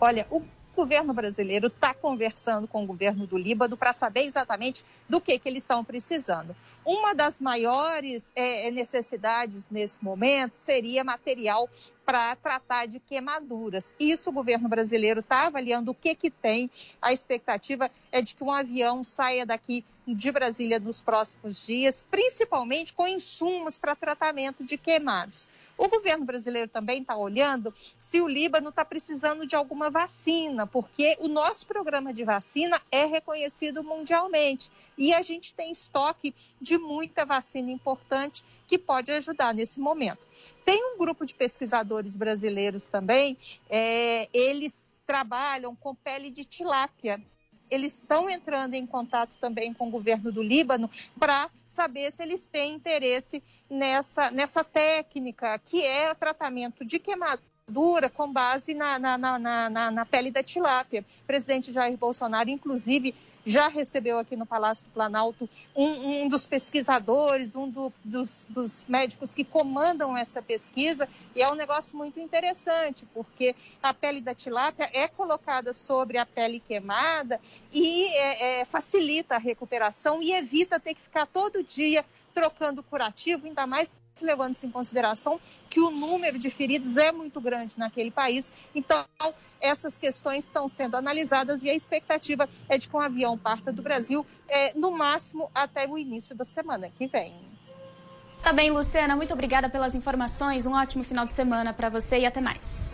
Olha, 0.00 0.26
o 0.28 0.42
governo 0.78 1.12
brasileiro 1.12 1.66
está 1.66 1.92
conversando 1.92 2.68
com 2.68 2.84
o 2.84 2.86
governo 2.86 3.26
do 3.26 3.36
Líbano 3.36 3.76
para 3.76 3.92
saber 3.92 4.22
exatamente 4.22 4.84
do 5.08 5.20
que, 5.20 5.36
que 5.36 5.48
eles 5.48 5.64
estão 5.64 5.84
precisando. 5.84 6.54
Uma 6.84 7.16
das 7.16 7.40
maiores 7.40 8.32
é, 8.36 8.70
necessidades 8.70 9.68
nesse 9.70 9.98
momento 10.00 10.54
seria 10.54 11.02
material 11.02 11.68
para 12.06 12.36
tratar 12.36 12.86
de 12.86 13.00
queimaduras. 13.00 13.92
Isso 13.98 14.30
o 14.30 14.32
governo 14.32 14.68
brasileiro 14.68 15.18
está 15.18 15.48
avaliando 15.48 15.90
o 15.90 15.94
que, 15.94 16.14
que 16.14 16.30
tem. 16.30 16.70
A 17.02 17.12
expectativa 17.12 17.90
é 18.12 18.22
de 18.22 18.36
que 18.36 18.44
um 18.44 18.52
avião 18.52 19.02
saia 19.02 19.44
daqui 19.44 19.84
de 20.06 20.30
Brasília 20.30 20.78
nos 20.78 21.02
próximos 21.02 21.66
dias, 21.66 22.06
principalmente 22.08 22.92
com 22.92 23.08
insumos 23.08 23.78
para 23.78 23.96
tratamento 23.96 24.62
de 24.62 24.78
queimados. 24.78 25.48
O 25.78 25.88
governo 25.88 26.24
brasileiro 26.24 26.68
também 26.68 27.00
está 27.00 27.16
olhando 27.16 27.72
se 27.96 28.20
o 28.20 28.26
Líbano 28.26 28.70
está 28.70 28.84
precisando 28.84 29.46
de 29.46 29.54
alguma 29.54 29.88
vacina, 29.88 30.66
porque 30.66 31.16
o 31.20 31.28
nosso 31.28 31.68
programa 31.68 32.12
de 32.12 32.24
vacina 32.24 32.82
é 32.90 33.04
reconhecido 33.04 33.84
mundialmente 33.84 34.72
e 34.98 35.14
a 35.14 35.22
gente 35.22 35.54
tem 35.54 35.70
estoque 35.70 36.34
de 36.60 36.76
muita 36.76 37.24
vacina 37.24 37.70
importante 37.70 38.44
que 38.66 38.76
pode 38.76 39.12
ajudar 39.12 39.54
nesse 39.54 39.78
momento. 39.78 40.18
Tem 40.64 40.84
um 40.84 40.98
grupo 40.98 41.24
de 41.24 41.32
pesquisadores 41.32 42.16
brasileiros 42.16 42.88
também, 42.88 43.38
é, 43.70 44.28
eles 44.32 45.00
trabalham 45.06 45.76
com 45.76 45.94
pele 45.94 46.28
de 46.28 46.44
tilápia 46.44 47.22
eles 47.70 47.94
estão 47.94 48.28
entrando 48.28 48.74
em 48.74 48.86
contato 48.86 49.36
também 49.38 49.72
com 49.74 49.88
o 49.88 49.90
governo 49.90 50.32
do 50.32 50.42
Líbano 50.42 50.90
para 51.18 51.50
saber 51.66 52.10
se 52.10 52.22
eles 52.22 52.48
têm 52.48 52.74
interesse 52.74 53.42
nessa, 53.68 54.30
nessa 54.30 54.64
técnica 54.64 55.58
que 55.58 55.84
é 55.84 56.10
o 56.10 56.14
tratamento 56.14 56.84
de 56.84 56.98
queimadura 56.98 58.08
com 58.08 58.32
base 58.32 58.74
na, 58.74 58.98
na, 58.98 59.18
na, 59.18 59.38
na, 59.38 59.90
na 59.90 60.06
pele 60.06 60.30
da 60.30 60.42
tilápia. 60.42 61.04
O 61.22 61.26
presidente 61.26 61.72
Jair 61.72 61.96
Bolsonaro, 61.96 62.48
inclusive, 62.48 63.14
já 63.48 63.68
recebeu 63.68 64.18
aqui 64.18 64.36
no 64.36 64.44
Palácio 64.44 64.84
do 64.84 64.90
Planalto 64.90 65.48
um, 65.74 66.24
um 66.24 66.28
dos 66.28 66.44
pesquisadores, 66.44 67.56
um 67.56 67.68
do, 67.68 67.92
dos, 68.04 68.46
dos, 68.48 68.84
médicos 68.86 69.34
que 69.34 69.42
comandam 69.42 70.16
essa 70.16 70.42
pesquisa, 70.42 71.08
e 71.34 71.42
é 71.42 71.50
um 71.50 71.54
negócio 71.54 71.96
muito 71.96 72.20
interessante, 72.20 73.06
porque 73.14 73.54
a 73.82 73.94
pele 73.94 74.20
da 74.20 74.34
tilápia 74.34 74.90
é 74.92 75.08
colocada 75.08 75.72
sobre 75.72 76.18
a 76.18 76.26
pele 76.26 76.60
queimada 76.60 77.40
e 77.72 78.08
é, 78.16 78.60
é, 78.60 78.64
facilita 78.66 79.36
a 79.36 79.38
recuperação 79.38 80.20
e 80.20 80.32
evita 80.32 80.78
ter 80.78 80.94
que 80.94 81.00
ficar 81.00 81.26
todo 81.26 81.64
dia 81.64 82.04
trocando 82.38 82.82
curativo, 82.82 83.46
ainda 83.46 83.66
mais 83.66 83.92
levando-se 84.20 84.66
em 84.66 84.70
consideração 84.70 85.40
que 85.70 85.80
o 85.80 85.90
número 85.90 86.38
de 86.38 86.50
feridos 86.50 86.96
é 86.96 87.12
muito 87.12 87.40
grande 87.40 87.74
naquele 87.76 88.10
país. 88.10 88.52
Então, 88.74 89.04
essas 89.60 89.96
questões 89.96 90.44
estão 90.44 90.68
sendo 90.68 90.96
analisadas 90.96 91.62
e 91.62 91.70
a 91.70 91.74
expectativa 91.74 92.48
é 92.68 92.78
de 92.78 92.88
que 92.88 92.96
um 92.96 93.00
avião 93.00 93.36
parta 93.36 93.72
do 93.72 93.82
Brasil, 93.82 94.26
é, 94.48 94.72
no 94.74 94.90
máximo 94.90 95.50
até 95.54 95.86
o 95.88 95.98
início 95.98 96.34
da 96.34 96.44
semana 96.44 96.90
que 96.90 97.06
vem. 97.06 97.34
Tá 98.42 98.52
bem, 98.52 98.70
Luciana. 98.70 99.16
Muito 99.16 99.34
obrigada 99.34 99.68
pelas 99.68 99.94
informações. 99.94 100.64
Um 100.64 100.74
ótimo 100.74 101.02
final 101.02 101.26
de 101.26 101.34
semana 101.34 101.72
para 101.72 101.88
você 101.88 102.20
e 102.20 102.26
até 102.26 102.40
mais. 102.40 102.92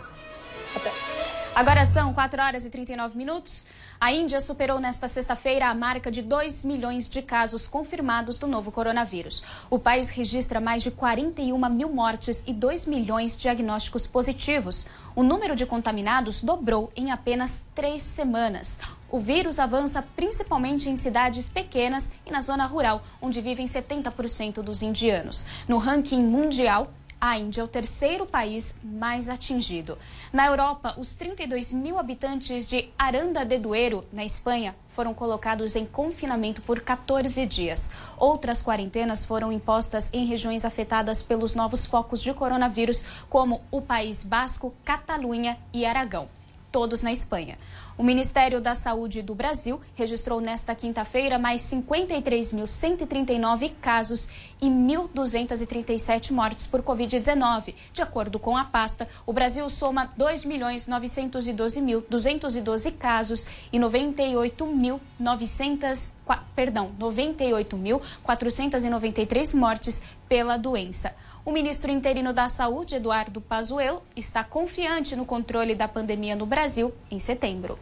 Até. 0.75 1.34
Agora 1.55 1.85
são 1.85 2.13
4 2.13 2.41
horas 2.41 2.65
e 2.65 2.69
39 2.69 3.17
minutos. 3.17 3.65
A 3.97 4.11
Índia 4.11 4.41
superou 4.41 4.77
nesta 4.77 5.07
sexta-feira 5.07 5.69
a 5.69 5.73
marca 5.73 6.11
de 6.11 6.21
2 6.21 6.65
milhões 6.65 7.07
de 7.07 7.21
casos 7.21 7.65
confirmados 7.65 8.37
do 8.37 8.45
novo 8.45 8.73
coronavírus. 8.73 9.41
O 9.69 9.79
país 9.79 10.09
registra 10.09 10.59
mais 10.59 10.83
de 10.83 10.91
41 10.91 11.57
mil 11.69 11.87
mortes 11.87 12.43
e 12.45 12.51
2 12.51 12.87
milhões 12.87 13.37
de 13.37 13.43
diagnósticos 13.43 14.05
positivos. 14.05 14.85
O 15.15 15.23
número 15.23 15.55
de 15.55 15.65
contaminados 15.65 16.43
dobrou 16.43 16.91
em 16.93 17.09
apenas 17.11 17.63
três 17.73 18.03
semanas. 18.03 18.77
O 19.09 19.17
vírus 19.17 19.57
avança 19.57 20.01
principalmente 20.01 20.89
em 20.89 20.95
cidades 20.97 21.47
pequenas 21.47 22.11
e 22.25 22.31
na 22.31 22.41
zona 22.41 22.65
rural, 22.65 23.01
onde 23.21 23.39
vivem 23.39 23.65
70% 23.65 24.55
dos 24.55 24.81
indianos. 24.81 25.45
No 25.69 25.77
ranking 25.77 26.21
mundial, 26.21 26.91
a 27.27 27.39
Índia 27.39 27.61
é 27.61 27.63
o 27.63 27.67
terceiro 27.67 28.23
país 28.25 28.75
mais 28.83 29.29
atingido. 29.29 29.97
Na 30.31 30.45
Europa, 30.45 30.93
os 30.95 31.15
32 31.15 31.73
mil 31.73 31.97
habitantes 31.97 32.67
de 32.67 32.89
Aranda 32.99 33.43
de 33.43 33.57
Duero, 33.57 34.05
na 34.13 34.23
Espanha, 34.23 34.75
foram 34.87 35.11
colocados 35.11 35.75
em 35.75 35.87
confinamento 35.87 36.61
por 36.61 36.81
14 36.81 37.43
dias. 37.47 37.89
Outras 38.15 38.61
quarentenas 38.61 39.25
foram 39.25 39.51
impostas 39.51 40.07
em 40.13 40.25
regiões 40.25 40.63
afetadas 40.63 41.23
pelos 41.23 41.55
novos 41.55 41.87
focos 41.87 42.21
de 42.21 42.31
coronavírus, 42.31 43.03
como 43.27 43.61
o 43.71 43.81
País 43.81 44.23
Basco, 44.23 44.71
Catalunha 44.83 45.57
e 45.73 45.83
Aragão, 45.83 46.29
todos 46.71 47.01
na 47.01 47.11
Espanha. 47.11 47.57
O 47.97 48.03
Ministério 48.03 48.59
da 48.59 48.75
Saúde 48.75 49.21
do 49.21 49.33
Brasil 49.33 49.79
registrou 49.95 50.41
nesta 50.41 50.75
quinta-feira 50.75 51.39
mais 51.39 51.61
53.139 51.61 53.71
casos 53.81 54.27
e 54.61 54.67
1.237 54.67 56.31
mortes 56.31 56.67
por 56.67 56.83
Covid-19. 56.83 57.73
De 57.93 58.01
acordo 58.01 58.37
com 58.37 58.57
a 58.57 58.65
pasta, 58.65 59.07
o 59.25 59.31
Brasil 59.31 59.69
soma 59.69 60.11
2.912.212 60.19 62.91
casos 62.97 63.47
e 63.71 63.79
98.900 63.79 66.11
perdão, 66.55 66.91
98.493 66.99 69.53
mortes 69.53 70.01
pela 70.27 70.57
doença. 70.57 71.15
O 71.45 71.51
ministro 71.51 71.91
interino 71.91 72.33
da 72.33 72.47
Saúde, 72.47 72.95
Eduardo 72.95 73.39
Pazuello, 73.39 74.01
está 74.15 74.43
confiante 74.43 75.15
no 75.15 75.25
controle 75.25 75.75
da 75.75 75.87
pandemia 75.87 76.35
no 76.35 76.45
Brasil 76.45 76.93
em 77.11 77.19
setembro. 77.19 77.77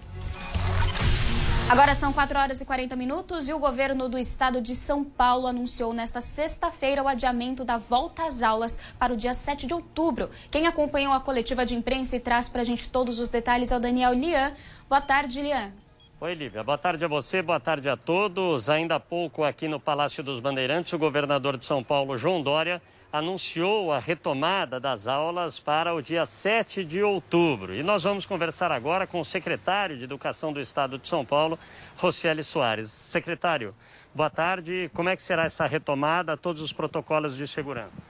Agora 1.70 1.96
são 1.96 2.12
4 2.12 2.38
horas 2.38 2.62
e 2.62 2.66
40 2.66 2.96
minutos 2.96 3.48
e 3.48 3.54
o 3.54 3.58
governo 3.58 4.10
do 4.10 4.18
estado 4.18 4.62
de 4.62 4.76
São 4.76 5.04
Paulo 5.04 5.48
anunciou 5.48 5.94
nesta 5.94 6.20
sexta-feira 6.20 7.02
o 7.02 7.08
adiamento 7.08 7.64
da 7.64 7.78
volta 7.78 8.26
às 8.26 8.44
aulas 8.44 8.78
para 9.00 9.14
o 9.14 9.18
dia 9.18 9.34
7 9.34 9.66
de 9.66 9.74
outubro. 9.74 10.30
Quem 10.52 10.68
acompanhou 10.68 11.14
a 11.14 11.22
coletiva 11.22 11.66
de 11.66 11.74
imprensa 11.74 12.18
e 12.18 12.20
traz 12.20 12.50
para 12.50 12.62
a 12.62 12.66
gente 12.66 12.90
todos 12.90 13.18
os 13.18 13.30
detalhes 13.30 13.72
é 13.72 13.78
o 13.78 13.80
Daniel 13.80 14.14
Lian. 14.14 14.54
Boa 14.90 15.02
tarde, 15.02 15.42
Lian. 15.42 15.72
Oi, 16.24 16.36
Lívia. 16.36 16.64
Boa 16.64 16.78
tarde 16.78 17.04
a 17.04 17.08
você, 17.10 17.42
boa 17.42 17.60
tarde 17.60 17.90
a 17.90 17.98
todos. 17.98 18.70
Ainda 18.70 18.96
há 18.96 19.00
pouco, 19.00 19.44
aqui 19.44 19.68
no 19.68 19.78
Palácio 19.78 20.24
dos 20.24 20.40
Bandeirantes, 20.40 20.94
o 20.94 20.98
governador 20.98 21.58
de 21.58 21.66
São 21.66 21.84
Paulo, 21.84 22.18
João 22.18 22.42
Dória, 22.42 22.82
anunciou 23.12 23.92
a 23.92 24.00
retomada 24.00 24.80
das 24.80 25.06
aulas 25.06 25.60
para 25.60 25.94
o 25.94 26.02
dia 26.02 26.26
7 26.26 26.86
de 26.86 27.04
outubro. 27.04 27.76
E 27.76 27.84
nós 27.84 28.04
vamos 28.04 28.26
conversar 28.26 28.72
agora 28.72 29.06
com 29.06 29.20
o 29.20 29.26
secretário 29.26 29.98
de 29.98 30.06
Educação 30.06 30.54
do 30.54 30.62
Estado 30.62 30.98
de 30.98 31.10
São 31.10 31.26
Paulo, 31.26 31.60
Rocieli 31.98 32.42
Soares. 32.42 32.90
Secretário, 32.90 33.76
boa 34.16 34.30
tarde. 34.30 34.90
Como 34.94 35.10
é 35.10 35.18
que 35.18 35.22
será 35.22 35.44
essa 35.44 35.66
retomada, 35.66 36.38
todos 36.38 36.62
os 36.62 36.72
protocolos 36.72 37.36
de 37.36 37.46
segurança? 37.46 38.02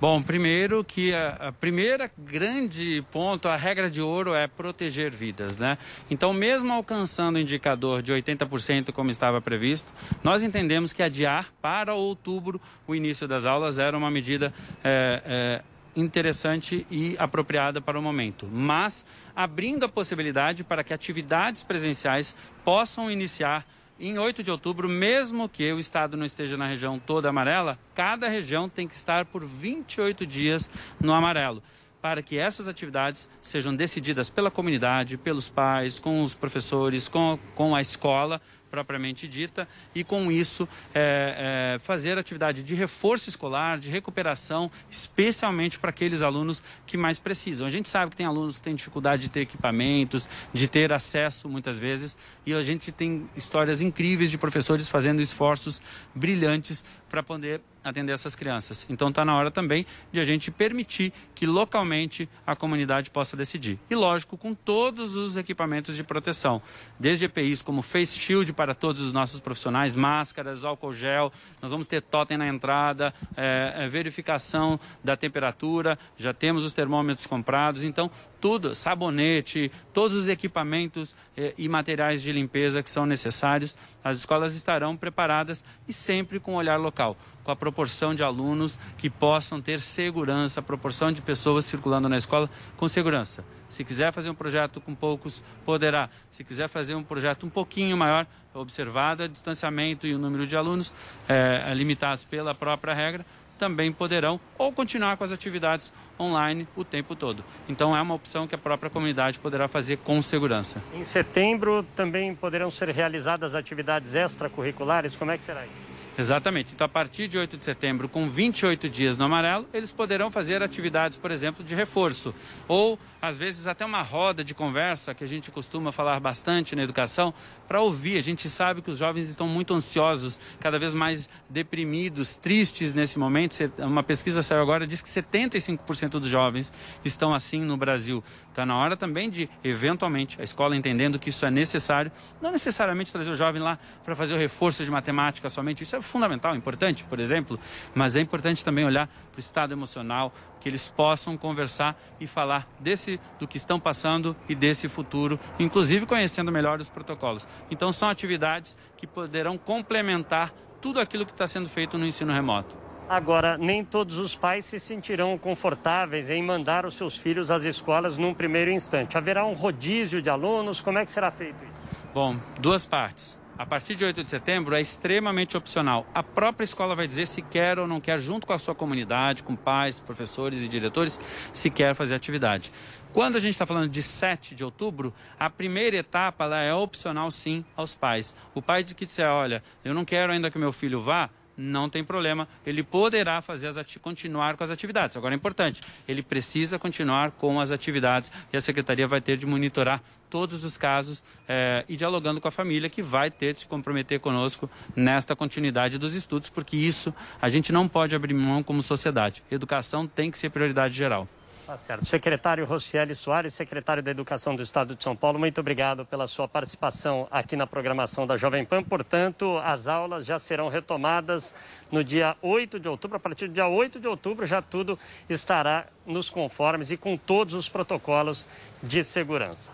Bom, 0.00 0.20
primeiro 0.22 0.82
que 0.82 1.14
a, 1.14 1.48
a, 1.48 1.52
primeira 1.52 2.10
grande 2.18 3.04
ponto, 3.12 3.48
a 3.48 3.56
regra 3.56 3.88
de 3.88 4.02
ouro 4.02 4.34
é 4.34 4.46
proteger 4.46 5.12
vidas, 5.12 5.56
né? 5.56 5.78
Então, 6.10 6.32
mesmo 6.32 6.72
alcançando 6.72 7.36
o 7.36 7.38
indicador 7.38 8.02
de 8.02 8.12
80% 8.12 8.92
como 8.92 9.10
estava 9.10 9.40
previsto, 9.40 9.92
nós 10.24 10.42
entendemos 10.42 10.92
que 10.92 11.02
adiar 11.02 11.52
para 11.60 11.94
outubro 11.94 12.60
o 12.86 12.94
início 12.94 13.28
das 13.28 13.46
aulas 13.46 13.78
era 13.78 13.96
uma 13.96 14.10
medida 14.10 14.52
é, 14.82 15.22
é, 15.24 15.62
interessante 15.94 16.86
e 16.90 17.16
apropriada 17.18 17.80
para 17.80 17.98
o 17.98 18.02
momento, 18.02 18.48
mas 18.50 19.06
abrindo 19.36 19.84
a 19.84 19.88
possibilidade 19.88 20.64
para 20.64 20.82
que 20.82 20.92
atividades 20.92 21.62
presenciais 21.62 22.34
possam 22.64 23.10
iniciar 23.10 23.66
em 23.98 24.18
8 24.18 24.42
de 24.42 24.50
outubro, 24.50 24.88
mesmo 24.88 25.48
que 25.48 25.72
o 25.72 25.78
estado 25.78 26.16
não 26.16 26.24
esteja 26.24 26.56
na 26.56 26.66
região 26.66 26.98
toda 26.98 27.28
amarela, 27.28 27.78
cada 27.94 28.28
região 28.28 28.68
tem 28.68 28.88
que 28.88 28.94
estar 28.94 29.24
por 29.24 29.44
28 29.44 30.26
dias 30.26 30.70
no 31.00 31.12
amarelo 31.12 31.62
para 32.02 32.20
que 32.20 32.36
essas 32.36 32.66
atividades 32.66 33.30
sejam 33.40 33.74
decididas 33.74 34.28
pela 34.28 34.50
comunidade, 34.50 35.16
pelos 35.16 35.48
pais, 35.48 36.00
com 36.00 36.24
os 36.24 36.34
professores, 36.34 37.06
com, 37.06 37.38
com 37.54 37.76
a 37.76 37.80
escola, 37.80 38.42
propriamente 38.72 39.28
dita, 39.28 39.68
e 39.94 40.02
com 40.02 40.32
isso 40.32 40.66
é, 40.94 41.74
é, 41.74 41.78
fazer 41.78 42.16
atividade 42.16 42.62
de 42.62 42.74
reforço 42.74 43.28
escolar, 43.28 43.78
de 43.78 43.90
recuperação, 43.90 44.70
especialmente 44.90 45.78
para 45.78 45.90
aqueles 45.90 46.22
alunos 46.22 46.64
que 46.86 46.96
mais 46.96 47.18
precisam. 47.18 47.66
A 47.66 47.70
gente 47.70 47.86
sabe 47.86 48.12
que 48.12 48.16
tem 48.16 48.24
alunos 48.24 48.56
que 48.56 48.64
têm 48.64 48.74
dificuldade 48.74 49.24
de 49.24 49.28
ter 49.28 49.42
equipamentos, 49.42 50.26
de 50.54 50.66
ter 50.66 50.90
acesso 50.90 51.50
muitas 51.50 51.78
vezes, 51.78 52.16
e 52.46 52.54
a 52.54 52.62
gente 52.62 52.90
tem 52.90 53.26
histórias 53.36 53.82
incríveis 53.82 54.30
de 54.30 54.38
professores 54.38 54.88
fazendo 54.88 55.20
esforços 55.20 55.82
brilhantes 56.14 56.82
para 57.10 57.22
poder 57.22 57.60
atender 57.82 58.12
essas 58.12 58.34
crianças. 58.34 58.86
Então 58.88 59.08
está 59.08 59.24
na 59.24 59.34
hora 59.34 59.50
também 59.50 59.86
de 60.10 60.20
a 60.20 60.24
gente 60.24 60.50
permitir 60.50 61.12
que 61.34 61.46
localmente 61.46 62.28
a 62.46 62.54
comunidade 62.54 63.10
possa 63.10 63.36
decidir. 63.36 63.78
E 63.90 63.94
lógico, 63.94 64.36
com 64.36 64.54
todos 64.54 65.16
os 65.16 65.36
equipamentos 65.36 65.96
de 65.96 66.04
proteção, 66.04 66.62
desde 66.98 67.24
EPIs 67.24 67.62
como 67.62 67.82
Face 67.82 68.18
Shield 68.18 68.52
para 68.52 68.74
todos 68.74 69.00
os 69.00 69.12
nossos 69.12 69.40
profissionais, 69.40 69.96
máscaras, 69.96 70.64
álcool 70.64 70.92
gel, 70.92 71.32
nós 71.60 71.70
vamos 71.70 71.86
ter 71.86 72.00
totem 72.00 72.36
na 72.36 72.46
entrada, 72.46 73.12
é, 73.36 73.74
é, 73.76 73.88
verificação 73.88 74.78
da 75.02 75.16
temperatura, 75.16 75.98
já 76.16 76.32
temos 76.32 76.64
os 76.64 76.72
termômetros 76.72 77.26
comprados, 77.26 77.84
então 77.84 78.10
tudo, 78.42 78.74
sabonete, 78.74 79.70
todos 79.94 80.16
os 80.16 80.26
equipamentos 80.26 81.14
eh, 81.36 81.54
e 81.56 81.68
materiais 81.68 82.20
de 82.20 82.32
limpeza 82.32 82.82
que 82.82 82.90
são 82.90 83.06
necessários. 83.06 83.76
As 84.02 84.16
escolas 84.16 84.52
estarão 84.52 84.96
preparadas 84.96 85.64
e 85.86 85.92
sempre 85.92 86.40
com 86.40 86.56
olhar 86.56 86.76
local, 86.76 87.16
com 87.44 87.50
a 87.50 87.56
proporção 87.56 88.14
de 88.14 88.22
alunos 88.22 88.78
que 88.96 89.10
possam 89.10 89.60
ter 89.60 89.80
segurança, 89.80 90.60
a 90.60 90.62
proporção 90.62 91.12
de 91.12 91.20
pessoas 91.20 91.64
circulando 91.64 92.08
na 92.08 92.16
escola 92.16 92.48
com 92.76 92.88
segurança. 92.88 93.44
Se 93.68 93.84
quiser 93.84 94.12
fazer 94.12 94.30
um 94.30 94.34
projeto 94.34 94.80
com 94.80 94.94
poucos, 94.94 95.44
poderá. 95.64 96.10
Se 96.28 96.44
quiser 96.44 96.68
fazer 96.68 96.94
um 96.94 97.02
projeto 97.02 97.46
um 97.46 97.50
pouquinho 97.50 97.96
maior, 97.96 98.26
observado 98.54 99.24
o 99.24 99.28
distanciamento 99.28 100.06
e 100.06 100.14
o 100.14 100.18
número 100.18 100.46
de 100.46 100.56
alunos 100.56 100.92
eh, 101.28 101.72
limitados 101.74 102.22
pela 102.24 102.54
própria 102.54 102.92
regra, 102.92 103.24
também 103.58 103.92
poderão 103.92 104.40
ou 104.58 104.72
continuar 104.72 105.16
com 105.16 105.22
as 105.22 105.30
atividades 105.30 105.92
online 106.18 106.66
o 106.74 106.84
tempo 106.84 107.14
todo. 107.14 107.44
Então 107.68 107.96
é 107.96 108.02
uma 108.02 108.12
opção 108.14 108.46
que 108.46 108.54
a 108.54 108.58
própria 108.58 108.90
comunidade 108.90 109.38
poderá 109.38 109.68
fazer 109.68 109.98
com 109.98 110.20
segurança. 110.20 110.82
Em 110.92 111.04
setembro 111.04 111.84
também 111.94 112.34
poderão 112.34 112.70
ser 112.70 112.88
realizadas 112.88 113.54
atividades 113.54 114.14
extracurriculares, 114.14 115.14
como 115.14 115.30
é 115.30 115.36
que 115.36 115.44
será 115.44 115.64
isso? 115.64 115.91
Exatamente. 116.18 116.74
Então, 116.74 116.84
a 116.84 116.88
partir 116.88 117.26
de 117.26 117.38
8 117.38 117.56
de 117.56 117.64
setembro, 117.64 118.08
com 118.08 118.28
28 118.28 118.88
dias 118.88 119.16
no 119.16 119.24
amarelo, 119.24 119.66
eles 119.72 119.90
poderão 119.90 120.30
fazer 120.30 120.62
atividades, 120.62 121.16
por 121.16 121.30
exemplo, 121.30 121.64
de 121.64 121.74
reforço. 121.74 122.34
Ou, 122.68 122.98
às 123.20 123.38
vezes, 123.38 123.66
até 123.66 123.84
uma 123.84 124.02
roda 124.02 124.44
de 124.44 124.54
conversa, 124.54 125.14
que 125.14 125.24
a 125.24 125.26
gente 125.26 125.50
costuma 125.50 125.90
falar 125.90 126.20
bastante 126.20 126.76
na 126.76 126.82
educação, 126.82 127.32
para 127.66 127.80
ouvir. 127.80 128.18
A 128.18 128.22
gente 128.22 128.50
sabe 128.50 128.82
que 128.82 128.90
os 128.90 128.98
jovens 128.98 129.28
estão 129.28 129.48
muito 129.48 129.72
ansiosos, 129.72 130.38
cada 130.60 130.78
vez 130.78 130.92
mais 130.92 131.30
deprimidos, 131.48 132.36
tristes 132.36 132.92
nesse 132.92 133.18
momento. 133.18 133.56
Uma 133.78 134.02
pesquisa 134.02 134.42
saiu 134.42 134.60
agora, 134.60 134.86
diz 134.86 135.00
que 135.00 135.08
75% 135.08 136.10
dos 136.10 136.28
jovens 136.28 136.72
estão 137.02 137.32
assim 137.32 137.62
no 137.62 137.76
Brasil. 137.76 138.22
Está 138.52 138.66
na 138.66 138.76
hora 138.76 138.98
também 138.98 139.30
de, 139.30 139.48
eventualmente, 139.64 140.38
a 140.38 140.44
escola 140.44 140.76
entendendo 140.76 141.18
que 141.18 141.30
isso 141.30 141.46
é 141.46 141.50
necessário, 141.50 142.12
não 142.38 142.52
necessariamente 142.52 143.10
trazer 143.10 143.30
o 143.30 143.34
jovem 143.34 143.62
lá 143.62 143.78
para 144.04 144.14
fazer 144.14 144.34
o 144.34 144.36
reforço 144.36 144.84
de 144.84 144.90
matemática 144.90 145.48
somente, 145.48 145.82
isso 145.82 145.96
é 145.96 146.02
fundamental, 146.02 146.54
importante, 146.54 147.02
por 147.04 147.18
exemplo, 147.18 147.58
mas 147.94 148.14
é 148.14 148.20
importante 148.20 148.62
também 148.62 148.84
olhar 148.84 149.06
para 149.06 149.38
o 149.38 149.40
estado 149.40 149.72
emocional, 149.72 150.34
que 150.60 150.68
eles 150.68 150.86
possam 150.86 151.34
conversar 151.34 151.98
e 152.20 152.26
falar 152.26 152.68
desse 152.78 153.18
do 153.40 153.48
que 153.48 153.56
estão 153.56 153.80
passando 153.80 154.36
e 154.46 154.54
desse 154.54 154.86
futuro, 154.86 155.40
inclusive 155.58 156.04
conhecendo 156.04 156.52
melhor 156.52 156.78
os 156.78 156.90
protocolos. 156.90 157.48
Então 157.70 157.90
são 157.90 158.10
atividades 158.10 158.76
que 158.98 159.06
poderão 159.06 159.56
complementar 159.56 160.52
tudo 160.78 161.00
aquilo 161.00 161.24
que 161.24 161.32
está 161.32 161.48
sendo 161.48 161.70
feito 161.70 161.96
no 161.96 162.04
ensino 162.04 162.34
remoto. 162.34 162.91
Agora, 163.12 163.58
nem 163.58 163.84
todos 163.84 164.16
os 164.16 164.34
pais 164.34 164.64
se 164.64 164.80
sentirão 164.80 165.36
confortáveis 165.36 166.30
em 166.30 166.42
mandar 166.42 166.86
os 166.86 166.94
seus 166.94 167.18
filhos 167.18 167.50
às 167.50 167.62
escolas 167.62 168.16
num 168.16 168.32
primeiro 168.32 168.70
instante. 168.70 169.18
Haverá 169.18 169.44
um 169.44 169.52
rodízio 169.52 170.22
de 170.22 170.30
alunos? 170.30 170.80
Como 170.80 170.96
é 170.96 171.04
que 171.04 171.10
será 171.10 171.30
feito 171.30 171.62
isso? 171.62 172.06
Bom, 172.14 172.38
duas 172.58 172.86
partes. 172.86 173.38
A 173.58 173.66
partir 173.66 173.96
de 173.96 174.04
8 174.06 174.24
de 174.24 174.30
setembro 174.30 174.74
é 174.74 174.80
extremamente 174.80 175.58
opcional. 175.58 176.06
A 176.14 176.22
própria 176.22 176.64
escola 176.64 176.96
vai 176.96 177.06
dizer 177.06 177.26
se 177.26 177.42
quer 177.42 177.78
ou 177.78 177.86
não 177.86 178.00
quer, 178.00 178.18
junto 178.18 178.46
com 178.46 178.54
a 178.54 178.58
sua 178.58 178.74
comunidade, 178.74 179.42
com 179.42 179.54
pais, 179.54 180.00
professores 180.00 180.62
e 180.62 180.66
diretores, 180.66 181.20
se 181.52 181.68
quer 181.68 181.94
fazer 181.94 182.14
atividade. 182.14 182.72
Quando 183.12 183.36
a 183.36 183.40
gente 183.40 183.52
está 183.52 183.66
falando 183.66 183.90
de 183.90 184.02
7 184.02 184.54
de 184.54 184.64
outubro, 184.64 185.12
a 185.38 185.50
primeira 185.50 185.98
etapa 185.98 186.44
ela 186.44 186.62
é 186.62 186.72
opcional 186.72 187.30
sim 187.30 187.62
aos 187.76 187.92
pais. 187.92 188.34
O 188.54 188.62
pai 188.62 188.82
que 188.84 189.04
disser, 189.04 189.28
olha, 189.28 189.62
eu 189.84 189.92
não 189.92 190.02
quero 190.02 190.32
ainda 190.32 190.50
que 190.50 190.58
meu 190.58 190.72
filho 190.72 190.98
vá, 190.98 191.28
não 191.56 191.88
tem 191.88 192.02
problema, 192.02 192.48
ele 192.66 192.82
poderá 192.82 193.42
fazer 193.42 193.68
as 193.68 193.82
continuar 194.00 194.56
com 194.56 194.64
as 194.64 194.70
atividades. 194.70 195.16
Agora 195.16 195.34
é 195.34 195.36
importante, 195.36 195.80
ele 196.08 196.22
precisa 196.22 196.78
continuar 196.78 197.30
com 197.32 197.60
as 197.60 197.70
atividades 197.70 198.32
e 198.52 198.56
a 198.56 198.60
secretaria 198.60 199.06
vai 199.06 199.20
ter 199.20 199.36
de 199.36 199.46
monitorar 199.46 200.02
todos 200.30 200.64
os 200.64 200.78
casos 200.78 201.22
eh, 201.46 201.84
e 201.88 201.94
dialogando 201.94 202.40
com 202.40 202.48
a 202.48 202.50
família 202.50 202.88
que 202.88 203.02
vai 203.02 203.30
ter 203.30 203.52
de 203.52 203.60
se 203.60 203.66
comprometer 203.66 204.18
conosco 204.18 204.70
nesta 204.96 205.36
continuidade 205.36 205.98
dos 205.98 206.14
estudos, 206.14 206.48
porque 206.48 206.76
isso 206.76 207.14
a 207.40 207.50
gente 207.50 207.70
não 207.70 207.86
pode 207.86 208.14
abrir 208.14 208.32
mão 208.32 208.62
como 208.62 208.80
sociedade. 208.80 209.42
Educação 209.50 210.06
tem 210.06 210.30
que 210.30 210.38
ser 210.38 210.48
prioridade 210.48 210.94
geral. 210.94 211.28
Tá 211.72 211.76
certo. 211.78 212.04
Secretário 212.04 212.66
Rocieli 212.66 213.14
Soares, 213.14 213.54
secretário 213.54 214.02
da 214.02 214.10
Educação 214.10 214.54
do 214.54 214.62
Estado 214.62 214.94
de 214.94 215.02
São 215.02 215.16
Paulo, 215.16 215.38
muito 215.38 215.58
obrigado 215.58 216.04
pela 216.04 216.26
sua 216.26 216.46
participação 216.46 217.26
aqui 217.30 217.56
na 217.56 217.66
programação 217.66 218.26
da 218.26 218.36
Jovem 218.36 218.62
Pan. 218.62 218.82
Portanto, 218.82 219.56
as 219.64 219.88
aulas 219.88 220.26
já 220.26 220.38
serão 220.38 220.68
retomadas 220.68 221.54
no 221.90 222.04
dia 222.04 222.36
8 222.42 222.78
de 222.78 222.90
outubro. 222.90 223.16
A 223.16 223.20
partir 223.20 223.48
do 223.48 223.54
dia 223.54 223.66
8 223.66 223.98
de 223.98 224.06
outubro 224.06 224.44
já 224.44 224.60
tudo 224.60 224.98
estará 225.30 225.86
nos 226.04 226.28
conformes 226.28 226.90
e 226.90 226.98
com 226.98 227.16
todos 227.16 227.54
os 227.54 227.70
protocolos 227.70 228.46
de 228.82 229.02
segurança. 229.02 229.72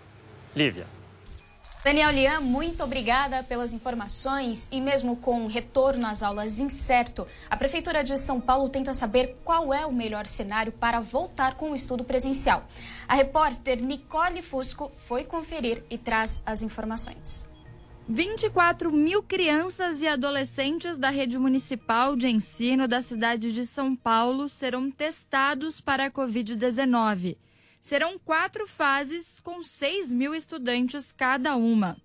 Lívia. 0.55 0.98
Daniel 1.85 2.11
Lian, 2.11 2.41
muito 2.41 2.83
obrigada 2.83 3.43
pelas 3.45 3.73
informações 3.73 4.69
e 4.73 4.81
mesmo 4.81 5.17
com 5.17 5.45
o 5.45 5.47
retorno 5.47 6.07
às 6.09 6.25
aulas 6.25 6.59
incerto, 6.59 7.27
a 7.49 7.57
Prefeitura 7.57 8.03
de 8.03 8.17
São 8.17 8.41
Paulo 8.41 8.69
tenta 8.69 8.93
saber 8.93 9.37
qual 9.45 9.73
é 9.73 9.87
o 9.87 9.93
melhor 9.93 10.27
cenário 10.27 10.73
para 10.73 11.01
voltar 11.01 11.55
com 11.55 11.71
o 11.71 11.75
estudo 11.75 12.03
presencial. 12.03 12.67
A 13.07 13.15
repórter 13.15 13.81
Nicole 13.81 14.43
Fusco 14.43 14.91
foi 14.97 15.23
conferir 15.23 15.85
e 15.89 15.97
traz 15.97 16.43
as 16.45 16.63
informações. 16.63 17.49
24 18.09 18.91
mil 18.91 19.23
crianças 19.23 20.03
e 20.03 20.09
adolescentes 20.09 20.99
da 20.99 21.11
rede 21.11 21.39
municipal 21.39 22.17
de 22.17 22.27
ensino 22.27 22.89
da 22.89 23.01
cidade 23.01 23.53
de 23.53 23.65
São 23.65 23.95
Paulo 23.95 24.49
serão 24.49 24.91
testados 24.91 25.81
para 25.81 26.07
a 26.07 26.11
Covid-19. 26.11 27.37
Serão 27.89 28.19
quatro 28.19 28.67
fases 28.67 29.41
com 29.41 29.63
6 29.63 30.13
mil 30.13 30.35
estudantes 30.35 31.11
cada 31.11 31.57
uma. 31.57 31.97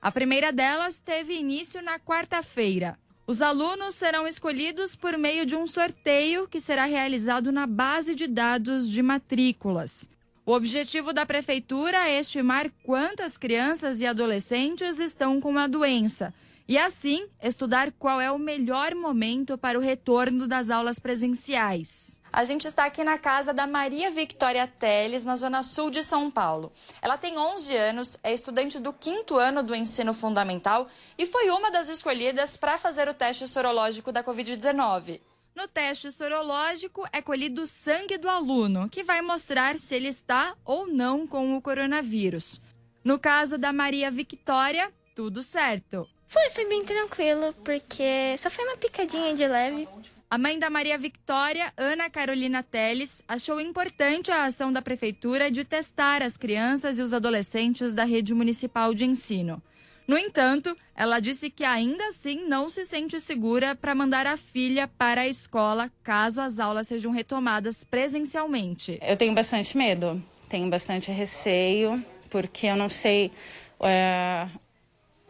A 0.00 0.12
primeira 0.12 0.52
delas 0.52 1.00
teve 1.00 1.34
início 1.34 1.82
na 1.82 1.98
quarta-feira. 1.98 2.96
Os 3.26 3.42
alunos 3.42 3.96
serão 3.96 4.28
escolhidos 4.28 4.94
por 4.94 5.18
meio 5.18 5.44
de 5.44 5.56
um 5.56 5.66
sorteio 5.66 6.46
que 6.46 6.60
será 6.60 6.84
realizado 6.84 7.50
na 7.50 7.66
base 7.66 8.14
de 8.14 8.28
dados 8.28 8.88
de 8.88 9.02
matrículas. 9.02 10.08
O 10.46 10.52
objetivo 10.52 11.12
da 11.12 11.26
prefeitura 11.26 12.08
é 12.08 12.20
estimar 12.20 12.70
quantas 12.84 13.36
crianças 13.36 13.98
e 13.98 14.06
adolescentes 14.06 15.00
estão 15.00 15.40
com 15.40 15.58
a 15.58 15.66
doença 15.66 16.32
e, 16.68 16.78
assim, 16.78 17.26
estudar 17.42 17.90
qual 17.98 18.20
é 18.20 18.30
o 18.30 18.38
melhor 18.38 18.94
momento 18.94 19.58
para 19.58 19.76
o 19.76 19.82
retorno 19.82 20.46
das 20.46 20.70
aulas 20.70 21.00
presenciais. 21.00 22.16
A 22.36 22.44
gente 22.44 22.66
está 22.66 22.84
aqui 22.84 23.04
na 23.04 23.16
casa 23.16 23.54
da 23.54 23.64
Maria 23.64 24.10
Victoria 24.10 24.66
Teles, 24.66 25.22
na 25.22 25.36
zona 25.36 25.62
sul 25.62 25.88
de 25.88 26.02
São 26.02 26.28
Paulo. 26.28 26.72
Ela 27.00 27.16
tem 27.16 27.38
11 27.38 27.76
anos, 27.76 28.18
é 28.24 28.34
estudante 28.34 28.80
do 28.80 28.92
quinto 28.92 29.38
ano 29.38 29.62
do 29.62 29.72
ensino 29.72 30.12
fundamental 30.12 30.88
e 31.16 31.26
foi 31.26 31.48
uma 31.50 31.70
das 31.70 31.88
escolhidas 31.88 32.56
para 32.56 32.76
fazer 32.76 33.06
o 33.06 33.14
teste 33.14 33.46
sorológico 33.46 34.10
da 34.10 34.24
Covid-19. 34.24 35.20
No 35.54 35.68
teste 35.68 36.10
sorológico 36.10 37.06
é 37.12 37.22
colhido 37.22 37.62
o 37.62 37.66
sangue 37.68 38.18
do 38.18 38.28
aluno, 38.28 38.88
que 38.88 39.04
vai 39.04 39.22
mostrar 39.22 39.78
se 39.78 39.94
ele 39.94 40.08
está 40.08 40.56
ou 40.64 40.88
não 40.88 41.28
com 41.28 41.56
o 41.56 41.62
coronavírus. 41.62 42.60
No 43.04 43.16
caso 43.16 43.56
da 43.56 43.72
Maria 43.72 44.10
Victoria, 44.10 44.92
tudo 45.14 45.40
certo. 45.40 46.08
Foi, 46.26 46.50
foi 46.50 46.64
bem 46.64 46.84
tranquilo, 46.84 47.52
porque 47.64 48.36
só 48.38 48.50
foi 48.50 48.64
uma 48.64 48.76
picadinha 48.76 49.32
de 49.32 49.46
leve. 49.46 49.86
A 50.34 50.38
mãe 50.38 50.58
da 50.58 50.68
Maria 50.68 50.98
Victória, 50.98 51.72
Ana 51.76 52.10
Carolina 52.10 52.60
Teles, 52.60 53.22
achou 53.28 53.60
importante 53.60 54.32
a 54.32 54.46
ação 54.46 54.72
da 54.72 54.82
prefeitura 54.82 55.48
de 55.48 55.64
testar 55.64 56.22
as 56.22 56.36
crianças 56.36 56.98
e 56.98 57.02
os 57.02 57.12
adolescentes 57.12 57.92
da 57.92 58.02
rede 58.02 58.34
municipal 58.34 58.92
de 58.92 59.04
ensino. 59.04 59.62
No 60.08 60.18
entanto, 60.18 60.76
ela 60.96 61.20
disse 61.20 61.50
que 61.50 61.62
ainda 61.62 62.08
assim 62.08 62.48
não 62.48 62.68
se 62.68 62.84
sente 62.84 63.20
segura 63.20 63.76
para 63.76 63.94
mandar 63.94 64.26
a 64.26 64.36
filha 64.36 64.88
para 64.88 65.20
a 65.20 65.28
escola 65.28 65.88
caso 66.02 66.40
as 66.40 66.58
aulas 66.58 66.88
sejam 66.88 67.12
retomadas 67.12 67.84
presencialmente. 67.84 68.98
Eu 69.02 69.16
tenho 69.16 69.36
bastante 69.36 69.78
medo, 69.78 70.20
tenho 70.48 70.68
bastante 70.68 71.12
receio, 71.12 72.04
porque 72.28 72.66
eu 72.66 72.74
não 72.74 72.88
sei 72.88 73.30
é, 73.80 74.48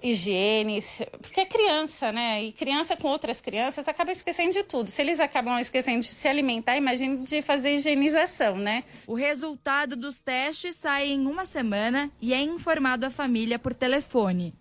higiene, 0.05 0.79
porque 1.21 1.41
é 1.41 1.47
criança, 1.47 2.13
né? 2.13 2.43
E 2.45 2.53
criança 2.53 2.95
com 2.97 3.09
outras 3.09 3.41
crianças 3.41 3.89
acaba 3.89 4.13
esquecendo 4.13 4.53
de 4.53 4.63
tudo. 4.63 4.91
Se 4.91 5.01
eles 5.01 5.19
acabam 5.19 5.59
esquecendo 5.59 6.01
de 6.01 6.07
se 6.07 6.29
alimentar, 6.29 6.77
imagine 6.77 7.25
de 7.25 7.41
fazer 7.41 7.77
higienização, 7.77 8.57
né? 8.57 8.85
O 9.07 9.15
resultado 9.15 9.97
dos 9.97 10.21
testes 10.21 10.77
sai 10.77 11.09
em 11.09 11.27
uma 11.27 11.47
semana 11.47 12.11
e 12.21 12.35
é 12.35 12.41
informado 12.41 13.07
à 13.07 13.11
família 13.11 13.59
por 13.59 13.73
telefone. 13.73 14.55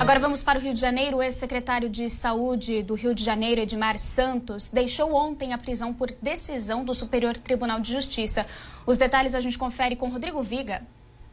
Agora 0.00 0.20
vamos 0.20 0.42
para 0.44 0.58
o 0.58 0.62
Rio 0.62 0.72
de 0.72 0.80
Janeiro. 0.80 1.16
O 1.18 1.22
ex-secretário 1.22 1.88
de 1.88 2.08
Saúde 2.08 2.82
do 2.84 2.94
Rio 2.94 3.12
de 3.12 3.22
Janeiro, 3.22 3.60
Edmar 3.60 3.98
Santos, 3.98 4.70
deixou 4.70 5.12
ontem 5.12 5.52
a 5.52 5.58
prisão 5.58 5.92
por 5.92 6.10
decisão 6.22 6.84
do 6.84 6.94
Superior 6.94 7.36
Tribunal 7.36 7.80
de 7.80 7.92
Justiça. 7.92 8.46
Os 8.86 8.96
detalhes 8.96 9.34
a 9.34 9.40
gente 9.40 9.58
confere 9.58 9.96
com 9.96 10.08
Rodrigo 10.08 10.40
Viga. 10.40 10.86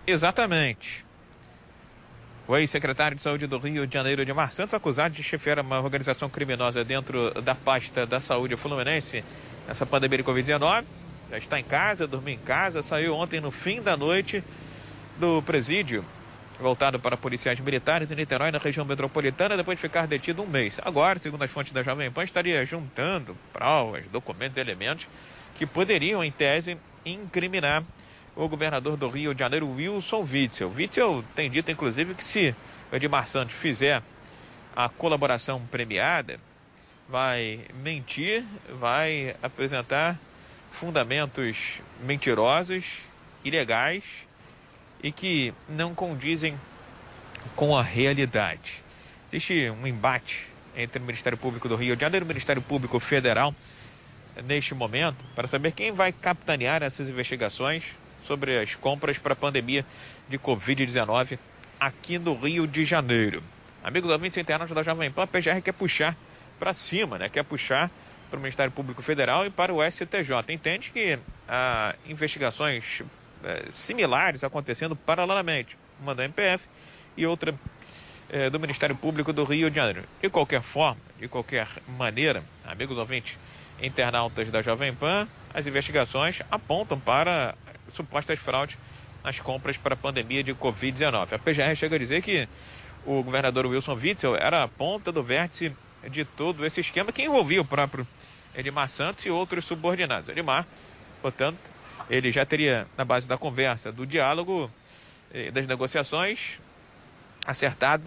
Exatamente. 0.08 1.05
O 2.48 2.56
ex-secretário 2.56 3.18
de 3.18 3.24
Saúde 3.24 3.48
do 3.48 3.58
Rio 3.58 3.88
de 3.88 3.94
Janeiro, 3.96 4.22
Edmar 4.22 4.52
Santos, 4.52 4.76
acusado 4.76 5.16
de 5.16 5.24
chefiar 5.24 5.60
uma 5.60 5.80
organização 5.80 6.30
criminosa 6.30 6.84
dentro 6.86 7.42
da 7.42 7.56
pasta 7.56 8.06
da 8.06 8.22
saúde 8.22 8.56
fluminense 8.56 9.24
nessa 9.68 9.84
pandemia 9.84 10.20
de 10.20 10.24
Covid-19. 10.24 10.86
Já 11.32 11.38
está 11.40 11.60
em 11.60 11.64
casa, 11.64 12.06
dormiu 12.06 12.36
em 12.36 12.38
casa, 12.38 12.84
saiu 12.84 13.16
ontem 13.16 13.42
no 13.42 13.50
fim 13.50 13.82
da 13.82 13.98
noite 13.98 14.44
do 15.18 15.42
presídio, 15.42 16.06
voltado 16.60 17.00
para 17.00 17.18
policiais 17.18 17.60
militares 17.60 18.12
em 18.12 18.16
Niterói, 18.16 18.52
na 18.52 18.60
região 18.60 18.86
metropolitana, 18.86 19.58
depois 19.58 19.80
de 19.80 19.82
ficar 19.82 20.06
detido 20.06 20.44
um 20.44 20.48
mês. 20.48 20.80
Agora, 20.86 21.18
segundo 21.18 21.42
as 21.42 21.50
fontes 21.50 21.74
da 21.74 21.82
Jovem 21.82 22.12
Pan, 22.12 22.24
estaria 22.24 22.64
juntando 22.64 23.36
provas, 23.52 24.06
documentos 24.12 24.58
e 24.58 24.62
elementos 24.62 25.08
que 25.56 25.66
poderiam, 25.66 26.24
em 26.24 26.32
tese, 26.32 26.78
incriminar 27.04 27.84
o 28.36 28.48
governador 28.50 28.98
do 28.98 29.08
Rio 29.08 29.34
de 29.34 29.40
Janeiro, 29.40 29.70
Wilson 29.70 30.28
Witzel. 30.30 30.72
Witzel 30.76 31.24
tem 31.36 31.50
dito, 31.50 31.72
inclusive, 31.72 32.14
que 32.14 32.24
se 32.24 32.54
o 32.92 32.96
Edmar 32.96 33.28
Santos 33.28 33.56
fizer 33.56 34.04
a 34.76 34.90
colaboração 34.90 35.62
premiada, 35.72 36.40
vai 37.08 37.62
mentir, 37.82 38.44
vai 38.80 39.36
apresentar 39.42 40.20
fundamentos 40.72 41.80
mentirosos, 42.04 42.84
ilegais 43.44 44.04
e 45.02 45.12
que 45.12 45.54
não 45.70 45.96
condizem 45.96 46.60
com 47.56 47.78
a 47.78 47.82
realidade. 47.82 48.84
Existe 49.30 49.70
um 49.70 49.88
embate 49.88 50.48
entre 50.76 51.00
o 51.00 51.06
Ministério 51.06 51.38
Público 51.38 51.70
do 51.70 51.76
Rio 51.76 51.96
de 51.96 52.02
Janeiro 52.02 52.26
e 52.26 52.28
o 52.28 52.28
Ministério 52.28 52.62
Público 52.62 53.00
Federal 53.00 53.56
neste 54.44 54.74
momento 54.74 55.24
para 55.34 55.48
saber 55.48 55.72
quem 55.72 55.94
vai 55.94 56.12
capitanear 56.12 56.84
essas 56.84 57.08
investigações 57.08 57.84
sobre 58.26 58.60
as 58.60 58.76
compras 58.76 59.18
para 59.18 59.34
a 59.34 59.36
pandemia 59.36 59.86
de 60.28 60.38
Covid-19 60.38 61.38
aqui 61.80 62.18
no 62.18 62.34
Rio 62.34 62.68
de 62.68 62.84
Janeiro. 62.84 63.44
Amigos 63.84 64.10
ouvintes 64.10 64.38
internos 64.38 64.72
da 64.72 64.82
Jovem 64.82 65.12
Pan, 65.12 65.24
a 65.24 65.28
PGR 65.28 65.62
quer 65.64 65.74
puxar 65.74 66.16
para 66.60 66.74
cima, 66.74 67.18
né? 67.18 67.30
quer 67.30 67.44
puxar 67.44 67.92
para 68.30 68.38
o 68.38 68.42
Ministério 68.42 68.72
Público 68.72 69.04
Federal 69.04 69.46
e 69.46 69.50
para 69.50 69.74
o 69.74 69.80
STJ. 69.84 70.32
Entende 70.50 70.90
que 70.90 71.20
há 71.48 71.96
investigações 72.08 73.04
é, 73.44 73.66
similares 73.70 74.44
acontecendo 74.44 74.96
paralelamente, 74.96 75.78
uma 76.02 76.16
da 76.16 76.26
MPF 76.26 76.66
e 77.16 77.26
outra 77.26 77.54
é, 78.30 78.50
do 78.50 78.60
Ministério 78.60 78.96
Público 78.96 79.32
do 79.32 79.44
Rio 79.44 79.70
de 79.70 79.76
Janeiro. 79.76 80.04
De 80.22 80.30
qualquer 80.30 80.62
forma, 80.62 81.00
de 81.20 81.28
qualquer 81.28 81.68
maneira, 81.98 82.44
amigos 82.66 82.98
ouvintes 82.98 83.38
internautas 83.82 84.50
da 84.50 84.62
Jovem 84.62 84.94
Pan, 84.94 85.28
as 85.54 85.68
investigações 85.68 86.42
apontam 86.50 87.00
para 87.00 87.56
supostas 87.90 88.40
fraudes 88.40 88.78
nas 89.24 89.40
compras 89.40 89.78
para 89.78 89.94
a 89.94 89.98
pandemia 89.98 90.44
de 90.44 90.54
Covid-19. 90.54 91.34
A 91.34 91.40
PGR 91.40 91.76
chega 91.76 91.96
a 91.96 92.00
dizer 92.00 92.22
que 92.22 92.48
o 93.06 93.24
governador 93.24 93.66
Wilson 93.66 93.94
Witzel 93.94 94.36
era 94.36 94.64
a 94.64 94.68
ponta 94.68 95.12
do 95.12 95.24
vértice 95.24 95.76
de 96.10 96.24
todo 96.24 96.66
esse 96.66 96.82
esquema 96.82 97.12
que 97.12 97.24
envolvia 97.24 97.62
o 97.62 97.66
próprio 97.66 98.08
Edmar 98.56 98.90
Santos 98.90 99.26
e 99.26 99.30
outros 99.30 99.66
subordinados. 99.66 100.30
Edmar, 100.30 100.66
portanto, 101.22 101.58
ele 102.10 102.32
já 102.32 102.46
teria, 102.46 102.88
na 102.98 103.04
base 103.04 103.28
da 103.28 103.38
conversa, 103.38 103.92
do 103.92 104.06
diálogo, 104.06 104.72
eh, 105.34 105.52
das 105.52 105.66
negociações, 105.68 106.60
acertado 107.46 108.04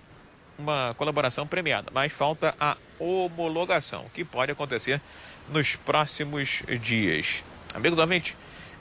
uma 0.58 0.94
colaboração 0.98 1.46
premiada, 1.46 1.90
mas 1.92 2.12
falta 2.12 2.54
a 2.58 2.76
homologação, 2.98 4.06
que 4.12 4.24
pode 4.24 4.50
acontecer 4.50 5.00
nos 5.48 5.76
próximos 5.76 6.62
dias. 6.80 7.42
Amigos 7.72 7.98
ouvintes, 7.98 8.36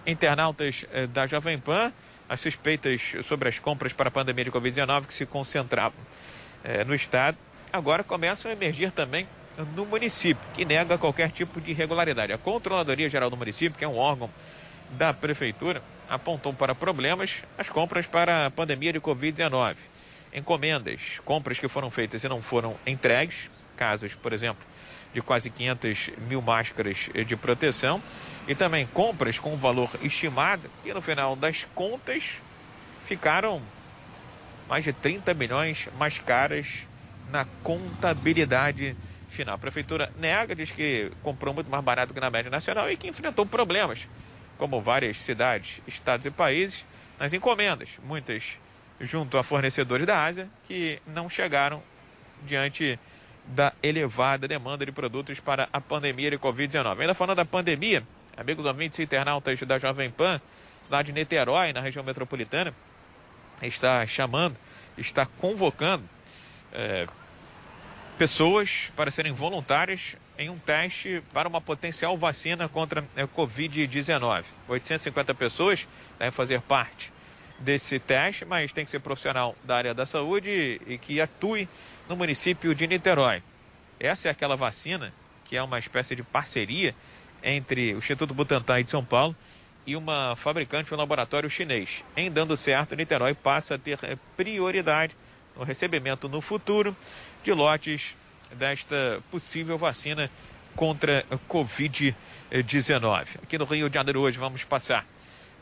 internautas 0.07 0.85
eh, 0.93 1.05
da 1.05 1.27
Jovem 1.27 1.59
Pan, 1.59 1.91
as 2.29 2.39
suspeitas 2.39 3.13
sobre 3.25 3.49
as 3.49 3.59
compras 3.59 3.91
para 3.91 4.07
a 4.07 4.11
pandemia 4.11 4.45
de 4.45 4.51
Covid-19 4.51 5.05
que 5.05 5.13
se 5.13 5.25
concentravam 5.25 5.99
eh, 6.63 6.85
no 6.85 6.95
Estado, 6.95 7.37
agora 7.71 8.03
começam 8.03 8.49
a 8.49 8.53
emergir 8.53 8.91
também 8.91 9.27
no 9.75 9.85
município, 9.85 10.43
que 10.53 10.63
nega 10.63 10.97
qualquer 10.97 11.31
tipo 11.31 11.59
de 11.59 11.71
irregularidade. 11.71 12.31
A 12.31 12.37
Controladoria 12.37 13.09
Geral 13.09 13.29
do 13.29 13.35
Município, 13.35 13.77
que 13.77 13.83
é 13.83 13.87
um 13.87 13.97
órgão 13.97 14.29
da 14.91 15.13
Prefeitura, 15.13 15.81
apontou 16.07 16.53
para 16.53 16.73
problemas 16.73 17.43
as 17.57 17.69
compras 17.69 18.05
para 18.05 18.45
a 18.45 18.51
pandemia 18.51 18.93
de 18.93 19.01
Covid-19. 19.01 19.75
Encomendas, 20.33 21.19
compras 21.25 21.59
que 21.59 21.67
foram 21.67 21.89
feitas 21.89 22.23
e 22.23 22.29
não 22.29 22.41
foram 22.41 22.75
entregues, 22.85 23.49
casos, 23.75 24.13
por 24.13 24.31
exemplo, 24.31 24.63
de 25.13 25.21
quase 25.21 25.49
500 25.49 26.11
mil 26.27 26.41
máscaras 26.41 27.09
de 27.25 27.35
proteção, 27.35 28.01
e 28.47 28.55
também 28.55 28.87
compras 28.87 29.37
com 29.37 29.55
valor 29.57 29.89
estimado, 30.01 30.69
e 30.85 30.93
no 30.93 31.01
final 31.01 31.35
das 31.35 31.65
contas 31.75 32.35
ficaram 33.05 33.61
mais 34.67 34.83
de 34.83 34.93
30 34.93 35.33
milhões 35.33 35.89
mais 35.97 36.19
caras 36.19 36.87
na 37.31 37.45
contabilidade 37.63 38.95
final. 39.29 39.55
A 39.55 39.57
prefeitura 39.57 40.11
nega, 40.17 40.55
diz 40.55 40.71
que 40.71 41.11
comprou 41.23 41.53
muito 41.53 41.69
mais 41.69 41.83
barato 41.83 42.13
que 42.13 42.19
na 42.19 42.29
média 42.29 42.49
nacional 42.49 42.89
e 42.89 42.97
que 42.97 43.07
enfrentou 43.07 43.45
problemas, 43.45 44.07
como 44.57 44.81
várias 44.81 45.17
cidades, 45.17 45.81
estados 45.87 46.25
e 46.25 46.31
países, 46.31 46.85
nas 47.19 47.33
encomendas, 47.33 47.89
muitas 48.03 48.43
junto 48.99 49.37
a 49.37 49.43
fornecedores 49.43 50.07
da 50.07 50.23
Ásia, 50.23 50.49
que 50.67 50.99
não 51.05 51.29
chegaram 51.29 51.83
diante 52.43 52.99
da 53.47 53.73
elevada 53.81 54.47
demanda 54.47 54.85
de 54.85 54.91
produtos 54.91 55.39
para 55.39 55.69
a 55.71 55.79
pandemia 55.79 56.31
de 56.31 56.37
Covid-19. 56.37 56.99
Ainda 56.99 57.13
falando 57.13 57.37
da 57.37 57.45
pandemia, 57.45 58.03
amigos 58.35 58.65
ouvintes 58.65 58.99
e 58.99 59.03
internautas 59.03 59.59
da 59.61 59.79
Jovem 59.79 60.11
Pan, 60.11 60.41
cidade 60.83 61.11
de 61.11 61.13
Niterói, 61.13 61.71
na 61.73 61.81
região 61.81 62.03
metropolitana, 62.03 62.73
está 63.61 64.05
chamando, 64.05 64.55
está 64.97 65.25
convocando 65.25 66.03
é, 66.73 67.07
pessoas 68.17 68.91
para 68.95 69.09
serem 69.11 69.31
voluntárias 69.31 70.15
em 70.37 70.49
um 70.49 70.57
teste 70.57 71.23
para 71.33 71.49
uma 71.49 71.59
potencial 71.59 72.17
vacina 72.17 72.67
contra 72.67 73.03
a 73.15 73.21
é, 73.21 73.27
Covid-19. 73.27 74.43
850 74.67 75.33
pessoas 75.33 75.87
devem 76.19 76.31
fazer 76.31 76.61
parte 76.61 77.11
desse 77.59 77.97
teste, 77.97 78.45
mas 78.45 78.71
tem 78.71 78.85
que 78.85 78.91
ser 78.91 78.99
profissional 78.99 79.55
da 79.63 79.77
área 79.77 79.93
da 79.93 80.05
saúde 80.05 80.79
e 80.85 80.97
que 80.97 81.19
atue 81.19 81.67
no 82.07 82.15
município 82.15 82.73
de 82.73 82.87
Niterói. 82.87 83.43
Essa 83.99 84.29
é 84.29 84.31
aquela 84.31 84.55
vacina 84.55 85.13
que 85.45 85.55
é 85.55 85.63
uma 85.63 85.79
espécie 85.79 86.15
de 86.15 86.23
parceria 86.23 86.93
entre 87.41 87.93
o 87.93 87.99
Instituto 87.99 88.33
Butantan 88.33 88.83
de 88.83 88.89
São 88.89 89.03
Paulo 89.03 89.35
e 89.85 89.95
uma 89.95 90.35
fabricante, 90.35 90.93
um 90.93 90.97
laboratório 90.97 91.49
chinês. 91.49 92.03
Em 92.15 92.29
dando 92.29 92.57
certo, 92.57 92.95
Niterói 92.95 93.33
passa 93.33 93.75
a 93.75 93.77
ter 93.77 93.97
é, 94.03 94.17
prioridade 94.35 95.15
no 95.55 95.63
recebimento 95.63 96.27
no 96.27 96.41
futuro 96.41 96.95
de 97.43 97.53
lotes 97.53 98.15
desta 98.51 99.21
possível 99.31 99.77
vacina 99.77 100.29
contra 100.75 101.25
a 101.31 101.37
Covid-19. 101.37 102.15
Aqui 103.43 103.57
no 103.57 103.65
Rio 103.65 103.89
de 103.89 103.95
Janeiro 103.95 104.21
hoje 104.21 104.37
vamos 104.37 104.63
passar 104.63 105.05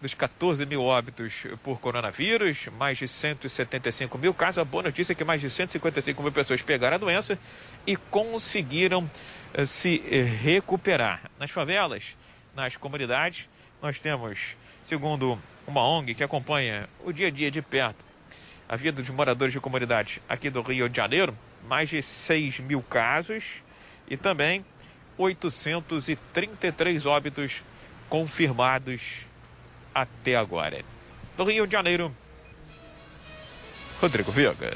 dos 0.06 0.14
14 0.14 0.68
mil 0.68 0.84
óbitos 0.84 1.34
por 1.64 1.80
coronavírus, 1.80 2.68
mais 2.78 2.96
de 2.96 3.08
175 3.08 4.20
mil 4.20 4.36
casos. 4.36 4.60
A 4.60 4.64
boa 4.64 4.84
notícia 4.84 5.14
é 5.14 5.16
que 5.16 5.24
mais 5.24 5.42
de 5.42 5.50
155 5.50 6.22
mil 6.22 6.32
pessoas 6.32 6.62
pegaram 6.62 6.94
a 6.94 7.00
doença 7.00 7.40
e 7.88 7.96
conseguiram 7.96 9.10
uh, 9.58 9.66
se 9.66 10.04
uh, 10.06 10.44
recuperar. 10.44 11.22
Nas 11.40 11.50
favelas, 11.50 12.16
nas 12.56 12.78
comunidades, 12.78 13.50
nós 13.82 14.00
temos, 14.00 14.56
segundo 14.84 15.42
uma 15.66 15.82
ONG 15.82 16.14
que 16.14 16.24
acompanha 16.24 16.88
o 17.04 17.12
dia 17.12 17.26
a 17.26 17.32
dia 17.32 17.50
de 17.50 17.64
perto, 17.64 18.06
a 18.70 18.76
vida 18.76 19.02
dos 19.02 19.10
moradores 19.10 19.54
de 19.54 19.60
comunidades 19.60 20.20
aqui 20.30 20.52
do 20.52 20.62
Rio 20.62 20.88
de 20.88 20.98
Janeiro, 20.98 21.36
mais 21.68 21.90
de 21.90 22.04
6 22.04 22.60
mil 22.60 22.84
casos 22.84 23.44
e 24.08 24.16
também 24.16 24.64
833 25.18 27.08
óbitos 27.08 27.64
confirmados 28.08 29.26
até 29.96 30.36
agora. 30.36 30.84
No 31.38 31.46
Rio 31.46 31.66
de 31.66 31.72
Janeiro, 31.72 32.14
Rodrigo 34.02 34.32
Viga. 34.32 34.70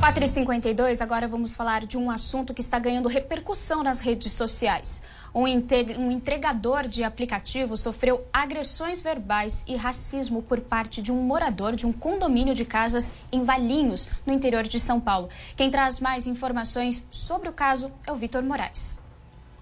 4h52, 0.00 1.00
agora 1.00 1.26
vamos 1.26 1.56
falar 1.56 1.84
de 1.84 1.98
um 1.98 2.08
assunto 2.08 2.54
que 2.54 2.60
está 2.60 2.78
ganhando 2.78 3.08
repercussão 3.08 3.82
nas 3.82 3.98
redes 3.98 4.30
sociais. 4.32 5.02
Um, 5.34 5.42
um 5.42 6.10
entregador 6.10 6.86
de 6.86 7.02
aplicativo 7.02 7.76
sofreu 7.76 8.24
agressões 8.32 9.00
verbais 9.00 9.64
e 9.66 9.76
racismo 9.76 10.40
por 10.42 10.60
parte 10.60 11.02
de 11.02 11.10
um 11.10 11.20
morador 11.22 11.74
de 11.74 11.84
um 11.84 11.92
condomínio 11.92 12.54
de 12.54 12.64
casas 12.64 13.12
em 13.32 13.42
Valinhos, 13.42 14.08
no 14.24 14.32
interior 14.32 14.62
de 14.62 14.78
São 14.78 15.00
Paulo. 15.00 15.28
Quem 15.56 15.70
traz 15.70 15.98
mais 15.98 16.26
informações 16.26 17.04
sobre 17.10 17.48
o 17.48 17.52
caso 17.52 17.90
é 18.06 18.12
o 18.12 18.16
Vitor 18.16 18.42
Moraes. 18.42 19.00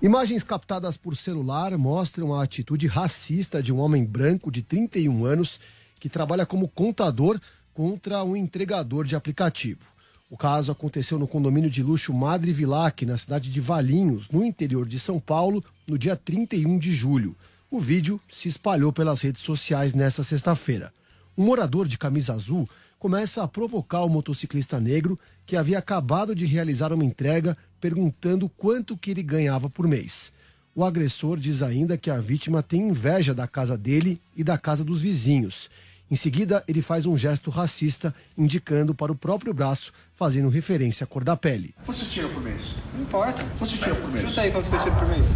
Imagens 0.06 0.44
captadas 0.44 0.96
por 0.96 1.16
celular 1.16 1.76
mostram 1.76 2.32
a 2.32 2.44
atitude 2.44 2.86
racista 2.86 3.60
de 3.60 3.72
um 3.72 3.80
homem 3.80 4.04
branco 4.04 4.52
de 4.52 4.62
31 4.62 5.24
anos 5.24 5.58
que 5.98 6.08
trabalha 6.08 6.46
como 6.46 6.68
contador 6.68 7.40
contra 7.74 8.22
um 8.22 8.36
entregador 8.36 9.04
de 9.04 9.16
aplicativo. 9.16 9.80
O 10.30 10.36
caso 10.36 10.70
aconteceu 10.70 11.18
no 11.18 11.26
condomínio 11.26 11.68
de 11.68 11.82
luxo 11.82 12.14
Madre 12.14 12.52
Vilac, 12.52 13.04
na 13.04 13.18
cidade 13.18 13.50
de 13.50 13.60
Valinhos, 13.60 14.30
no 14.30 14.44
interior 14.44 14.86
de 14.86 15.00
São 15.00 15.18
Paulo, 15.18 15.60
no 15.88 15.98
dia 15.98 16.14
31 16.14 16.78
de 16.78 16.92
julho. 16.92 17.34
O 17.68 17.80
vídeo 17.80 18.20
se 18.30 18.46
espalhou 18.46 18.92
pelas 18.92 19.22
redes 19.22 19.42
sociais 19.42 19.92
nesta 19.92 20.22
sexta-feira. 20.22 20.92
Um 21.36 21.44
morador 21.44 21.88
de 21.88 21.98
camisa 21.98 22.32
azul 22.32 22.68
começa 22.96 23.42
a 23.42 23.48
provocar 23.48 24.04
o 24.04 24.08
motociclista 24.08 24.78
negro 24.78 25.18
que 25.44 25.56
havia 25.56 25.80
acabado 25.80 26.32
de 26.32 26.46
realizar 26.46 26.92
uma 26.92 27.04
entrega 27.04 27.58
perguntando 27.86 28.48
quanto 28.48 28.96
que 28.96 29.12
ele 29.12 29.22
ganhava 29.22 29.70
por 29.70 29.86
mês. 29.86 30.32
O 30.74 30.84
agressor 30.84 31.38
diz 31.38 31.62
ainda 31.62 31.96
que 31.96 32.10
a 32.10 32.20
vítima 32.20 32.60
tem 32.60 32.88
inveja 32.88 33.32
da 33.32 33.46
casa 33.46 33.78
dele 33.78 34.20
e 34.36 34.42
da 34.42 34.58
casa 34.58 34.84
dos 34.84 35.00
vizinhos 35.00 35.70
em 36.08 36.14
seguida, 36.14 36.62
ele 36.68 36.82
faz 36.82 37.04
um 37.04 37.18
gesto 37.18 37.50
racista, 37.50 38.14
indicando 38.38 38.94
para 38.94 39.10
o 39.10 39.16
próprio 39.16 39.52
braço, 39.52 39.92
fazendo 40.14 40.48
referência 40.48 41.02
à 41.02 41.06
cor 41.06 41.24
da 41.24 41.36
pele. 41.36 41.74
Quanto 41.84 41.98
você 41.98 42.06
tira 42.06 42.28
por 42.28 42.40
mês? 42.42 42.60
Não 42.94 43.02
importa. 43.02 43.44
Quanto 43.58 43.70
você 43.70 43.76
tira 43.76 43.94
por 43.96 44.12
mês? 44.12 44.28
Chuta 44.28 44.40
aí 44.42 44.52
quanto 44.52 44.70
você 44.70 44.78
tira 44.78 44.94
por 44.94 45.08
mês. 45.08 45.26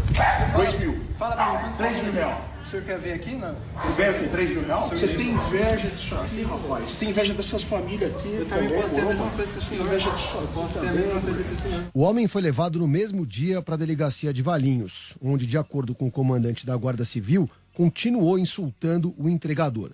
Dois 0.55 0.78
mil. 0.78 1.01
Fala 1.18 1.34
pra 1.34 1.68
mim. 1.68 1.76
Três 1.76 2.03
mil 2.05 2.12
reais. 2.12 2.59
O 2.70 2.72
senhor 2.72 2.84
quer 2.84 3.00
ver 3.00 3.12
aqui? 3.14 3.34
Não. 3.34 3.56
Você 3.74 3.92
vem 3.94 4.06
aqui, 4.06 4.28
três 4.28 4.50
mil 4.50 4.64
reais? 4.64 4.86
Você 4.90 5.08
tem 5.08 5.30
inveja 5.32 5.90
disso 5.90 6.14
aqui, 6.14 6.42
rapaz? 6.42 6.88
Você 6.88 6.98
tem 6.98 7.08
inveja 7.08 7.34
dessas 7.34 7.64
famílias 7.64 8.14
aqui? 8.14 8.28
Eu 8.28 8.46
também 8.46 8.68
posso 8.68 8.94
ter 8.94 9.00
a 9.00 9.04
mesma 9.06 9.30
coisa 9.30 9.52
que 9.52 9.58
o 9.58 9.60
senhor. 9.60 9.86
Inveja 9.86 10.10
disso 10.12 10.36
Eu 10.36 10.48
posso 10.54 10.78
ter 10.78 10.86
a 10.86 10.92
mesma 10.92 11.20
coisa 11.20 11.42
que 11.42 11.52
o 11.52 11.56
senhor. 11.56 11.84
O 11.92 12.00
homem 12.02 12.28
foi 12.28 12.40
levado 12.40 12.78
no 12.78 12.86
mesmo 12.86 13.26
dia 13.26 13.60
para 13.60 13.74
a 13.74 13.76
delegacia 13.76 14.32
de 14.32 14.40
Valinhos, 14.40 15.16
onde, 15.20 15.48
de 15.48 15.58
acordo 15.58 15.96
com 15.96 16.06
o 16.06 16.12
comandante 16.12 16.64
da 16.64 16.76
Guarda 16.76 17.04
Civil, 17.04 17.50
continuou 17.74 18.38
insultando 18.38 19.12
o 19.18 19.28
entregador. 19.28 19.90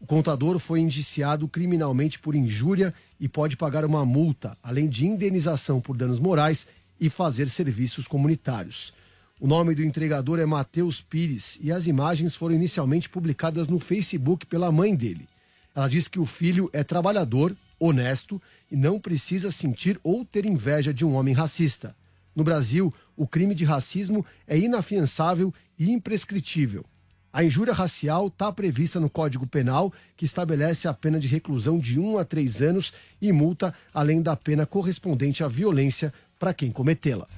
O 0.00 0.06
contador 0.06 0.58
foi 0.58 0.80
indiciado 0.80 1.46
criminalmente 1.46 2.18
por 2.18 2.34
injúria 2.34 2.94
e 3.20 3.28
pode 3.28 3.54
pagar 3.54 3.84
uma 3.84 4.06
multa, 4.06 4.56
além 4.62 4.88
de 4.88 5.06
indenização 5.06 5.78
por 5.78 5.94
danos 5.94 6.18
morais 6.18 6.66
e 6.98 7.10
fazer 7.10 7.50
serviços 7.50 8.08
comunitários. 8.08 8.94
O 9.40 9.46
nome 9.46 9.72
do 9.72 9.84
entregador 9.84 10.40
é 10.40 10.46
Matheus 10.46 11.00
Pires 11.00 11.58
e 11.62 11.70
as 11.70 11.86
imagens 11.86 12.34
foram 12.34 12.56
inicialmente 12.56 13.08
publicadas 13.08 13.68
no 13.68 13.78
Facebook 13.78 14.44
pela 14.44 14.72
mãe 14.72 14.96
dele. 14.96 15.28
Ela 15.76 15.86
diz 15.86 16.08
que 16.08 16.18
o 16.18 16.26
filho 16.26 16.68
é 16.72 16.82
trabalhador, 16.82 17.54
honesto 17.78 18.42
e 18.68 18.76
não 18.76 18.98
precisa 18.98 19.52
sentir 19.52 19.96
ou 20.02 20.24
ter 20.24 20.44
inveja 20.44 20.92
de 20.92 21.04
um 21.04 21.14
homem 21.14 21.32
racista. 21.32 21.94
No 22.34 22.42
Brasil, 22.42 22.92
o 23.16 23.28
crime 23.28 23.54
de 23.54 23.64
racismo 23.64 24.26
é 24.44 24.58
inafiançável 24.58 25.54
e 25.78 25.88
imprescritível. 25.92 26.84
A 27.32 27.44
injúria 27.44 27.72
racial 27.72 28.26
está 28.26 28.50
prevista 28.50 28.98
no 28.98 29.08
Código 29.08 29.46
Penal, 29.46 29.92
que 30.16 30.24
estabelece 30.24 30.88
a 30.88 30.94
pena 30.94 31.20
de 31.20 31.28
reclusão 31.28 31.78
de 31.78 32.00
1 32.00 32.18
a 32.18 32.24
3 32.24 32.62
anos 32.62 32.92
e 33.22 33.30
multa, 33.30 33.72
além 33.94 34.20
da 34.20 34.34
pena 34.34 34.66
correspondente 34.66 35.44
à 35.44 35.48
violência 35.48 36.12
para 36.40 36.52
quem 36.52 36.72
cometê-la. 36.72 37.28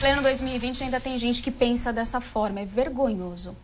Pleno 0.00 0.22
2020 0.22 0.84
ainda 0.84 0.98
tem 0.98 1.18
gente 1.18 1.42
que 1.42 1.50
pensa 1.50 1.92
dessa 1.92 2.22
forma, 2.22 2.60
é 2.60 2.64
vergonhoso. 2.64 3.54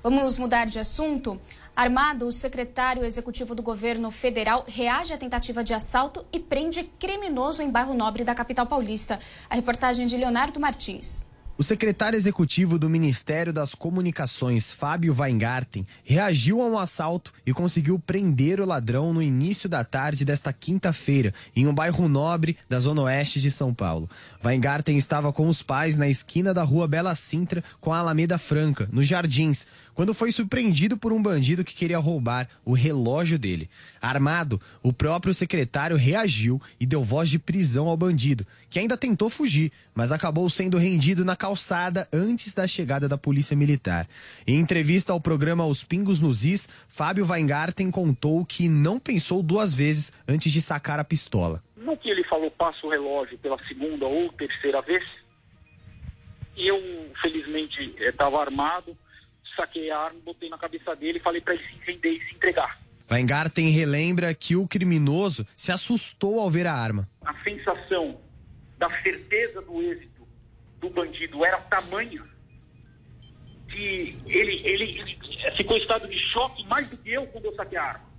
Vamos 0.00 0.38
mudar 0.38 0.66
de 0.66 0.78
assunto? 0.78 1.40
Armado, 1.74 2.28
o 2.28 2.32
secretário 2.32 3.04
executivo 3.04 3.56
do 3.56 3.62
governo 3.62 4.08
federal 4.08 4.64
reage 4.68 5.12
à 5.12 5.18
tentativa 5.18 5.64
de 5.64 5.74
assalto 5.74 6.24
e 6.32 6.38
prende 6.38 6.84
criminoso 6.96 7.60
em 7.60 7.68
bairro 7.68 7.92
nobre 7.92 8.22
da 8.22 8.36
capital 8.36 8.66
paulista. 8.66 9.18
A 9.50 9.56
reportagem 9.56 10.06
de 10.06 10.16
Leonardo 10.16 10.60
Martins. 10.60 11.26
O 11.60 11.62
secretário 11.62 12.16
executivo 12.16 12.78
do 12.78 12.88
Ministério 12.88 13.52
das 13.52 13.74
Comunicações, 13.74 14.72
Fábio 14.72 15.14
Weingarten, 15.14 15.86
reagiu 16.02 16.62
a 16.62 16.64
um 16.64 16.78
assalto 16.78 17.34
e 17.44 17.52
conseguiu 17.52 17.98
prender 17.98 18.62
o 18.62 18.64
ladrão 18.64 19.12
no 19.12 19.20
início 19.20 19.68
da 19.68 19.84
tarde 19.84 20.24
desta 20.24 20.54
quinta-feira, 20.54 21.34
em 21.54 21.66
um 21.66 21.74
bairro 21.74 22.08
nobre 22.08 22.56
da 22.66 22.80
zona 22.80 23.02
oeste 23.02 23.42
de 23.42 23.50
São 23.50 23.74
Paulo. 23.74 24.08
Weingarten 24.42 24.96
estava 24.96 25.30
com 25.32 25.48
os 25.48 25.62
pais 25.62 25.98
na 25.98 26.08
esquina 26.08 26.54
da 26.54 26.62
rua 26.62 26.88
Bela 26.88 27.14
Sintra 27.14 27.62
com 27.78 27.92
a 27.92 27.98
Alameda 27.98 28.38
Franca, 28.38 28.88
nos 28.90 29.06
Jardins, 29.06 29.66
quando 29.94 30.14
foi 30.14 30.32
surpreendido 30.32 30.96
por 30.96 31.12
um 31.12 31.20
bandido 31.20 31.62
que 31.62 31.74
queria 31.74 31.98
roubar 31.98 32.48
o 32.64 32.72
relógio 32.72 33.38
dele. 33.38 33.68
Armado, 34.00 34.58
o 34.82 34.94
próprio 34.94 35.34
secretário 35.34 35.94
reagiu 35.94 36.60
e 36.80 36.86
deu 36.86 37.04
voz 37.04 37.28
de 37.28 37.38
prisão 37.38 37.86
ao 37.86 37.98
bandido, 37.98 38.46
que 38.70 38.78
ainda 38.78 38.96
tentou 38.96 39.28
fugir, 39.28 39.70
mas 39.94 40.10
acabou 40.10 40.48
sendo 40.48 40.78
rendido 40.78 41.22
na 41.22 41.36
calçada 41.36 42.08
antes 42.10 42.54
da 42.54 42.66
chegada 42.66 43.06
da 43.06 43.18
polícia 43.18 43.54
militar. 43.54 44.08
Em 44.46 44.58
entrevista 44.58 45.12
ao 45.12 45.20
programa 45.20 45.66
Os 45.66 45.84
Pingos 45.84 46.18
nos 46.18 46.46
Is, 46.46 46.66
Fábio 46.88 47.26
Weingarten 47.26 47.90
contou 47.90 48.42
que 48.46 48.70
não 48.70 48.98
pensou 48.98 49.42
duas 49.42 49.74
vezes 49.74 50.14
antes 50.26 50.50
de 50.50 50.62
sacar 50.62 50.98
a 50.98 51.04
pistola. 51.04 51.62
No 51.80 51.96
que 51.96 52.10
ele 52.10 52.22
falou, 52.24 52.50
passa 52.50 52.86
o 52.86 52.90
relógio 52.90 53.38
pela 53.38 53.58
segunda 53.66 54.04
ou 54.04 54.30
terceira 54.34 54.82
vez, 54.82 55.02
e 56.54 56.68
eu, 56.68 56.78
felizmente, 57.22 57.94
estava 57.98 58.38
armado, 58.38 58.94
saquei 59.56 59.90
a 59.90 59.98
arma, 59.98 60.20
botei 60.22 60.50
na 60.50 60.58
cabeça 60.58 60.94
dele 60.94 61.18
e 61.18 61.22
falei 61.22 61.40
para 61.40 61.54
ele 61.54 61.62
se 61.62 61.90
render 61.90 62.10
e 62.10 62.20
se 62.28 62.34
entregar. 62.34 62.78
Weingarten 63.10 63.70
relembra 63.70 64.32
que 64.34 64.54
o 64.56 64.68
criminoso 64.68 65.46
se 65.56 65.72
assustou 65.72 66.38
ao 66.38 66.50
ver 66.50 66.66
a 66.66 66.74
arma. 66.74 67.08
A 67.24 67.34
sensação 67.42 68.20
da 68.76 68.90
certeza 69.02 69.62
do 69.62 69.82
êxito 69.82 70.28
do 70.80 70.90
bandido 70.90 71.42
era 71.46 71.58
tamanha 71.62 72.22
que 73.68 74.18
ele, 74.26 74.60
ele, 74.64 74.84
ele 74.98 75.16
ficou 75.56 75.78
em 75.78 75.80
estado 75.80 76.06
de 76.06 76.18
choque 76.18 76.62
mais 76.66 76.86
do 76.88 76.96
que 76.98 77.10
eu 77.10 77.26
quando 77.28 77.46
eu 77.46 77.54
saquei 77.54 77.78
a 77.78 77.84
arma. 77.84 78.09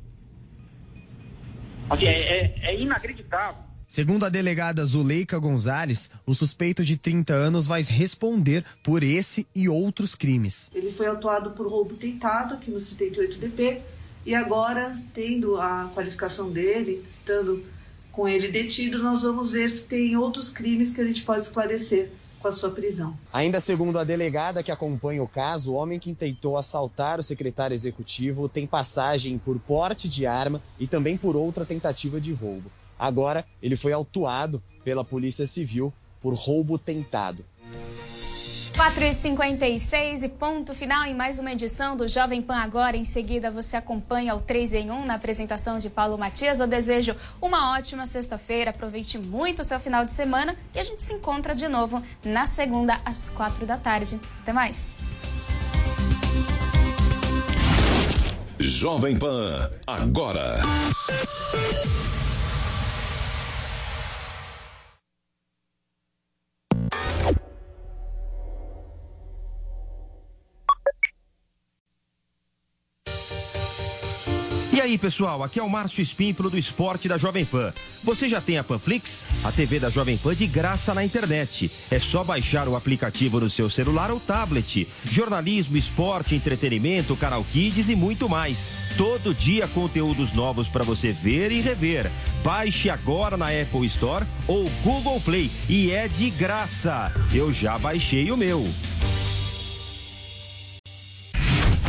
Assim, 1.91 2.05
é, 2.05 2.11
é, 2.11 2.59
é 2.63 2.79
inacreditável. 2.79 3.71
Segundo 3.85 4.25
a 4.25 4.29
delegada 4.29 4.85
Zuleika 4.85 5.37
Gonzalez, 5.37 6.09
o 6.25 6.33
suspeito 6.33 6.85
de 6.85 6.95
30 6.95 7.33
anos 7.33 7.67
vai 7.67 7.81
responder 7.81 8.63
por 8.81 9.03
esse 9.03 9.45
e 9.53 9.67
outros 9.67 10.15
crimes. 10.15 10.71
Ele 10.73 10.91
foi 10.91 11.07
autuado 11.07 11.51
por 11.51 11.67
roubo 11.67 11.95
tentado 11.95 12.53
aqui 12.53 12.71
no 12.71 12.77
78DP 12.77 13.79
e 14.25 14.33
agora, 14.33 14.97
tendo 15.13 15.59
a 15.59 15.91
qualificação 15.93 16.49
dele, 16.49 17.03
estando 17.11 17.65
com 18.13 18.25
ele 18.25 18.47
detido, 18.47 19.03
nós 19.03 19.23
vamos 19.23 19.51
ver 19.51 19.67
se 19.67 19.83
tem 19.83 20.15
outros 20.15 20.49
crimes 20.49 20.93
que 20.93 21.01
a 21.01 21.05
gente 21.05 21.23
pode 21.23 21.41
esclarecer 21.41 22.09
com 22.41 22.47
a 22.47 22.51
sua 22.51 22.71
prisão. 22.71 23.13
Ainda 23.31 23.59
segundo 23.59 23.99
a 23.99 24.03
delegada 24.03 24.63
que 24.63 24.71
acompanha 24.71 25.23
o 25.23 25.27
caso, 25.27 25.71
o 25.71 25.75
homem 25.75 25.99
que 25.99 26.13
tentou 26.13 26.57
assaltar 26.57 27.19
o 27.19 27.23
secretário 27.23 27.75
executivo 27.75 28.49
tem 28.49 28.65
passagem 28.65 29.37
por 29.37 29.59
porte 29.59 30.09
de 30.09 30.25
arma 30.25 30.61
e 30.79 30.87
também 30.87 31.15
por 31.15 31.35
outra 31.35 31.65
tentativa 31.65 32.19
de 32.19 32.33
roubo. 32.33 32.71
Agora, 32.97 33.45
ele 33.61 33.75
foi 33.75 33.93
autuado 33.93 34.61
pela 34.83 35.03
Polícia 35.03 35.47
Civil 35.47 35.93
por 36.21 36.33
roubo 36.33 36.77
tentado. 36.77 37.43
4h56 38.81 40.23
e 40.23 40.27
ponto 40.27 40.73
final 40.73 41.05
em 41.05 41.13
mais 41.13 41.37
uma 41.37 41.51
edição 41.51 41.95
do 41.95 42.07
Jovem 42.07 42.41
Pan 42.41 42.55
Agora. 42.55 42.97
Em 42.97 43.03
seguida, 43.03 43.51
você 43.51 43.77
acompanha 43.77 44.33
o 44.33 44.41
3 44.41 44.73
em 44.73 44.89
1 44.89 45.05
na 45.05 45.13
apresentação 45.13 45.77
de 45.77 45.87
Paulo 45.87 46.17
Matias. 46.17 46.59
Eu 46.59 46.65
desejo 46.65 47.15
uma 47.39 47.77
ótima 47.77 48.07
sexta-feira, 48.07 48.71
aproveite 48.71 49.19
muito 49.19 49.59
o 49.59 49.63
seu 49.63 49.79
final 49.79 50.03
de 50.03 50.11
semana 50.11 50.55
e 50.73 50.79
a 50.79 50.83
gente 50.83 51.03
se 51.03 51.13
encontra 51.13 51.53
de 51.53 51.67
novo 51.67 52.01
na 52.25 52.47
segunda, 52.47 52.99
às 53.05 53.29
4 53.29 53.67
da 53.67 53.77
tarde. 53.77 54.19
Até 54.41 54.51
mais. 54.51 54.93
Jovem 58.57 59.15
Pan 59.15 59.69
Agora. 59.85 60.59
Aí, 74.91 74.97
pessoal, 74.97 75.41
aqui 75.41 75.57
é 75.57 75.63
o 75.63 75.69
Márcio 75.69 76.01
Espímpolo 76.01 76.49
do 76.49 76.57
Esporte 76.57 77.07
da 77.07 77.17
Jovem 77.17 77.45
Pan. 77.45 77.73
Você 78.03 78.27
já 78.27 78.41
tem 78.41 78.57
a 78.57 78.63
Panflix? 78.63 79.23
A 79.43 79.51
TV 79.51 79.79
da 79.79 79.89
Jovem 79.89 80.17
Pan 80.17 80.35
de 80.35 80.45
graça 80.45 80.93
na 80.93 81.03
internet. 81.03 81.71
É 81.89 81.97
só 81.97 82.23
baixar 82.25 82.67
o 82.67 82.75
aplicativo 82.75 83.39
no 83.39 83.49
seu 83.49 83.69
celular 83.69 84.11
ou 84.11 84.19
tablet. 84.19 84.87
Jornalismo, 85.05 85.77
esporte, 85.77 86.35
entretenimento, 86.35 87.15
canal 87.15 87.43
Kids 87.43 87.87
e 87.87 87.95
muito 87.95 88.27
mais. 88.27 88.69
Todo 88.97 89.33
dia 89.33 89.65
conteúdos 89.69 90.33
novos 90.33 90.67
para 90.67 90.83
você 90.83 91.13
ver 91.13 91.51
e 91.53 91.61
rever. 91.61 92.11
Baixe 92.43 92.89
agora 92.89 93.37
na 93.37 93.47
Apple 93.47 93.85
Store 93.85 94.25
ou 94.45 94.69
Google 94.83 95.21
Play 95.21 95.49
e 95.69 95.91
é 95.91 96.09
de 96.09 96.29
graça. 96.31 97.11
Eu 97.33 97.53
já 97.53 97.77
baixei 97.77 98.29
o 98.29 98.35
meu. 98.35 98.65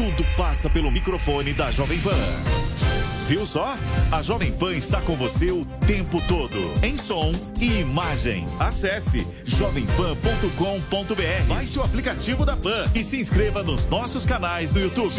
Tudo 0.00 0.24
passa 0.34 0.70
pelo 0.70 0.90
microfone 0.90 1.52
da 1.52 1.70
Jovem 1.70 2.00
Pan. 2.00 2.16
Viu 3.28 3.44
só? 3.44 3.76
A 4.10 4.22
Jovem 4.22 4.50
Pan 4.50 4.72
está 4.72 5.02
com 5.02 5.14
você 5.14 5.50
o 5.50 5.62
tempo 5.86 6.22
todo, 6.26 6.72
em 6.82 6.96
som 6.96 7.32
e 7.60 7.80
imagem. 7.80 8.46
Acesse 8.58 9.26
jovempan.com.br, 9.44 11.44
baixe 11.46 11.78
o 11.78 11.82
aplicativo 11.82 12.46
da 12.46 12.56
Pan 12.56 12.90
e 12.94 13.04
se 13.04 13.18
inscreva 13.18 13.62
nos 13.62 13.86
nossos 13.88 14.24
canais 14.24 14.72
no 14.72 14.80
YouTube. 14.80 15.12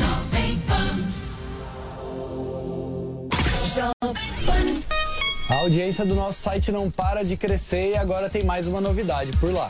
A 5.48 5.56
audiência 5.58 6.04
do 6.04 6.16
nosso 6.16 6.42
site 6.42 6.72
não 6.72 6.90
para 6.90 7.24
de 7.24 7.38
crescer 7.38 7.92
e 7.92 7.98
agora 7.98 8.32
tem 8.32 8.44
mais 8.44 8.66
uma 8.66 8.82
novidade 8.82 9.32
por 9.34 9.54
lá. 9.54 9.70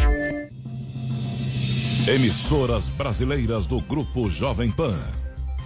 Emissoras 2.07 2.89
brasileiras 2.89 3.67
do 3.67 3.79
Grupo 3.79 4.27
Jovem 4.27 4.71
Pan. 4.71 4.97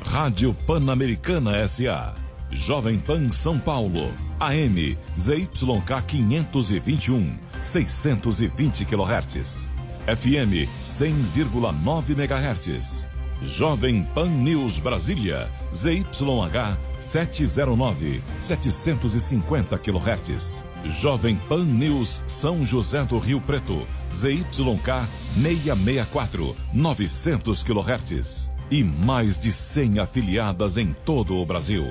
Rádio 0.06 0.54
Pan-Americana 0.68 1.66
SA. 1.66 2.14
Jovem 2.52 3.00
Pan 3.00 3.30
São 3.30 3.58
Paulo. 3.58 4.14
AM 4.38 4.98
ZYK 5.18 6.02
521, 6.06 7.40
620 7.64 8.84
kHz. 8.84 9.70
FM 10.06 10.68
100,9 10.84 12.10
MHz. 12.10 13.08
Jovem 13.42 14.04
Pan 14.04 14.28
News 14.28 14.78
Brasília. 14.78 15.50
ZYH 15.74 16.78
709, 17.00 18.22
750 18.40 19.78
kHz. 19.80 20.65
Jovem 20.86 21.36
Pan 21.36 21.66
News 21.66 22.24
São 22.28 22.64
José 22.64 23.04
do 23.06 23.18
Rio 23.18 23.42
Preto. 23.42 23.88
ZYK 24.14 25.08
664, 25.36 26.56
900 26.74 27.64
kHz. 27.64 28.52
E 28.70 28.84
mais 28.84 29.38
de 29.38 29.52
100 29.52 30.00
afiliadas 30.00 30.78
em 30.78 30.94
todo 30.94 31.38
o 31.38 31.46
Brasil. 31.46 31.88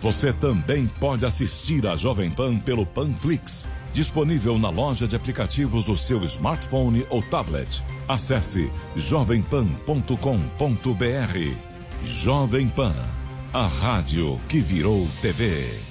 Você 0.00 0.32
também 0.32 0.86
pode 0.86 1.26
assistir 1.26 1.86
a 1.86 1.96
Jovem 1.96 2.30
Pan 2.30 2.58
pelo 2.58 2.86
Panflix, 2.86 3.68
disponível 3.92 4.58
na 4.58 4.70
loja 4.70 5.06
de 5.06 5.14
aplicativos 5.14 5.84
do 5.84 5.96
seu 5.96 6.24
smartphone 6.24 7.04
ou 7.10 7.22
tablet. 7.22 7.82
Acesse 8.08 8.70
jovempan.com.br. 8.96 11.56
Jovem 12.02 12.68
Pan, 12.68 12.94
a 13.52 13.66
rádio 13.66 14.40
que 14.48 14.60
virou 14.60 15.06
TV. 15.20 15.89